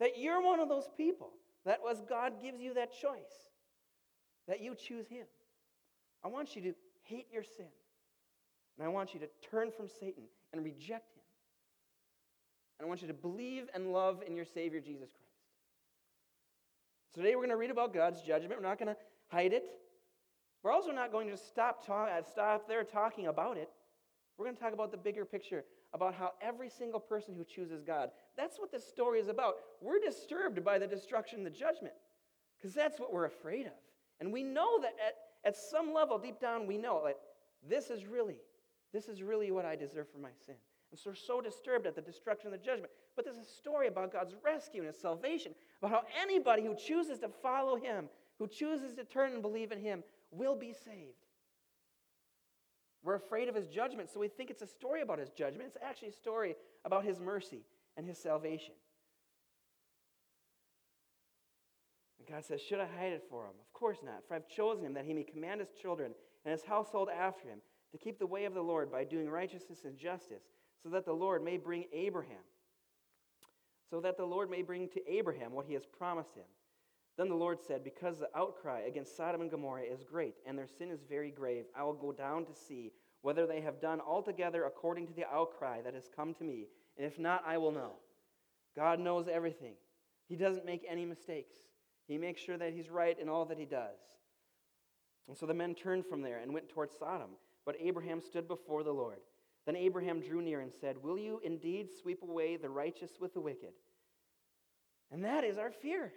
That 0.01 0.17
you're 0.17 0.41
one 0.41 0.59
of 0.59 0.67
those 0.67 0.89
people 0.97 1.29
that 1.63 1.79
as 1.89 2.01
God 2.01 2.41
gives 2.41 2.59
you 2.59 2.73
that 2.73 2.91
choice, 2.91 3.50
that 4.47 4.61
you 4.61 4.75
choose 4.75 5.07
Him. 5.07 5.25
I 6.23 6.27
want 6.27 6.55
you 6.55 6.61
to 6.63 6.73
hate 7.03 7.27
your 7.31 7.43
sin. 7.43 7.67
And 8.77 8.85
I 8.85 8.89
want 8.89 9.13
you 9.13 9.19
to 9.19 9.27
turn 9.49 9.71
from 9.71 9.87
Satan 9.87 10.23
and 10.53 10.63
reject 10.63 11.13
him. 11.15 11.23
And 12.79 12.85
I 12.85 12.89
want 12.89 13.01
you 13.01 13.07
to 13.07 13.13
believe 13.13 13.67
and 13.73 13.93
love 13.93 14.23
in 14.25 14.35
your 14.35 14.45
Savior, 14.45 14.79
Jesus 14.79 15.09
Christ. 15.09 15.21
So 17.13 17.21
today 17.21 17.35
we're 17.35 17.41
going 17.41 17.49
to 17.49 17.57
read 17.57 17.71
about 17.71 17.93
God's 17.93 18.21
judgment. 18.21 18.59
We're 18.59 18.67
not 18.67 18.79
going 18.79 18.95
to 18.95 18.97
hide 19.27 19.53
it. 19.53 19.65
We're 20.63 20.71
also 20.71 20.91
not 20.91 21.11
going 21.11 21.29
to 21.29 21.37
stop, 21.37 21.85
talk, 21.85 22.09
uh, 22.09 22.21
stop 22.31 22.67
there 22.67 22.83
talking 22.83 23.27
about 23.27 23.57
it. 23.57 23.69
We're 24.37 24.45
going 24.45 24.55
to 24.55 24.61
talk 24.61 24.73
about 24.73 24.91
the 24.91 24.97
bigger 24.97 25.25
picture 25.25 25.63
about 25.93 26.13
how 26.15 26.31
every 26.41 26.69
single 26.69 26.99
person 26.99 27.35
who 27.35 27.43
chooses 27.43 27.83
God, 27.83 28.11
that's 28.37 28.57
what 28.57 28.71
this 28.71 28.87
story 28.87 29.19
is 29.19 29.27
about. 29.27 29.55
We're 29.81 29.99
disturbed 29.99 30.63
by 30.63 30.79
the 30.79 30.87
destruction, 30.87 31.43
the 31.43 31.49
judgment, 31.49 31.93
because 32.57 32.73
that's 32.73 32.99
what 32.99 33.11
we're 33.11 33.25
afraid 33.25 33.65
of. 33.65 33.73
And 34.21 34.31
we 34.31 34.43
know 34.43 34.79
that 34.81 34.93
at, 35.05 35.15
at 35.43 35.57
some 35.57 35.93
level, 35.93 36.17
deep 36.17 36.39
down, 36.39 36.67
we 36.67 36.77
know 36.77 37.01
that 37.05 37.17
this 37.67 37.89
is 37.89 38.05
really, 38.05 38.37
this 38.93 39.09
is 39.09 39.21
really 39.21 39.51
what 39.51 39.65
I 39.65 39.75
deserve 39.75 40.07
for 40.09 40.19
my 40.19 40.29
sin. 40.45 40.55
And 40.91 40.99
so 40.99 41.09
we're 41.09 41.15
so 41.15 41.41
disturbed 41.41 41.87
at 41.87 41.95
the 41.95 42.01
destruction 42.01 42.51
and 42.51 42.59
the 42.59 42.63
judgment. 42.63 42.91
But 43.15 43.25
there's 43.25 43.37
a 43.37 43.43
story 43.43 43.87
about 43.87 44.13
God's 44.13 44.35
rescue 44.43 44.81
and 44.81 44.87
his 44.87 45.01
salvation, 45.01 45.53
about 45.81 45.91
how 45.91 46.03
anybody 46.21 46.63
who 46.63 46.75
chooses 46.75 47.19
to 47.19 47.29
follow 47.29 47.75
him, 47.75 48.09
who 48.37 48.47
chooses 48.47 48.93
to 48.93 49.03
turn 49.03 49.33
and 49.33 49.41
believe 49.41 49.71
in 49.71 49.79
him, 49.79 50.03
will 50.31 50.55
be 50.55 50.73
saved. 50.73 51.25
We're 53.03 53.15
afraid 53.15 53.49
of 53.49 53.55
his 53.55 53.67
judgment, 53.67 54.11
so 54.11 54.19
we 54.19 54.27
think 54.27 54.51
it's 54.51 54.61
a 54.61 54.67
story 54.67 55.01
about 55.01 55.17
his 55.17 55.31
judgment. 55.31 55.69
It's 55.73 55.83
actually 55.83 56.09
a 56.09 56.13
story 56.13 56.55
about 56.85 57.03
his 57.03 57.19
mercy 57.19 57.63
and 57.97 58.05
his 58.05 58.19
salvation. 58.19 58.75
And 62.19 62.20
God 62.31 62.45
says, 62.45 62.61
Should 62.61 62.79
I 62.79 62.87
hide 62.97 63.11
it 63.11 63.25
for 63.29 63.43
him? 63.43 63.53
Of 63.59 63.73
course 63.73 63.97
not, 64.03 64.25
for 64.27 64.35
I've 64.35 64.47
chosen 64.47 64.85
him 64.85 64.93
that 64.93 65.05
he 65.05 65.13
may 65.13 65.23
command 65.23 65.59
his 65.59 65.71
children 65.81 66.13
and 66.45 66.51
his 66.53 66.63
household 66.63 67.09
after 67.09 67.49
him 67.49 67.59
to 67.91 67.97
keep 67.97 68.19
the 68.19 68.27
way 68.27 68.45
of 68.45 68.53
the 68.53 68.61
Lord 68.61 68.89
by 68.89 69.03
doing 69.03 69.29
righteousness 69.29 69.83
and 69.83 69.97
justice, 69.97 70.43
so 70.81 70.89
that 70.89 71.05
the 71.05 71.11
Lord 71.11 71.43
may 71.43 71.57
bring 71.57 71.85
Abraham, 71.91 72.43
so 73.89 73.99
that 73.99 74.15
the 74.15 74.25
Lord 74.25 74.49
may 74.49 74.61
bring 74.61 74.87
to 74.89 75.11
Abraham 75.11 75.51
what 75.51 75.65
he 75.65 75.73
has 75.73 75.85
promised 75.85 76.35
him. 76.35 76.45
Then 77.17 77.27
the 77.27 77.35
Lord 77.35 77.59
said, 77.59 77.83
Because 77.83 78.19
the 78.19 78.29
outcry 78.33 78.83
against 78.87 79.17
Sodom 79.17 79.41
and 79.41 79.51
Gomorrah 79.51 79.83
is 79.83 80.03
great, 80.03 80.35
and 80.47 80.57
their 80.57 80.67
sin 80.67 80.89
is 80.89 81.03
very 81.03 81.31
grave, 81.31 81.65
I 81.77 81.83
will 81.83 81.93
go 81.93 82.13
down 82.13 82.45
to 82.45 82.55
see 82.55 82.93
whether 83.23 83.45
they 83.45 83.59
have 83.59 83.81
done 83.81 83.99
altogether 83.99 84.63
according 84.63 85.07
to 85.07 85.13
the 85.13 85.27
outcry 85.27 85.81
that 85.81 85.93
has 85.93 86.09
come 86.15 86.33
to 86.35 86.45
me, 86.45 86.67
and 86.97 87.05
if 87.05 87.19
not, 87.19 87.43
I 87.45 87.57
will 87.57 87.73
know. 87.73 87.95
God 88.75 88.99
knows 89.01 89.27
everything. 89.27 89.73
He 90.29 90.37
doesn't 90.37 90.65
make 90.65 90.85
any 90.89 91.05
mistakes. 91.05 91.55
He 92.07 92.17
makes 92.17 92.41
sure 92.41 92.57
that 92.57 92.73
he's 92.73 92.89
right 92.89 93.17
in 93.19 93.29
all 93.29 93.45
that 93.45 93.57
he 93.57 93.65
does. 93.65 93.99
And 95.27 95.37
so 95.37 95.45
the 95.45 95.53
men 95.53 95.75
turned 95.75 96.05
from 96.05 96.21
there 96.21 96.39
and 96.39 96.53
went 96.53 96.69
toward 96.69 96.91
Sodom, 96.91 97.31
but 97.65 97.75
Abraham 97.79 98.19
stood 98.19 98.47
before 98.47 98.83
the 98.83 98.91
Lord. 98.91 99.19
Then 99.65 99.75
Abraham 99.75 100.19
drew 100.19 100.41
near 100.41 100.61
and 100.61 100.71
said, 100.73 101.01
Will 101.01 101.17
you 101.17 101.39
indeed 101.43 101.89
sweep 102.01 102.23
away 102.23 102.57
the 102.57 102.69
righteous 102.69 103.11
with 103.19 103.33
the 103.33 103.41
wicked? 103.41 103.73
And 105.11 105.23
that 105.23 105.43
is 105.43 105.57
our 105.57 105.71
fear. 105.71 106.13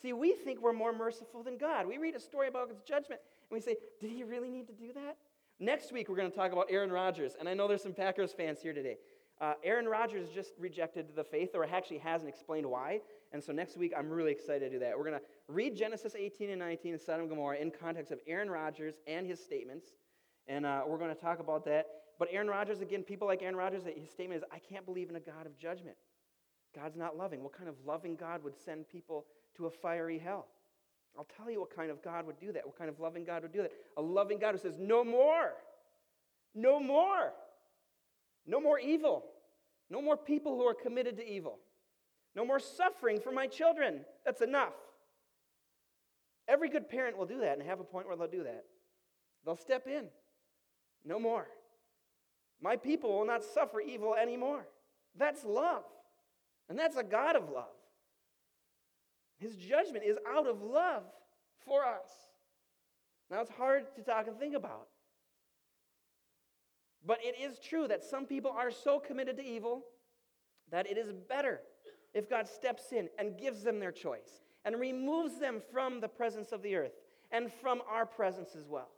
See, 0.00 0.12
we 0.12 0.32
think 0.32 0.60
we're 0.60 0.72
more 0.72 0.92
merciful 0.92 1.42
than 1.42 1.56
God. 1.56 1.86
We 1.86 1.98
read 1.98 2.14
a 2.14 2.20
story 2.20 2.48
about 2.48 2.68
God's 2.68 2.82
judgment 2.82 3.20
and 3.50 3.56
we 3.56 3.60
say, 3.60 3.76
Did 4.00 4.10
he 4.10 4.24
really 4.24 4.50
need 4.50 4.66
to 4.66 4.74
do 4.74 4.92
that? 4.94 5.16
Next 5.58 5.92
week, 5.92 6.08
we're 6.08 6.16
going 6.16 6.30
to 6.30 6.36
talk 6.36 6.52
about 6.52 6.66
Aaron 6.70 6.90
Rodgers. 6.90 7.36
And 7.38 7.48
I 7.48 7.54
know 7.54 7.68
there's 7.68 7.82
some 7.82 7.94
Packers 7.94 8.32
fans 8.32 8.60
here 8.60 8.72
today. 8.72 8.96
Uh, 9.40 9.54
Aaron 9.64 9.86
Rodgers 9.86 10.28
just 10.28 10.52
rejected 10.58 11.06
the 11.14 11.24
faith, 11.24 11.50
or 11.54 11.64
actually 11.64 11.98
hasn't 11.98 12.28
explained 12.28 12.66
why. 12.66 13.00
And 13.32 13.42
so 13.42 13.52
next 13.52 13.76
week, 13.76 13.92
I'm 13.96 14.10
really 14.10 14.32
excited 14.32 14.60
to 14.60 14.70
do 14.70 14.78
that. 14.80 14.96
We're 14.96 15.04
going 15.04 15.18
to 15.18 15.24
read 15.48 15.74
Genesis 15.74 16.14
18 16.14 16.50
and 16.50 16.58
19 16.58 16.92
and 16.92 17.00
Sodom 17.00 17.22
and 17.22 17.30
Gomorrah 17.30 17.56
in 17.56 17.70
context 17.70 18.12
of 18.12 18.20
Aaron 18.26 18.50
Rodgers 18.50 18.94
and 19.06 19.26
his 19.26 19.42
statements. 19.42 19.86
And 20.46 20.66
uh, 20.66 20.82
we're 20.86 20.98
going 20.98 21.14
to 21.14 21.20
talk 21.20 21.40
about 21.40 21.64
that. 21.64 21.86
But 22.18 22.28
Aaron 22.30 22.48
Rodgers, 22.48 22.80
again, 22.80 23.02
people 23.02 23.26
like 23.26 23.42
Aaron 23.42 23.56
Rodgers, 23.56 23.84
his 23.84 24.10
statement 24.10 24.42
is, 24.42 24.44
I 24.52 24.58
can't 24.58 24.84
believe 24.84 25.08
in 25.08 25.16
a 25.16 25.20
God 25.20 25.46
of 25.46 25.56
judgment. 25.58 25.96
God's 26.74 26.96
not 26.96 27.16
loving. 27.16 27.42
What 27.42 27.52
kind 27.52 27.68
of 27.68 27.76
loving 27.86 28.16
God 28.16 28.44
would 28.44 28.56
send 28.56 28.88
people 28.88 29.26
to 29.56 29.66
a 29.66 29.70
fiery 29.70 30.18
hell. 30.18 30.46
I'll 31.16 31.26
tell 31.36 31.50
you 31.50 31.60
what 31.60 31.74
kind 31.74 31.90
of 31.90 32.02
God 32.02 32.26
would 32.26 32.40
do 32.40 32.52
that, 32.52 32.66
what 32.66 32.76
kind 32.78 32.88
of 32.88 32.98
loving 32.98 33.24
God 33.24 33.42
would 33.42 33.52
do 33.52 33.62
that. 33.62 33.72
A 33.96 34.02
loving 34.02 34.38
God 34.38 34.52
who 34.52 34.58
says, 34.58 34.74
No 34.78 35.04
more, 35.04 35.52
no 36.54 36.80
more, 36.80 37.32
no 38.46 38.60
more 38.60 38.78
evil, 38.78 39.24
no 39.90 40.00
more 40.00 40.16
people 40.16 40.56
who 40.56 40.62
are 40.62 40.74
committed 40.74 41.16
to 41.18 41.28
evil, 41.28 41.58
no 42.34 42.44
more 42.44 42.58
suffering 42.58 43.20
for 43.20 43.32
my 43.32 43.46
children. 43.46 44.04
That's 44.24 44.40
enough. 44.40 44.74
Every 46.48 46.68
good 46.68 46.88
parent 46.88 47.16
will 47.16 47.26
do 47.26 47.40
that 47.40 47.58
and 47.58 47.62
have 47.66 47.80
a 47.80 47.84
point 47.84 48.06
where 48.06 48.16
they'll 48.16 48.26
do 48.26 48.44
that. 48.44 48.64
They'll 49.44 49.56
step 49.56 49.86
in. 49.86 50.06
No 51.04 51.18
more. 51.18 51.46
My 52.60 52.76
people 52.76 53.18
will 53.18 53.26
not 53.26 53.42
suffer 53.42 53.80
evil 53.80 54.14
anymore. 54.14 54.66
That's 55.16 55.44
love. 55.44 55.84
And 56.68 56.78
that's 56.78 56.96
a 56.96 57.02
God 57.02 57.36
of 57.36 57.50
love. 57.50 57.64
His 59.38 59.56
judgment 59.56 60.04
is 60.04 60.16
out 60.28 60.46
of 60.46 60.62
love 60.62 61.02
for 61.66 61.84
us. 61.84 62.08
Now, 63.30 63.40
it's 63.40 63.50
hard 63.50 63.84
to 63.96 64.02
talk 64.02 64.28
and 64.28 64.38
think 64.38 64.54
about. 64.54 64.88
But 67.04 67.18
it 67.22 67.34
is 67.40 67.58
true 67.58 67.88
that 67.88 68.04
some 68.04 68.26
people 68.26 68.52
are 68.52 68.70
so 68.70 69.00
committed 69.00 69.36
to 69.38 69.44
evil 69.44 69.84
that 70.70 70.88
it 70.88 70.96
is 70.96 71.12
better 71.28 71.60
if 72.14 72.28
God 72.28 72.48
steps 72.48 72.92
in 72.92 73.08
and 73.18 73.38
gives 73.38 73.62
them 73.62 73.78
their 73.78 73.92
choice 73.92 74.42
and 74.64 74.78
removes 74.78 75.38
them 75.38 75.60
from 75.72 76.00
the 76.00 76.08
presence 76.08 76.52
of 76.52 76.62
the 76.62 76.76
earth 76.76 76.92
and 77.30 77.50
from 77.52 77.80
our 77.90 78.06
presence 78.06 78.50
as 78.56 78.68
well. 78.68 78.88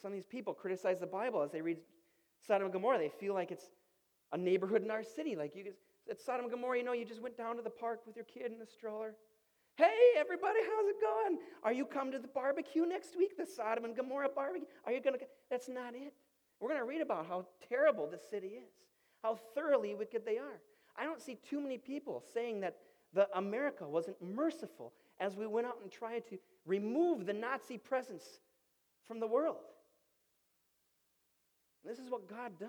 Some 0.00 0.12
of 0.12 0.14
these 0.14 0.26
people 0.26 0.54
criticize 0.54 0.98
the 0.98 1.06
Bible 1.06 1.42
as 1.42 1.50
they 1.52 1.60
read 1.60 1.78
Sodom 2.46 2.64
and 2.64 2.72
Gomorrah. 2.72 2.98
They 2.98 3.10
feel 3.10 3.34
like 3.34 3.50
it's 3.50 3.66
a 4.32 4.38
neighborhood 4.38 4.82
in 4.82 4.90
our 4.90 5.02
city. 5.02 5.36
Like 5.36 5.54
you, 5.54 5.72
at 6.10 6.20
Sodom 6.20 6.46
and 6.46 6.50
Gomorrah, 6.50 6.78
you 6.78 6.84
know, 6.84 6.92
you 6.92 7.04
just 7.04 7.20
went 7.20 7.36
down 7.36 7.56
to 7.56 7.62
the 7.62 7.70
park 7.70 8.00
with 8.06 8.16
your 8.16 8.24
kid 8.24 8.50
in 8.50 8.58
the 8.58 8.66
stroller. 8.66 9.14
Hey, 9.76 10.14
everybody, 10.18 10.58
how's 10.60 10.88
it 10.88 10.96
going? 11.00 11.38
Are 11.62 11.72
you 11.72 11.84
come 11.84 12.10
to 12.12 12.18
the 12.18 12.28
barbecue 12.28 12.86
next 12.86 13.16
week, 13.16 13.36
the 13.36 13.46
Sodom 13.46 13.84
and 13.84 13.94
Gomorrah 13.94 14.30
barbecue? 14.34 14.66
Are 14.86 14.92
you 14.92 15.00
going 15.00 15.18
to? 15.18 15.24
That's 15.50 15.68
not 15.68 15.94
it. 15.94 16.14
We're 16.60 16.68
going 16.68 16.80
to 16.80 16.86
read 16.86 17.00
about 17.00 17.26
how 17.26 17.46
terrible 17.68 18.06
this 18.06 18.22
city 18.28 18.48
is, 18.48 18.72
how 19.22 19.38
thoroughly 19.54 19.94
wicked 19.94 20.24
they 20.24 20.38
are. 20.38 20.60
I 20.96 21.04
don't 21.04 21.20
see 21.20 21.38
too 21.48 21.60
many 21.60 21.78
people 21.78 22.22
saying 22.32 22.60
that 22.60 22.76
the 23.12 23.28
America 23.36 23.86
wasn't 23.88 24.16
merciful 24.22 24.92
as 25.18 25.36
we 25.36 25.46
went 25.46 25.66
out 25.66 25.78
and 25.82 25.90
tried 25.90 26.24
to 26.30 26.38
remove 26.64 27.26
the 27.26 27.32
Nazi 27.32 27.78
presence 27.78 28.24
from 29.06 29.20
the 29.20 29.26
world. 29.26 29.56
This 31.84 31.98
is 31.98 32.10
what 32.10 32.28
God 32.28 32.52
does 32.58 32.68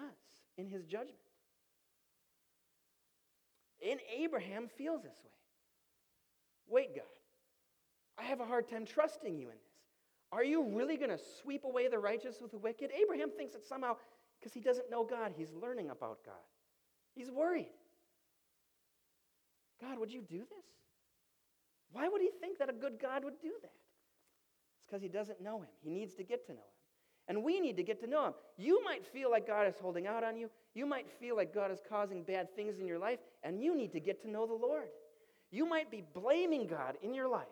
in 0.58 0.68
his 0.68 0.86
judgment. 0.86 1.18
And 3.88 4.00
Abraham 4.16 4.68
feels 4.78 5.04
this 5.04 5.18
way. 5.24 5.32
Wait, 6.68 6.96
God, 6.96 7.04
I 8.18 8.24
have 8.24 8.40
a 8.40 8.46
hard 8.46 8.70
time 8.70 8.86
trusting 8.86 9.38
you 9.38 9.48
in 9.48 9.56
this. 9.56 9.82
Are 10.32 10.44
you 10.44 10.64
really 10.64 10.96
going 10.96 11.10
to 11.10 11.20
sweep 11.42 11.66
away 11.66 11.90
the 11.90 12.00
righteous 12.00 12.38
with 12.42 12.52
the 12.52 12.58
wicked? 12.58 12.90
Abraham 12.92 13.32
thinks 13.32 13.54
that 13.54 13.66
somehow, 13.66 13.98
because 14.42 14.54
he 14.54 14.60
doesn't 14.60 14.90
know 14.90 15.04
God, 15.04 15.34
he's 15.38 15.52
learning 15.62 15.92
about 15.92 16.20
God. 16.26 16.34
He's 17.14 17.30
worried. 17.30 17.70
God, 19.80 20.00
would 20.00 20.12
you 20.12 20.22
do 20.22 20.40
this? 20.40 20.66
Why 21.92 22.08
would 22.08 22.22
he 22.22 22.30
think 22.40 22.58
that 22.58 22.70
a 22.70 22.74
good 22.74 23.00
God 23.00 23.24
would 23.24 23.40
do 23.42 23.52
that? 23.62 23.72
It's 24.76 24.86
because 24.88 25.02
he 25.02 25.10
doesn't 25.10 25.42
know 25.42 25.60
him. 25.60 25.70
He 25.84 25.90
needs 25.90 26.16
to 26.16 26.24
get 26.24 26.46
to 26.48 26.54
know 26.54 26.60
him. 26.60 26.66
And 27.28 27.44
we 27.44 27.60
need 27.60 27.78
to 27.78 27.84
get 27.84 28.00
to 28.02 28.08
know 28.08 28.28
him. 28.28 28.34
You 28.58 28.84
might 28.84 29.06
feel 29.06 29.30
like 29.30 29.46
God 29.46 29.68
is 29.68 29.76
holding 29.80 30.08
out 30.08 30.24
on 30.24 30.38
you. 30.38 30.50
You 30.74 30.86
might 30.86 31.10
feel 31.20 31.36
like 31.36 31.54
God 31.54 31.72
is 31.72 31.80
causing 31.88 32.24
bad 32.24 32.56
things 32.56 32.80
in 32.80 32.88
your 32.88 33.00
life, 33.00 33.20
and 33.44 33.62
you 33.62 33.76
need 33.76 33.92
to 33.94 34.00
get 34.00 34.22
to 34.24 34.30
know 34.30 34.48
the 34.48 34.54
Lord. 34.54 34.90
You 35.52 35.68
might 35.68 35.92
be 35.92 36.04
blaming 36.14 36.66
God 36.66 36.98
in 37.02 37.14
your 37.14 37.28
life 37.28 37.48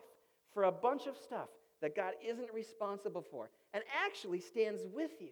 for 0.53 0.63
a 0.63 0.71
bunch 0.71 1.05
of 1.05 1.17
stuff 1.17 1.49
that 1.81 1.95
God 1.95 2.13
isn't 2.25 2.51
responsible 2.53 3.23
for 3.29 3.51
and 3.73 3.83
actually 4.05 4.39
stands 4.39 4.81
with 4.93 5.11
you 5.19 5.29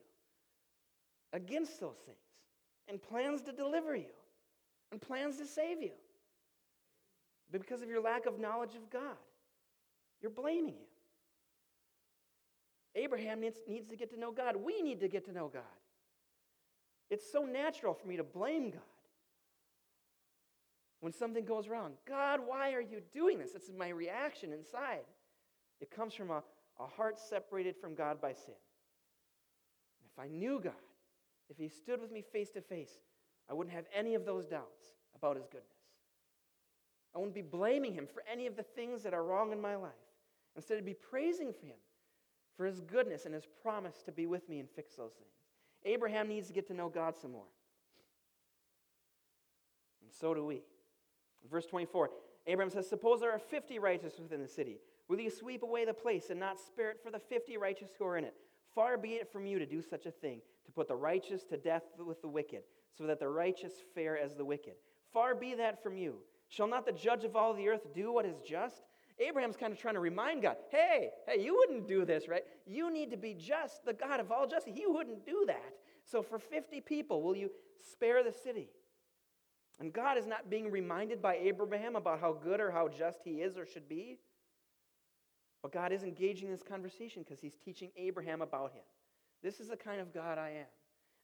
against 1.37 1.79
those 1.79 1.97
things 2.05 2.17
and 2.89 3.01
plans 3.01 3.41
to 3.43 3.51
deliver 3.51 3.95
you 3.95 4.13
and 4.91 4.99
plans 4.99 5.37
to 5.37 5.45
save 5.45 5.81
you. 5.81 5.91
But 7.51 7.61
because 7.61 7.81
of 7.81 7.87
your 7.87 8.01
lack 8.01 8.25
of 8.25 8.39
knowledge 8.39 8.75
of 8.75 8.89
God, 8.89 9.17
you're 10.21 10.31
blaming 10.31 10.73
Him. 10.73 10.87
Abraham 12.95 13.39
needs, 13.39 13.59
needs 13.67 13.87
to 13.89 13.95
get 13.95 14.09
to 14.11 14.19
know 14.19 14.31
God. 14.31 14.55
We 14.57 14.81
need 14.81 14.99
to 15.01 15.07
get 15.07 15.25
to 15.25 15.31
know 15.31 15.49
God. 15.53 15.61
It's 17.09 17.31
so 17.31 17.43
natural 17.43 17.93
for 17.93 18.07
me 18.07 18.17
to 18.17 18.23
blame 18.23 18.71
God 18.71 18.81
when 20.99 21.13
something 21.13 21.45
goes 21.45 21.69
wrong. 21.69 21.93
God, 22.07 22.39
why 22.45 22.73
are 22.73 22.81
you 22.81 23.01
doing 23.13 23.37
this? 23.37 23.51
It's 23.55 23.69
my 23.77 23.89
reaction 23.89 24.51
inside. 24.51 25.05
It 25.79 25.91
comes 25.91 26.15
from 26.15 26.31
a, 26.31 26.41
a 26.79 26.87
heart 26.87 27.19
separated 27.19 27.75
from 27.79 27.93
God 27.93 28.19
by 28.19 28.33
sin. 28.33 28.55
If 30.11 30.19
I 30.19 30.27
knew 30.27 30.59
God, 30.61 30.73
if 31.49 31.57
He 31.57 31.67
stood 31.69 32.01
with 32.01 32.11
me 32.11 32.21
face 32.21 32.49
to 32.51 32.61
face, 32.61 33.01
I 33.49 33.53
wouldn't 33.53 33.75
have 33.75 33.85
any 33.93 34.15
of 34.15 34.25
those 34.25 34.45
doubts 34.45 34.83
about 35.15 35.35
His 35.35 35.45
goodness. 35.45 35.71
I 37.15 37.19
wouldn't 37.19 37.35
be 37.35 37.41
blaming 37.41 37.93
Him 37.93 38.07
for 38.07 38.23
any 38.31 38.47
of 38.47 38.55
the 38.55 38.63
things 38.63 39.03
that 39.03 39.13
are 39.13 39.23
wrong 39.23 39.51
in 39.51 39.61
my 39.61 39.75
life. 39.75 39.91
Instead, 40.55 40.77
I'd 40.77 40.85
be 40.85 40.93
praising 40.93 41.53
for 41.53 41.65
Him 41.65 41.77
for 42.55 42.65
His 42.65 42.81
goodness 42.81 43.25
and 43.25 43.33
His 43.33 43.47
promise 43.61 44.01
to 44.03 44.11
be 44.11 44.25
with 44.25 44.49
me 44.49 44.59
and 44.59 44.69
fix 44.69 44.95
those 44.95 45.13
things. 45.13 45.31
Abraham 45.85 46.27
needs 46.27 46.47
to 46.47 46.53
get 46.53 46.67
to 46.67 46.73
know 46.73 46.89
God 46.89 47.15
some 47.15 47.31
more. 47.31 47.49
And 50.01 50.11
so 50.11 50.33
do 50.33 50.43
we. 50.43 50.61
Verse 51.49 51.65
24 51.65 52.09
Abraham 52.47 52.71
says, 52.71 52.87
Suppose 52.87 53.19
there 53.19 53.31
are 53.31 53.39
50 53.39 53.77
righteous 53.79 54.19
within 54.19 54.41
the 54.41 54.47
city. 54.47 54.79
Will 55.07 55.19
you 55.19 55.29
sweep 55.29 55.63
away 55.63 55.85
the 55.85 55.93
place 55.93 56.29
and 56.29 56.39
not 56.39 56.59
spare 56.59 56.91
it 56.91 56.99
for 57.03 57.11
the 57.11 57.19
50 57.19 57.57
righteous 57.57 57.89
who 57.97 58.05
are 58.05 58.17
in 58.17 58.23
it? 58.23 58.33
Far 58.73 58.97
be 58.97 59.13
it 59.13 59.31
from 59.31 59.45
you 59.45 59.59
to 59.59 59.65
do 59.65 59.81
such 59.81 60.05
a 60.05 60.11
thing, 60.11 60.41
to 60.67 60.71
put 60.71 60.87
the 60.87 60.95
righteous 60.95 61.43
to 61.45 61.57
death 61.57 61.83
with 61.97 62.21
the 62.21 62.27
wicked, 62.27 62.61
so 62.95 63.07
that 63.07 63.19
the 63.19 63.27
righteous 63.27 63.73
fare 63.95 64.17
as 64.17 64.35
the 64.35 64.45
wicked. 64.45 64.73
Far 65.11 65.33
be 65.33 65.55
that 65.55 65.81
from 65.81 65.97
you. 65.97 66.17
Shall 66.49 66.67
not 66.67 66.85
the 66.85 66.91
judge 66.91 67.23
of 67.23 67.35
all 67.35 67.53
the 67.53 67.67
earth 67.67 67.93
do 67.95 68.13
what 68.13 68.25
is 68.25 68.37
just? 68.47 68.83
Abraham's 69.19 69.57
kind 69.57 69.73
of 69.73 69.79
trying 69.79 69.95
to 69.95 69.99
remind 69.99 70.43
God, 70.43 70.57
hey, 70.69 71.09
hey, 71.27 71.41
you 71.41 71.55
wouldn't 71.55 71.87
do 71.87 72.05
this, 72.05 72.27
right? 72.27 72.43
You 72.67 72.91
need 72.93 73.09
to 73.11 73.17
be 73.17 73.33
just, 73.33 73.83
the 73.83 73.93
God 73.93 74.19
of 74.19 74.31
all 74.31 74.45
justice. 74.45 74.73
He 74.75 74.85
wouldn't 74.85 75.25
do 75.25 75.45
that. 75.47 75.73
So 76.05 76.21
for 76.21 76.37
50 76.37 76.81
people, 76.81 77.23
will 77.23 77.35
you 77.35 77.49
spare 77.91 78.23
the 78.23 78.31
city? 78.31 78.69
And 79.79 79.91
God 79.91 80.17
is 80.17 80.27
not 80.27 80.49
being 80.49 80.71
reminded 80.71 81.21
by 81.21 81.35
Abraham 81.35 81.95
about 81.95 82.19
how 82.19 82.33
good 82.33 82.59
or 82.59 82.71
how 82.71 82.87
just 82.87 83.19
he 83.23 83.41
is 83.41 83.57
or 83.57 83.65
should 83.65 83.89
be. 83.89 84.19
But 85.61 85.71
God 85.71 85.91
is 85.91 86.03
engaging 86.03 86.49
this 86.51 86.63
conversation 86.63 87.23
because 87.23 87.39
he's 87.39 87.55
teaching 87.63 87.91
Abraham 87.97 88.41
about 88.41 88.71
him. 88.71 88.83
This 89.43 89.59
is 89.59 89.69
the 89.69 89.77
kind 89.77 90.01
of 90.01 90.13
God 90.13 90.37
I 90.37 90.49
am. 90.49 90.65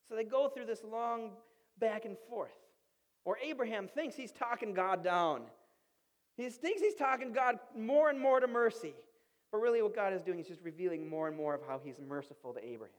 So 0.08 0.16
they 0.16 0.24
go 0.24 0.50
through 0.50 0.66
this 0.66 0.84
long 0.84 1.32
back 1.80 2.06
and 2.06 2.18
forth. 2.30 2.52
Or 3.26 3.38
Abraham 3.44 3.88
thinks 3.88 4.16
he's 4.16 4.32
talking 4.32 4.74
God 4.74 5.04
down. 5.04 5.44
He 6.36 6.50
thinks 6.50 6.82
he's 6.82 6.96
talking 6.96 7.32
God 7.32 7.60
more 7.78 8.10
and 8.10 8.20
more 8.20 8.40
to 8.40 8.48
mercy. 8.48 8.94
But 9.52 9.60
really, 9.60 9.82
what 9.82 9.96
God 9.96 10.14
is 10.14 10.22
doing 10.22 10.40
is 10.40 10.48
just 10.48 10.62
revealing 10.64 11.08
more 11.08 11.28
and 11.28 11.38
more 11.38 11.54
of 11.54 11.62
how 11.68 11.80
he's 11.84 12.00
merciful 12.00 12.54
to 12.54 12.60
Abraham. 12.60 12.96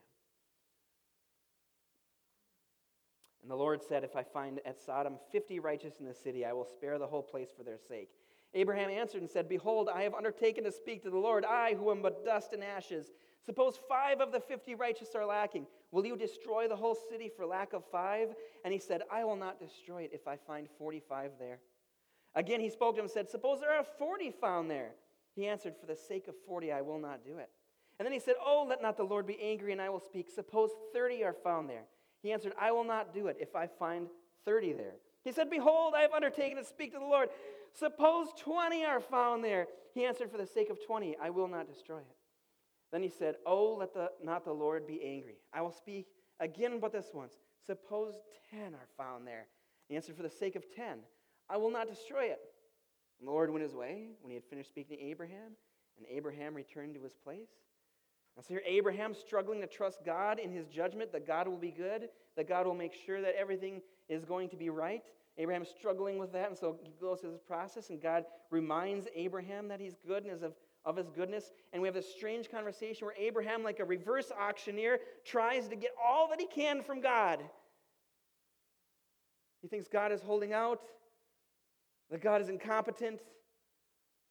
And 3.43 3.51
the 3.51 3.57
Lord 3.57 3.83
said, 3.83 4.05
If 4.05 4.17
I 4.17 4.23
find 4.23 4.61
at 4.65 4.81
Sodom 4.81 5.17
50 5.33 5.59
righteous 5.59 5.97
in 6.01 6.07
the 6.07 6.15
city, 6.15 6.47
I 6.47 6.53
will 6.53 6.65
spare 6.65 6.99
the 6.99 7.07
whole 7.07 7.23
place 7.23 7.49
for 7.55 7.63
their 7.63 7.77
sake. 7.77 8.09
Abraham 8.55 8.89
answered 8.89 9.21
and 9.21 9.31
said, 9.31 9.49
Behold, 9.49 9.91
I 9.93 10.03
have 10.03 10.15
undertaken 10.15 10.65
to 10.65 10.73
speak 10.73 11.03
to 11.03 11.11
the 11.11 11.19
Lord, 11.19 11.45
I 11.45 11.75
who 11.75 11.91
am 11.91 12.01
but 12.01 12.25
dust 12.25 12.53
and 12.53 12.63
ashes. 12.63 13.13
Suppose 13.45 13.79
five 13.89 14.21
of 14.21 14.33
the 14.33 14.41
50 14.41 14.75
righteous 14.75 15.15
are 15.15 15.27
lacking. 15.27 15.67
Will 15.91 16.07
you 16.07 16.17
destroy 16.17 16.67
the 16.67 16.77
whole 16.77 16.97
city 17.11 17.31
for 17.35 17.45
lack 17.45 17.73
of 17.73 17.85
five? 17.93 18.35
And 18.65 18.73
he 18.73 18.81
said, 18.81 19.03
I 19.13 19.25
will 19.25 19.37
not 19.37 19.61
destroy 19.61 20.03
it 20.03 20.11
if 20.15 20.27
I 20.27 20.37
find 20.37 20.67
45 20.79 21.33
there. 21.39 21.59
Again, 22.35 22.61
he 22.61 22.71
spoke 22.71 22.95
to 22.95 23.01
him 23.01 23.05
and 23.05 23.13
said, 23.13 23.29
Suppose 23.29 23.61
there 23.61 23.71
are 23.71 23.85
40 23.85 24.31
found 24.41 24.71
there. 24.71 24.93
He 25.37 25.47
answered, 25.47 25.75
For 25.79 25.87
the 25.87 25.97
sake 25.97 26.27
of 26.27 26.35
40, 26.47 26.73
I 26.73 26.81
will 26.81 26.99
not 26.99 27.25
do 27.25 27.39
it. 27.39 27.51
And 27.99 28.07
then 28.07 28.13
he 28.13 28.19
said, 28.19 28.35
Oh, 28.45 28.67
let 28.69 28.83
not 28.83 28.97
the 28.97 29.05
Lord 29.05 29.27
be 29.27 29.41
angry, 29.41 29.73
and 29.73 29.81
I 29.81 29.91
will 29.91 30.01
speak. 30.01 30.29
Suppose 30.35 30.71
30 30.93 31.23
are 31.25 31.33
found 31.33 31.69
there. 31.69 31.85
He 32.23 32.33
answered, 32.33 32.55
I 32.59 32.73
will 32.73 32.85
not 32.85 33.13
do 33.13 33.27
it 33.27 33.37
if 33.39 33.55
I 33.55 33.67
find 33.67 34.09
30 34.47 34.73
there. 34.73 34.95
He 35.23 35.33
said, 35.33 35.51
Behold, 35.51 35.95
I 35.97 36.01
have 36.01 36.13
undertaken 36.13 36.57
to 36.57 36.65
speak 36.65 36.93
to 36.93 36.99
the 36.99 37.05
Lord. 37.05 37.29
Suppose 37.73 38.29
20 38.39 38.85
are 38.85 39.01
found 39.01 39.45
there. 39.45 39.67
He 39.95 40.05
answered, 40.05 40.31
For 40.31 40.39
the 40.39 40.47
sake 40.47 40.71
of 40.71 40.85
20, 40.85 41.17
I 41.23 41.31
will 41.31 41.49
not 41.49 41.69
destroy 41.69 41.99
it. 41.99 42.17
Then 42.95 43.03
he 43.03 43.09
said, 43.09 43.35
Oh, 43.45 43.75
let 43.81 43.93
the, 43.93 44.13
not 44.23 44.45
the 44.45 44.53
Lord 44.53 44.87
be 44.87 45.03
angry. 45.05 45.35
I 45.53 45.63
will 45.63 45.73
speak 45.73 46.07
again 46.39 46.79
but 46.79 46.93
this 46.93 47.11
once. 47.13 47.33
Suppose 47.67 48.15
10 48.53 48.73
are 48.73 48.87
found 48.97 49.27
there. 49.27 49.49
He 49.89 49.97
answered, 49.97 50.17
For 50.17 50.23
the 50.23 50.31
sake 50.31 50.55
of 50.55 50.63
10, 50.73 50.99
I 51.51 51.57
will 51.57 51.73
not 51.73 51.89
destroy 51.89 52.27
it. 52.27 52.39
And 53.19 53.27
the 53.27 53.33
Lord 53.33 53.51
went 53.51 53.65
his 53.65 53.75
way 53.75 54.11
when 54.21 54.31
he 54.31 54.37
had 54.37 54.45
finished 54.45 54.69
speaking 54.69 54.97
to 54.97 55.03
Abraham, 55.03 55.57
and 55.99 56.07
Abraham 56.09 56.55
returned 56.55 56.95
to 56.95 57.03
his 57.03 57.15
place. 57.15 57.51
And 58.37 58.45
so 58.45 58.55
here, 58.55 58.63
Abraham 58.65 59.13
struggling 59.13 59.61
to 59.63 59.67
trust 59.67 60.05
God 60.07 60.39
in 60.39 60.53
his 60.53 60.69
judgment 60.69 61.11
that 61.11 61.27
God 61.27 61.49
will 61.49 61.59
be 61.59 61.73
good, 61.73 62.11
that 62.37 62.49
God 62.49 62.65
will 62.65 62.75
make 62.75 62.95
sure 62.95 63.21
that 63.21 63.35
everything 63.37 63.83
is 64.09 64.25
going 64.25 64.51
to 64.51 64.57
be 64.57 64.71
right. 64.71 65.03
Abraham's 65.37 65.69
struggling 65.69 66.19
with 66.19 66.33
that, 66.33 66.49
and 66.49 66.57
so 66.57 66.79
he 66.85 66.93
goes 67.01 67.21
through 67.21 67.33
this 67.33 67.43
process, 67.43 67.91
and 67.91 68.01
God 68.01 68.25
reminds 68.53 69.09
Abraham 69.17 69.67
that 69.67 69.81
he's 69.81 69.97
good 70.07 70.23
and 70.23 70.33
is 70.33 70.43
of, 70.43 70.53
of 70.85 70.97
his 70.97 71.09
goodness. 71.11 71.51
And 71.73 71.81
we 71.81 71.89
have 71.89 71.95
this 71.95 72.11
strange 72.11 72.51
conversation 72.51 73.07
where 73.07 73.17
Abraham, 73.19 73.63
like 73.63 73.81
a 73.81 73.85
reverse 73.85 74.31
auctioneer, 74.39 74.99
tries 75.25 75.69
to 75.69 75.77
get 75.77 75.91
all 76.03 76.29
that 76.29 76.41
he 76.41 76.47
can 76.47 76.83
from 76.83 77.01
God. 77.01 77.41
He 79.63 79.69
thinks 79.69 79.89
God 79.89 80.13
is 80.13 80.21
holding 80.21 80.53
out, 80.53 80.81
that 82.11 82.21
God 82.21 82.43
is 82.43 82.51
incompetent, 82.51 83.21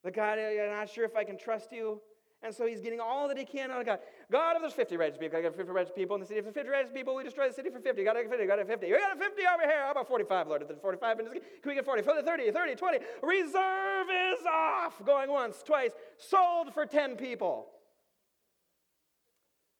that 0.04 0.14
God, 0.14 0.38
I'm 0.38 0.70
not 0.70 0.90
sure 0.90 1.06
if 1.06 1.16
I 1.16 1.24
can 1.24 1.38
trust 1.38 1.72
you. 1.72 2.00
And 2.44 2.54
so 2.54 2.68
he's 2.68 2.82
getting 2.82 3.00
all 3.00 3.30
that 3.30 3.38
he 3.38 3.46
can 3.46 3.72
out 3.72 3.80
of 3.80 3.86
God. 3.86 4.00
God, 4.30 4.58
if 4.58 4.62
there's 4.62 4.74
50 4.74 4.98
righteous 4.98 5.18
people, 5.18 5.40
I 5.40 5.42
got 5.42 5.56
50 5.56 5.72
righteous 5.72 5.94
people 5.96 6.16
in 6.16 6.20
the 6.20 6.28
city. 6.28 6.40
If 6.40 6.46
there's 6.46 6.56
50 6.56 6.70
righteous 6.70 6.92
people, 6.94 7.16
we 7.16 7.24
destroy 7.24 7.48
the 7.48 7.54
city 7.54 7.70
for 7.70 7.80
50. 7.80 8.04
Got 8.04 8.18
50, 8.18 8.46
got 8.46 8.68
50. 8.68 8.86
We 8.86 9.00
got 9.00 9.18
50 9.18 9.42
over 9.54 9.64
here. 9.64 9.84
How 9.86 9.92
about 9.92 10.10
45, 10.10 10.48
Lord? 10.48 10.62
If 10.62 10.68
there's 10.68 10.82
45, 10.82 11.18
can 11.18 11.28
we 11.66 11.76
get 11.76 11.86
40? 11.86 12.02
30, 12.02 12.52
30, 12.52 12.76
20. 12.76 12.98
Reserve 13.24 14.08
is 14.10 14.46
off. 14.46 15.02
Going 15.06 15.32
once, 15.32 15.64
twice. 15.64 15.92
Sold 16.18 16.74
for 16.74 16.86
10 16.86 17.16
people. 17.16 17.68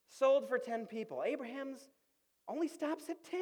Sold 0.08 0.48
for 0.48 0.58
10 0.58 0.86
people. 0.86 1.22
Abraham's 1.26 1.90
only 2.48 2.68
stops 2.68 3.10
at 3.10 3.22
10. 3.30 3.40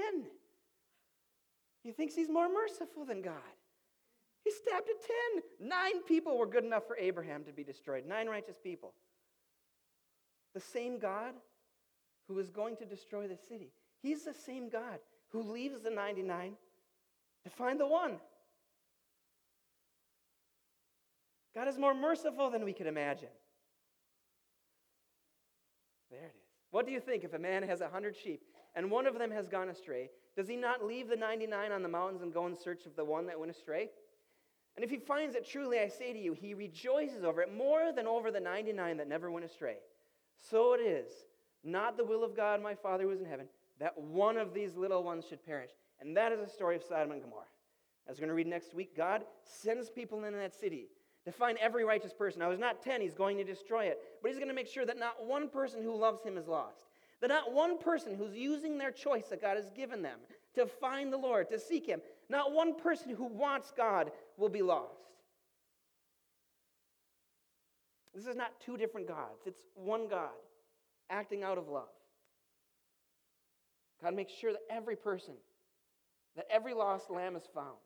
He 1.84 1.92
thinks 1.92 2.14
he's 2.14 2.30
more 2.30 2.48
merciful 2.48 3.04
than 3.04 3.22
God. 3.22 3.34
He 4.44 4.50
stopped 4.50 4.88
at 4.88 5.36
10. 5.60 5.68
Nine 5.68 6.02
people 6.08 6.36
were 6.36 6.46
good 6.46 6.64
enough 6.64 6.86
for 6.88 6.96
Abraham 6.96 7.44
to 7.44 7.52
be 7.52 7.62
destroyed. 7.62 8.04
Nine 8.06 8.26
righteous 8.26 8.56
people. 8.60 8.94
The 10.54 10.60
same 10.60 10.98
God 10.98 11.34
who 12.28 12.38
is 12.38 12.50
going 12.50 12.76
to 12.76 12.84
destroy 12.84 13.26
the 13.26 13.36
city. 13.36 13.72
He's 14.02 14.24
the 14.24 14.34
same 14.34 14.68
God 14.68 14.98
who 15.30 15.42
leaves 15.42 15.80
the 15.80 15.90
99 15.90 16.54
to 17.44 17.50
find 17.50 17.78
the 17.78 17.86
one. 17.86 18.16
God 21.54 21.68
is 21.68 21.78
more 21.78 21.94
merciful 21.94 22.50
than 22.50 22.64
we 22.64 22.72
could 22.72 22.86
imagine. 22.86 23.28
There 26.10 26.20
it 26.20 26.32
is. 26.36 26.42
What 26.70 26.86
do 26.86 26.92
you 26.92 27.00
think 27.00 27.24
if 27.24 27.34
a 27.34 27.38
man 27.38 27.62
has 27.62 27.80
a 27.80 27.88
hundred 27.88 28.16
sheep 28.16 28.42
and 28.74 28.90
one 28.90 29.06
of 29.06 29.18
them 29.18 29.30
has 29.30 29.48
gone 29.48 29.68
astray? 29.68 30.10
Does 30.36 30.48
he 30.48 30.56
not 30.56 30.84
leave 30.84 31.08
the 31.08 31.16
99 31.16 31.72
on 31.72 31.82
the 31.82 31.88
mountains 31.88 32.22
and 32.22 32.32
go 32.32 32.46
in 32.46 32.56
search 32.56 32.86
of 32.86 32.96
the 32.96 33.04
one 33.04 33.26
that 33.26 33.38
went 33.38 33.50
astray? 33.50 33.90
And 34.76 34.84
if 34.84 34.90
he 34.90 34.96
finds 34.96 35.34
it, 35.34 35.46
truly 35.46 35.80
I 35.80 35.88
say 35.88 36.14
to 36.14 36.18
you, 36.18 36.32
he 36.32 36.54
rejoices 36.54 37.24
over 37.24 37.42
it 37.42 37.54
more 37.54 37.92
than 37.94 38.06
over 38.06 38.30
the 38.30 38.40
99 38.40 38.96
that 38.96 39.08
never 39.08 39.30
went 39.30 39.44
astray. 39.44 39.76
So 40.50 40.74
it 40.74 40.80
is, 40.80 41.10
not 41.64 41.96
the 41.96 42.04
will 42.04 42.24
of 42.24 42.36
God, 42.36 42.62
my 42.62 42.74
Father 42.74 43.04
who 43.04 43.10
is 43.10 43.20
in 43.20 43.26
heaven, 43.26 43.46
that 43.78 43.96
one 43.96 44.36
of 44.36 44.52
these 44.52 44.76
little 44.76 45.02
ones 45.02 45.24
should 45.28 45.44
perish. 45.44 45.70
And 46.00 46.16
that 46.16 46.32
is 46.32 46.40
the 46.40 46.48
story 46.48 46.76
of 46.76 46.82
Sodom 46.82 47.12
and 47.12 47.22
Gomorrah. 47.22 47.44
As 48.08 48.16
we're 48.16 48.22
going 48.22 48.28
to 48.30 48.34
read 48.34 48.48
next 48.48 48.74
week, 48.74 48.96
God 48.96 49.22
sends 49.44 49.88
people 49.88 50.24
into 50.24 50.38
that 50.38 50.54
city 50.54 50.88
to 51.24 51.30
find 51.30 51.56
every 51.58 51.84
righteous 51.84 52.12
person. 52.12 52.40
Now, 52.40 52.48
there's 52.48 52.58
not 52.58 52.82
10, 52.82 53.00
he's 53.00 53.14
going 53.14 53.36
to 53.36 53.44
destroy 53.44 53.84
it, 53.84 54.00
but 54.20 54.30
he's 54.30 54.38
going 54.38 54.48
to 54.48 54.54
make 54.54 54.66
sure 54.66 54.84
that 54.84 54.98
not 54.98 55.24
one 55.24 55.48
person 55.48 55.82
who 55.82 55.94
loves 55.94 56.22
him 56.24 56.36
is 56.36 56.48
lost. 56.48 56.86
That 57.20 57.28
not 57.28 57.52
one 57.52 57.78
person 57.78 58.16
who's 58.16 58.34
using 58.34 58.76
their 58.76 58.90
choice 58.90 59.26
that 59.26 59.40
God 59.40 59.56
has 59.56 59.70
given 59.70 60.02
them 60.02 60.18
to 60.54 60.66
find 60.66 61.12
the 61.12 61.16
Lord, 61.16 61.48
to 61.50 61.60
seek 61.60 61.86
him, 61.86 62.00
not 62.28 62.52
one 62.52 62.74
person 62.74 63.14
who 63.14 63.26
wants 63.26 63.72
God 63.76 64.10
will 64.36 64.48
be 64.48 64.62
lost. 64.62 65.11
This 68.14 68.26
is 68.26 68.36
not 68.36 68.60
two 68.60 68.76
different 68.76 69.08
gods, 69.08 69.42
it's 69.46 69.62
one 69.74 70.08
God 70.08 70.30
acting 71.10 71.42
out 71.42 71.58
of 71.58 71.68
love. 71.68 71.88
God 74.02 74.14
makes 74.14 74.32
sure 74.32 74.52
that 74.52 74.62
every 74.70 74.96
person, 74.96 75.34
that 76.36 76.46
every 76.50 76.74
lost 76.74 77.10
lamb 77.10 77.36
is 77.36 77.44
found. 77.54 77.76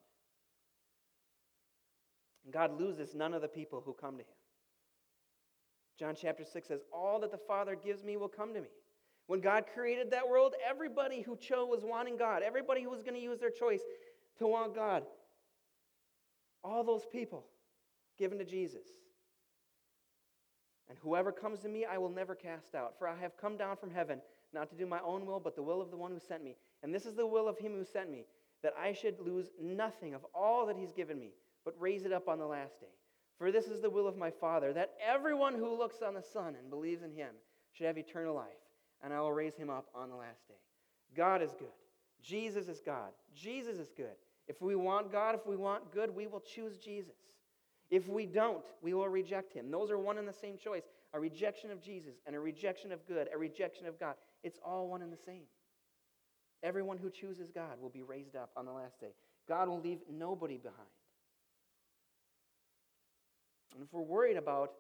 And 2.45 2.55
God 2.55 2.79
loses 2.81 3.15
none 3.15 3.35
of 3.35 3.43
the 3.43 3.49
people 3.49 3.83
who 3.85 3.93
come 3.93 4.15
to 4.15 4.23
him. 4.23 4.37
John 5.99 6.15
chapter 6.19 6.45
6 6.45 6.69
says, 6.69 6.81
All 6.93 7.21
that 7.21 7.33
the 7.33 7.39
Father 7.39 7.75
gives 7.75 8.03
me 8.05 8.17
will 8.17 8.29
come 8.29 8.55
to 8.55 8.61
me. 8.61 8.69
When 9.27 9.41
God 9.41 9.65
created 9.75 10.11
that 10.13 10.29
world, 10.29 10.55
everybody 10.67 11.21
who 11.21 11.37
chose 11.37 11.69
was 11.69 11.85
wanting 11.85 12.17
God, 12.17 12.43
everybody 12.43 12.83
who 12.83 12.91
was 12.91 13.03
going 13.03 13.15
to 13.15 13.21
use 13.21 13.41
their 13.41 13.51
choice 13.51 13.81
to 14.39 14.47
want 14.47 14.75
God, 14.75 15.03
all 16.63 16.85
those 16.85 17.05
people 17.11 17.45
given 18.19 18.39
to 18.39 18.45
Jesus. 18.45 18.87
And 20.89 20.99
whoever 21.03 21.33
comes 21.33 21.61
to 21.61 21.69
me, 21.69 21.85
I 21.85 21.99
will 21.99 22.11
never 22.11 22.35
cast 22.35 22.75
out. 22.75 22.95
For 22.99 23.09
I 23.09 23.17
have 23.19 23.37
come 23.37 23.57
down 23.57 23.77
from 23.77 23.91
heaven, 23.91 24.21
not 24.53 24.71
to 24.71 24.77
do 24.77 24.87
my 24.87 25.01
own 25.01 25.27
will, 25.27 25.41
but 25.41 25.57
the 25.57 25.63
will 25.63 25.81
of 25.81 25.91
the 25.91 25.97
one 25.97 26.13
who 26.13 26.21
sent 26.21 26.45
me. 26.45 26.57
And 26.83 26.95
this 26.95 27.07
is 27.07 27.15
the 27.15 27.27
will 27.27 27.49
of 27.49 27.59
him 27.59 27.73
who 27.73 27.85
sent 27.85 28.11
me, 28.11 28.25
that 28.63 28.75
I 28.79 28.93
should 28.93 29.19
lose 29.21 29.51
nothing 29.61 30.15
of 30.15 30.25
all 30.35 30.67
that 30.67 30.77
he's 30.77 30.93
given 30.93 31.19
me, 31.19 31.33
but 31.65 31.75
raise 31.81 32.05
it 32.05 32.13
up 32.13 32.29
on 32.29 32.39
the 32.39 32.47
last 32.47 32.81
day. 32.81 32.95
For 33.39 33.53
this 33.53 33.67
is 33.67 33.81
the 33.81 33.91
will 33.91 34.07
of 34.07 34.17
my 34.17 34.31
Father, 34.31 34.73
that 34.73 34.95
everyone 35.05 35.55
who 35.55 35.77
looks 35.77 36.03
on 36.03 36.15
the 36.15 36.23
Son 36.23 36.55
and 36.59 36.71
believes 36.71 37.03
in 37.03 37.13
him 37.13 37.31
should 37.73 37.87
have 37.87 37.99
eternal 37.99 38.35
life, 38.35 38.47
and 39.03 39.13
I 39.13 39.21
will 39.21 39.33
raise 39.33 39.57
him 39.57 39.69
up 39.69 39.87
on 39.95 40.09
the 40.09 40.17
last 40.17 40.49
day. 40.49 40.55
God 41.15 41.43
is 41.43 41.51
good. 41.59 41.69
Jesus 42.23 42.69
is 42.69 42.81
God. 42.81 43.11
Jesus 43.35 43.79
is 43.79 43.91
good. 43.95 44.17
If 44.49 44.63
we 44.63 44.75
want 44.75 45.13
God, 45.13 45.35
if 45.35 45.47
we 45.47 45.57
want 45.57 45.93
good, 45.93 46.15
we 46.15 46.27
will 46.27 46.41
choose 46.41 46.79
Jesus. 46.79 47.17
If 47.91 48.09
we 48.09 48.27
don't, 48.27 48.65
we 48.83 48.95
will 48.95 49.09
reject 49.09 49.53
him. 49.53 49.71
Those 49.71 49.91
are 49.91 49.99
one 49.99 50.19
and 50.19 50.27
the 50.27 50.33
same 50.33 50.59
choice 50.59 50.83
a 51.15 51.21
rejection 51.21 51.71
of 51.71 51.81
Jesus 51.81 52.17
and 52.27 52.35
a 52.35 52.41
rejection 52.41 52.93
of 52.93 53.07
good, 53.07 53.29
a 53.33 53.39
rejection 53.39 53.87
of 53.87 53.99
God. 53.99 54.17
It's 54.43 54.59
all 54.65 54.89
one 54.89 55.03
and 55.03 55.13
the 55.13 55.17
same. 55.17 55.45
Everyone 56.63 56.99
who 56.99 57.11
chooses 57.11 57.51
God 57.51 57.81
will 57.81 57.91
be 57.91 58.03
raised 58.03 58.35
up 58.37 58.51
on 58.57 58.67
the 58.67 58.73
last 58.73 59.01
day. 59.01 59.15
God 59.49 59.69
will 59.69 59.81
leave 59.81 60.01
nobody 60.11 60.59
behind. 60.59 60.89
And 63.75 63.85
if 63.85 63.93
we're 63.93 64.03
worried 64.03 64.37
about 64.37 64.73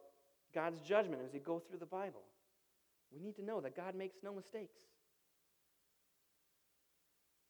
God's 0.54 0.80
judgment 0.80 1.22
as 1.24 1.32
we 1.32 1.38
go 1.38 1.58
through 1.58 1.78
the 1.78 1.86
Bible, 1.86 2.22
we 3.12 3.20
need 3.20 3.36
to 3.36 3.44
know 3.44 3.60
that 3.60 3.76
God 3.76 3.94
makes 3.94 4.16
no 4.22 4.34
mistakes. 4.34 4.78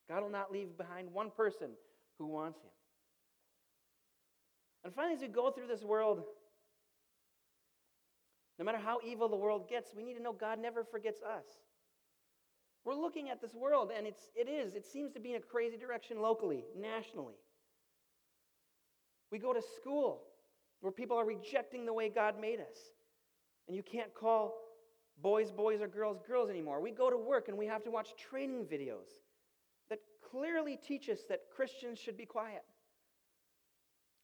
God 0.08 0.22
will 0.22 0.30
not 0.30 0.52
leave 0.52 0.76
behind 0.76 1.12
one 1.12 1.30
person 1.30 1.70
who 2.18 2.26
wants 2.26 2.60
him. 2.60 2.70
And 4.86 4.94
finally, 4.94 5.16
as 5.16 5.20
we 5.20 5.26
go 5.26 5.50
through 5.50 5.66
this 5.66 5.82
world, 5.82 6.22
no 8.56 8.64
matter 8.64 8.78
how 8.78 9.00
evil 9.04 9.28
the 9.28 9.34
world 9.34 9.68
gets, 9.68 9.92
we 9.92 10.04
need 10.04 10.14
to 10.14 10.22
know 10.22 10.32
God 10.32 10.60
never 10.60 10.84
forgets 10.84 11.22
us. 11.22 11.44
We're 12.84 12.94
looking 12.94 13.28
at 13.28 13.40
this 13.40 13.52
world, 13.52 13.90
and 13.94 14.06
it's, 14.06 14.30
it 14.36 14.48
is, 14.48 14.76
it 14.76 14.86
seems 14.86 15.10
to 15.14 15.18
be 15.18 15.30
in 15.30 15.38
a 15.38 15.40
crazy 15.40 15.76
direction 15.76 16.22
locally, 16.22 16.66
nationally. 16.78 17.34
We 19.32 19.40
go 19.40 19.52
to 19.52 19.60
school 19.60 20.22
where 20.82 20.92
people 20.92 21.18
are 21.18 21.26
rejecting 21.26 21.84
the 21.84 21.92
way 21.92 22.08
God 22.08 22.40
made 22.40 22.60
us. 22.60 22.78
And 23.66 23.76
you 23.76 23.82
can't 23.82 24.14
call 24.14 24.54
boys 25.20 25.50
boys 25.50 25.80
or 25.80 25.88
girls 25.88 26.18
girls 26.28 26.48
anymore. 26.48 26.80
We 26.80 26.92
go 26.92 27.10
to 27.10 27.16
work 27.18 27.48
and 27.48 27.58
we 27.58 27.66
have 27.66 27.82
to 27.82 27.90
watch 27.90 28.14
training 28.16 28.66
videos 28.66 29.10
that 29.90 29.98
clearly 30.30 30.76
teach 30.76 31.08
us 31.08 31.24
that 31.28 31.40
Christians 31.52 31.98
should 31.98 32.16
be 32.16 32.24
quiet 32.24 32.62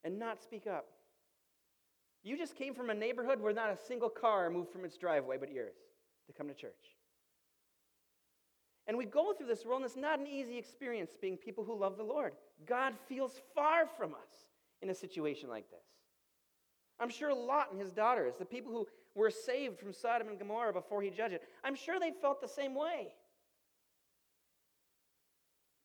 and 0.03 0.19
not 0.19 0.41
speak 0.41 0.67
up. 0.67 0.85
You 2.23 2.37
just 2.37 2.55
came 2.55 2.73
from 2.73 2.89
a 2.89 2.93
neighborhood 2.93 3.41
where 3.41 3.53
not 3.53 3.69
a 3.69 3.77
single 3.77 4.09
car 4.09 4.49
moved 4.49 4.71
from 4.71 4.85
its 4.85 4.97
driveway 4.97 5.37
but 5.37 5.51
yours 5.51 5.75
to 6.27 6.33
come 6.33 6.47
to 6.47 6.53
church. 6.53 6.95
And 8.87 8.97
we 8.97 9.05
go 9.05 9.33
through 9.33 9.47
this 9.47 9.65
world, 9.65 9.81
and 9.81 9.85
it's 9.85 9.99
not 9.99 10.19
an 10.19 10.27
easy 10.27 10.57
experience 10.57 11.11
being 11.21 11.37
people 11.37 11.63
who 11.63 11.77
love 11.77 11.97
the 11.97 12.03
Lord. 12.03 12.33
God 12.65 12.93
feels 13.07 13.41
far 13.55 13.87
from 13.87 14.13
us 14.13 14.47
in 14.81 14.89
a 14.89 14.95
situation 14.95 15.49
like 15.49 15.69
this. 15.69 15.85
I'm 16.99 17.09
sure 17.09 17.33
Lot 17.33 17.71
and 17.71 17.79
his 17.79 17.91
daughters, 17.91 18.35
the 18.37 18.45
people 18.45 18.71
who 18.71 18.87
were 19.15 19.31
saved 19.31 19.79
from 19.79 19.93
Sodom 19.93 20.27
and 20.27 20.37
Gomorrah 20.37 20.73
before 20.73 21.01
he 21.01 21.09
judged 21.09 21.35
it, 21.35 21.43
I'm 21.63 21.75
sure 21.75 21.99
they 21.99 22.11
felt 22.21 22.41
the 22.41 22.47
same 22.47 22.75
way. 22.75 23.13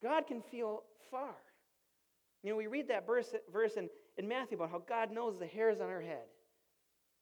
God 0.03 0.27
can 0.27 0.43
feel 0.43 0.83
far. 1.11 1.35
You 2.43 2.51
know, 2.51 2.57
we 2.57 2.67
read 2.67 2.89
that 2.89 3.07
verse, 3.07 3.33
verse 3.53 3.75
in, 3.77 3.89
in 4.19 4.27
Matthew 4.27 4.57
about 4.59 4.71
how 4.71 4.83
God 4.87 5.13
knows 5.13 5.39
the 5.39 5.47
hairs 5.47 5.81
on 5.81 5.89
our 5.89 6.01
head. 6.01 6.27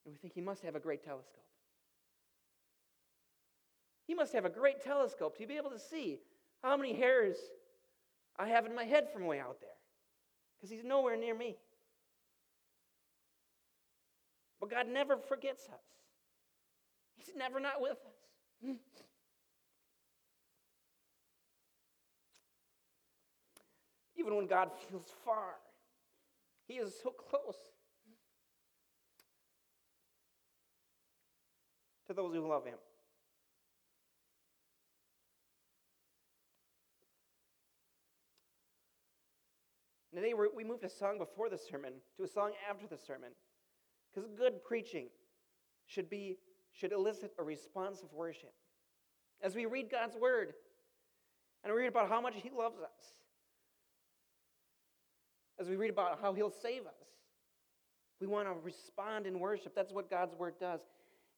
And 0.04 0.12
we 0.12 0.18
think 0.18 0.32
he 0.32 0.40
must 0.40 0.62
have 0.62 0.74
a 0.74 0.80
great 0.80 1.04
telescope. 1.04 1.44
He 4.06 4.14
must 4.14 4.32
have 4.32 4.44
a 4.44 4.50
great 4.50 4.82
telescope 4.82 5.36
to 5.38 5.46
be 5.46 5.56
able 5.56 5.70
to 5.70 5.78
see 5.78 6.20
how 6.62 6.76
many 6.76 6.94
hairs 6.94 7.36
I 8.38 8.48
have 8.48 8.64
in 8.66 8.74
my 8.74 8.84
head 8.84 9.08
from 9.12 9.26
way 9.26 9.40
out 9.40 9.60
there. 9.60 9.70
Because 10.56 10.70
he's 10.70 10.84
nowhere 10.84 11.16
near 11.16 11.34
me. 11.34 11.56
But 14.58 14.70
God 14.70 14.88
never 14.88 15.18
forgets 15.18 15.68
us, 15.68 15.84
He's 17.16 17.30
never 17.36 17.60
not 17.60 17.80
with 17.80 17.92
us. 17.92 18.76
Even 24.16 24.34
when 24.34 24.46
God 24.46 24.70
feels 24.88 25.12
far, 25.24 25.56
He 26.66 26.74
is 26.74 26.94
so 27.02 27.10
close 27.10 27.56
to 32.06 32.14
those 32.14 32.34
who 32.34 32.48
love 32.48 32.64
Him. 32.64 32.78
Today 40.14 40.32
we 40.32 40.64
moved 40.64 40.82
a 40.82 40.88
song 40.88 41.18
before 41.18 41.50
the 41.50 41.58
sermon 41.58 41.92
to 42.16 42.24
a 42.24 42.28
song 42.28 42.52
after 42.70 42.86
the 42.86 42.96
sermon. 42.96 43.30
Because 44.14 44.30
good 44.30 44.64
preaching 44.64 45.08
should 45.84 46.08
be 46.08 46.38
should 46.72 46.92
elicit 46.92 47.32
a 47.38 47.42
response 47.42 48.02
of 48.02 48.12
worship. 48.12 48.54
As 49.42 49.54
we 49.54 49.66
read 49.66 49.90
God's 49.90 50.16
word 50.16 50.54
and 51.62 51.72
we 51.72 51.80
read 51.80 51.88
about 51.88 52.08
how 52.08 52.20
much 52.20 52.34
he 52.36 52.50
loves 52.50 52.78
us. 52.80 53.14
As 55.58 55.68
we 55.68 55.76
read 55.76 55.90
about 55.90 56.18
how 56.20 56.32
he'll 56.32 56.50
save 56.50 56.86
us. 56.86 56.94
We 58.20 58.26
want 58.26 58.48
to 58.48 58.54
respond 58.62 59.26
in 59.26 59.38
worship. 59.38 59.74
That's 59.74 59.92
what 59.92 60.10
God's 60.10 60.34
word 60.34 60.54
does. 60.60 60.80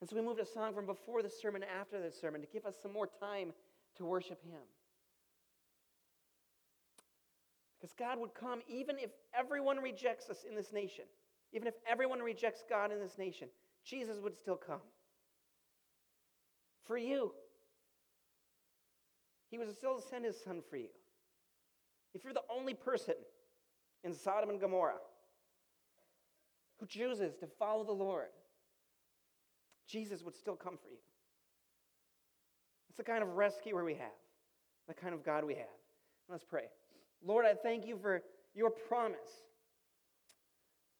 And 0.00 0.08
so 0.08 0.16
we 0.16 0.22
moved 0.22 0.40
a 0.40 0.46
song 0.46 0.74
from 0.74 0.86
before 0.86 1.22
the 1.22 1.30
sermon 1.30 1.64
after 1.80 2.00
the 2.00 2.10
sermon 2.10 2.40
to 2.40 2.46
give 2.46 2.64
us 2.64 2.76
some 2.80 2.92
more 2.92 3.08
time 3.20 3.52
to 3.96 4.04
worship 4.04 4.42
him. 4.44 4.60
Because 7.78 7.94
God 7.94 8.18
would 8.18 8.34
come 8.34 8.60
even 8.68 8.98
if 8.98 9.10
everyone 9.36 9.78
rejects 9.78 10.30
us 10.30 10.44
in 10.48 10.54
this 10.54 10.72
nation. 10.72 11.04
Even 11.52 11.66
if 11.66 11.74
everyone 11.90 12.20
rejects 12.20 12.62
God 12.68 12.92
in 12.92 12.98
this 12.98 13.18
nation, 13.18 13.48
Jesus 13.84 14.18
would 14.22 14.36
still 14.36 14.56
come. 14.56 14.80
For 16.84 16.98
you. 16.98 17.32
He 19.50 19.58
would 19.58 19.74
still 19.74 20.00
send 20.00 20.24
his 20.24 20.36
son 20.42 20.60
for 20.68 20.76
you. 20.76 20.88
If 22.14 22.24
you're 22.24 22.34
the 22.34 22.42
only 22.54 22.74
person 22.74 23.14
in 24.05 24.12
Sodom 24.12 24.51
and 24.51 24.61
Gomorrah 24.61 25.01
who 26.78 26.86
chooses 26.86 27.34
to 27.36 27.46
follow 27.59 27.84
the 27.84 27.92
Lord, 27.92 28.28
Jesus 29.88 30.22
would 30.22 30.36
still 30.36 30.55
come 30.55 30.76
for 30.76 30.88
you. 30.88 30.99
It's 32.88 32.99
the 32.99 33.05
kind 33.05 33.22
of 33.22 33.30
rescuer 33.30 33.84
we 33.84 33.94
have, 33.94 34.09
the 34.86 34.94
kind 34.94 35.14
of 35.14 35.24
God 35.24 35.44
we 35.44 35.55
have. 35.55 35.66
Let's 36.28 36.44
pray. 36.44 36.64
Lord, 37.24 37.44
I 37.44 37.55
thank 37.55 37.86
you 37.86 37.99
for 38.01 38.22
your 38.55 38.70
promise 38.70 39.42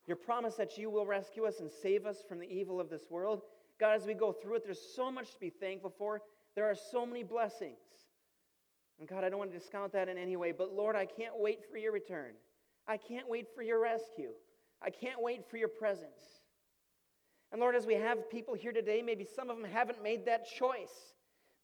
your 0.09 0.16
promise 0.16 0.55
that 0.55 0.78
you 0.78 0.88
will 0.88 1.05
rescue 1.05 1.44
us 1.44 1.61
and 1.61 1.70
save 1.70 2.07
us 2.07 2.24
from 2.26 2.38
the 2.38 2.51
evil 2.51 2.80
of 2.80 2.88
this 2.88 3.11
world. 3.11 3.42
God, 3.78 3.94
as 3.94 4.07
we 4.07 4.14
go 4.14 4.32
through 4.32 4.57
it, 4.57 4.64
there's 4.64 4.80
so 4.96 5.12
much 5.12 5.34
to 5.34 5.38
be 5.38 5.51
thankful 5.51 5.92
for. 5.99 6.22
There 6.57 6.64
are 6.64 6.74
so 6.74 7.05
many 7.05 7.22
blessings. 7.22 7.76
And 8.99 9.07
God, 9.07 9.22
I 9.22 9.28
don't 9.28 9.38
want 9.38 9.53
to 9.53 9.59
discount 9.59 9.92
that 9.92 10.09
in 10.09 10.16
any 10.16 10.34
way, 10.34 10.51
but 10.51 10.72
Lord, 10.72 10.96
I 10.96 11.05
can't 11.05 11.38
wait 11.38 11.61
for 11.70 11.76
your 11.76 11.92
return. 11.92 12.32
I 12.89 12.97
can't 12.97 13.28
wait 13.28 13.47
for 13.55 13.62
your 13.62 13.80
rescue. 13.80 14.30
I 14.82 14.91
can't 14.91 15.22
wait 15.22 15.45
for 15.49 15.59
your 15.59 15.68
presence. 15.68 16.41
And 17.53 17.61
Lord, 17.61 17.76
as 17.76 17.86
we 17.86 17.95
have 17.95 18.30
people 18.30 18.55
here 18.55 18.72
today, 18.72 19.03
maybe 19.03 19.24
some 19.24 19.51
of 19.51 19.57
them 19.57 19.70
haven't 19.70 20.03
made 20.03 20.26
that 20.26 20.47
choice. 20.47 21.14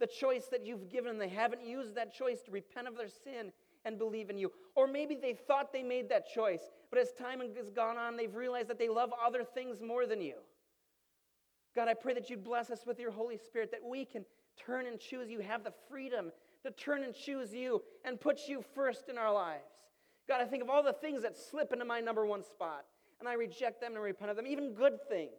The 0.01 0.07
choice 0.07 0.47
that 0.51 0.67
you've 0.67 0.89
given, 0.91 1.19
them. 1.19 1.19
they 1.19 1.35
haven't 1.35 1.65
used 1.65 1.95
that 1.95 2.13
choice 2.13 2.43
to 2.43 2.51
repent 2.51 2.89
of 2.89 2.97
their 2.97 3.09
sin 3.09 3.53
and 3.85 3.99
believe 3.99 4.31
in 4.31 4.39
you. 4.39 4.51
Or 4.75 4.87
maybe 4.87 5.15
they 5.15 5.35
thought 5.35 5.73
they 5.73 5.83
made 5.83 6.09
that 6.09 6.27
choice, 6.29 6.63
but 6.91 6.99
as 6.99 7.13
time 7.13 7.41
has 7.41 7.71
gone 7.71 7.97
on, 7.97 8.17
they've 8.17 8.35
realized 8.35 8.69
that 8.69 8.79
they 8.79 8.89
love 8.89 9.13
other 9.25 9.45
things 9.45 9.81
more 9.81 10.07
than 10.07 10.21
you. 10.21 10.37
God, 11.77 11.89
I 11.89 11.95
pray 11.95 12.15
that 12.15 12.31
you'd 12.31 12.45
bless 12.45 12.71
us 12.71 12.87
with 12.87 12.99
your 12.99 13.11
Holy 13.11 13.37
Spirit, 13.37 13.71
that 13.73 13.85
we 13.85 14.05
can 14.05 14.25
turn 14.57 14.87
and 14.87 14.99
choose 14.99 15.29
you, 15.29 15.41
have 15.41 15.65
the 15.65 15.73
freedom 15.89 16.33
to 16.65 16.71
turn 16.71 17.03
and 17.03 17.15
choose 17.15 17.53
you 17.53 17.83
and 18.05 18.21
put 18.21 18.49
you 18.49 18.65
first 18.75 19.09
in 19.09 19.19
our 19.19 19.33
lives. 19.33 19.74
God, 20.29 20.41
I 20.41 20.45
think 20.45 20.63
of 20.63 20.71
all 20.71 20.83
the 20.83 20.93
things 20.93 21.23
that 21.23 21.37
slip 21.37 21.73
into 21.73 21.85
my 21.85 22.01
number 22.01 22.25
one 22.25 22.43
spot, 22.43 22.85
and 23.21 23.29
I 23.29 23.35
reject 23.35 23.81
them 23.81 23.95
and 23.95 24.03
repent 24.03 24.31
of 24.31 24.37
them, 24.37 24.47
even 24.47 24.73
good 24.73 24.95
things. 25.09 25.33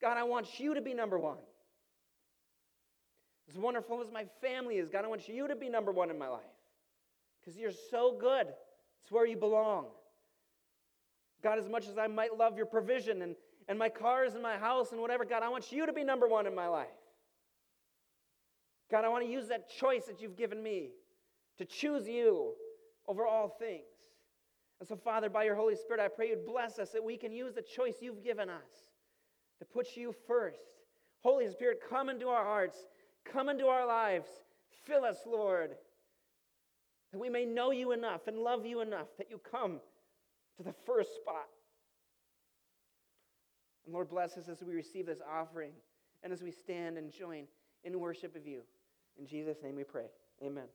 God, 0.00 0.16
I 0.16 0.24
want 0.24 0.60
you 0.60 0.74
to 0.74 0.80
be 0.80 0.94
number 0.94 1.18
one. 1.18 1.38
As 3.48 3.56
wonderful 3.56 4.00
as 4.00 4.10
my 4.10 4.26
family 4.40 4.76
is, 4.76 4.88
God, 4.88 5.04
I 5.04 5.08
want 5.08 5.28
you 5.28 5.48
to 5.48 5.56
be 5.56 5.68
number 5.68 5.92
one 5.92 6.10
in 6.10 6.18
my 6.18 6.28
life 6.28 6.42
because 7.40 7.58
you're 7.58 7.72
so 7.90 8.16
good. 8.18 8.46
It's 9.02 9.10
where 9.10 9.26
you 9.26 9.36
belong. 9.36 9.86
God, 11.42 11.58
as 11.58 11.68
much 11.68 11.88
as 11.88 11.98
I 11.98 12.06
might 12.06 12.36
love 12.36 12.56
your 12.56 12.66
provision 12.66 13.22
and, 13.22 13.34
and 13.68 13.78
my 13.78 13.88
cars 13.88 14.34
and 14.34 14.42
my 14.42 14.56
house 14.56 14.92
and 14.92 15.00
whatever. 15.00 15.24
God, 15.24 15.42
I 15.42 15.48
want 15.48 15.72
you 15.72 15.86
to 15.86 15.92
be 15.92 16.04
number 16.04 16.28
one 16.28 16.46
in 16.46 16.54
my 16.54 16.68
life. 16.68 16.86
God, 18.90 19.04
I 19.04 19.08
want 19.08 19.24
to 19.24 19.30
use 19.30 19.48
that 19.48 19.68
choice 19.70 20.04
that 20.04 20.20
you've 20.20 20.36
given 20.36 20.62
me 20.62 20.90
to 21.58 21.64
choose 21.64 22.06
you 22.06 22.52
over 23.08 23.26
all 23.26 23.48
things. 23.48 23.91
And 24.82 24.88
so, 24.88 24.96
Father, 24.96 25.30
by 25.30 25.44
your 25.44 25.54
Holy 25.54 25.76
Spirit, 25.76 26.00
I 26.00 26.08
pray 26.08 26.30
you'd 26.30 26.44
bless 26.44 26.80
us 26.80 26.90
that 26.90 27.04
we 27.04 27.16
can 27.16 27.30
use 27.30 27.54
the 27.54 27.62
choice 27.62 27.98
you've 28.00 28.24
given 28.24 28.50
us 28.50 28.90
to 29.60 29.64
put 29.64 29.96
you 29.96 30.12
first. 30.26 30.58
Holy 31.20 31.48
Spirit, 31.48 31.78
come 31.88 32.08
into 32.08 32.26
our 32.26 32.42
hearts, 32.42 32.78
come 33.24 33.48
into 33.48 33.66
our 33.66 33.86
lives. 33.86 34.26
Fill 34.84 35.04
us, 35.04 35.18
Lord, 35.24 35.76
that 37.12 37.18
we 37.20 37.28
may 37.28 37.44
know 37.44 37.70
you 37.70 37.92
enough 37.92 38.26
and 38.26 38.36
love 38.36 38.66
you 38.66 38.80
enough 38.80 39.06
that 39.18 39.30
you 39.30 39.38
come 39.48 39.78
to 40.56 40.64
the 40.64 40.74
first 40.84 41.10
spot. 41.14 41.46
And 43.84 43.94
Lord, 43.94 44.10
bless 44.10 44.36
us 44.36 44.48
as 44.48 44.64
we 44.64 44.74
receive 44.74 45.06
this 45.06 45.20
offering 45.32 45.70
and 46.24 46.32
as 46.32 46.42
we 46.42 46.50
stand 46.50 46.98
and 46.98 47.08
join 47.08 47.44
in 47.84 48.00
worship 48.00 48.34
of 48.34 48.48
you. 48.48 48.62
In 49.16 49.28
Jesus' 49.28 49.58
name 49.62 49.76
we 49.76 49.84
pray. 49.84 50.06
Amen. 50.44 50.66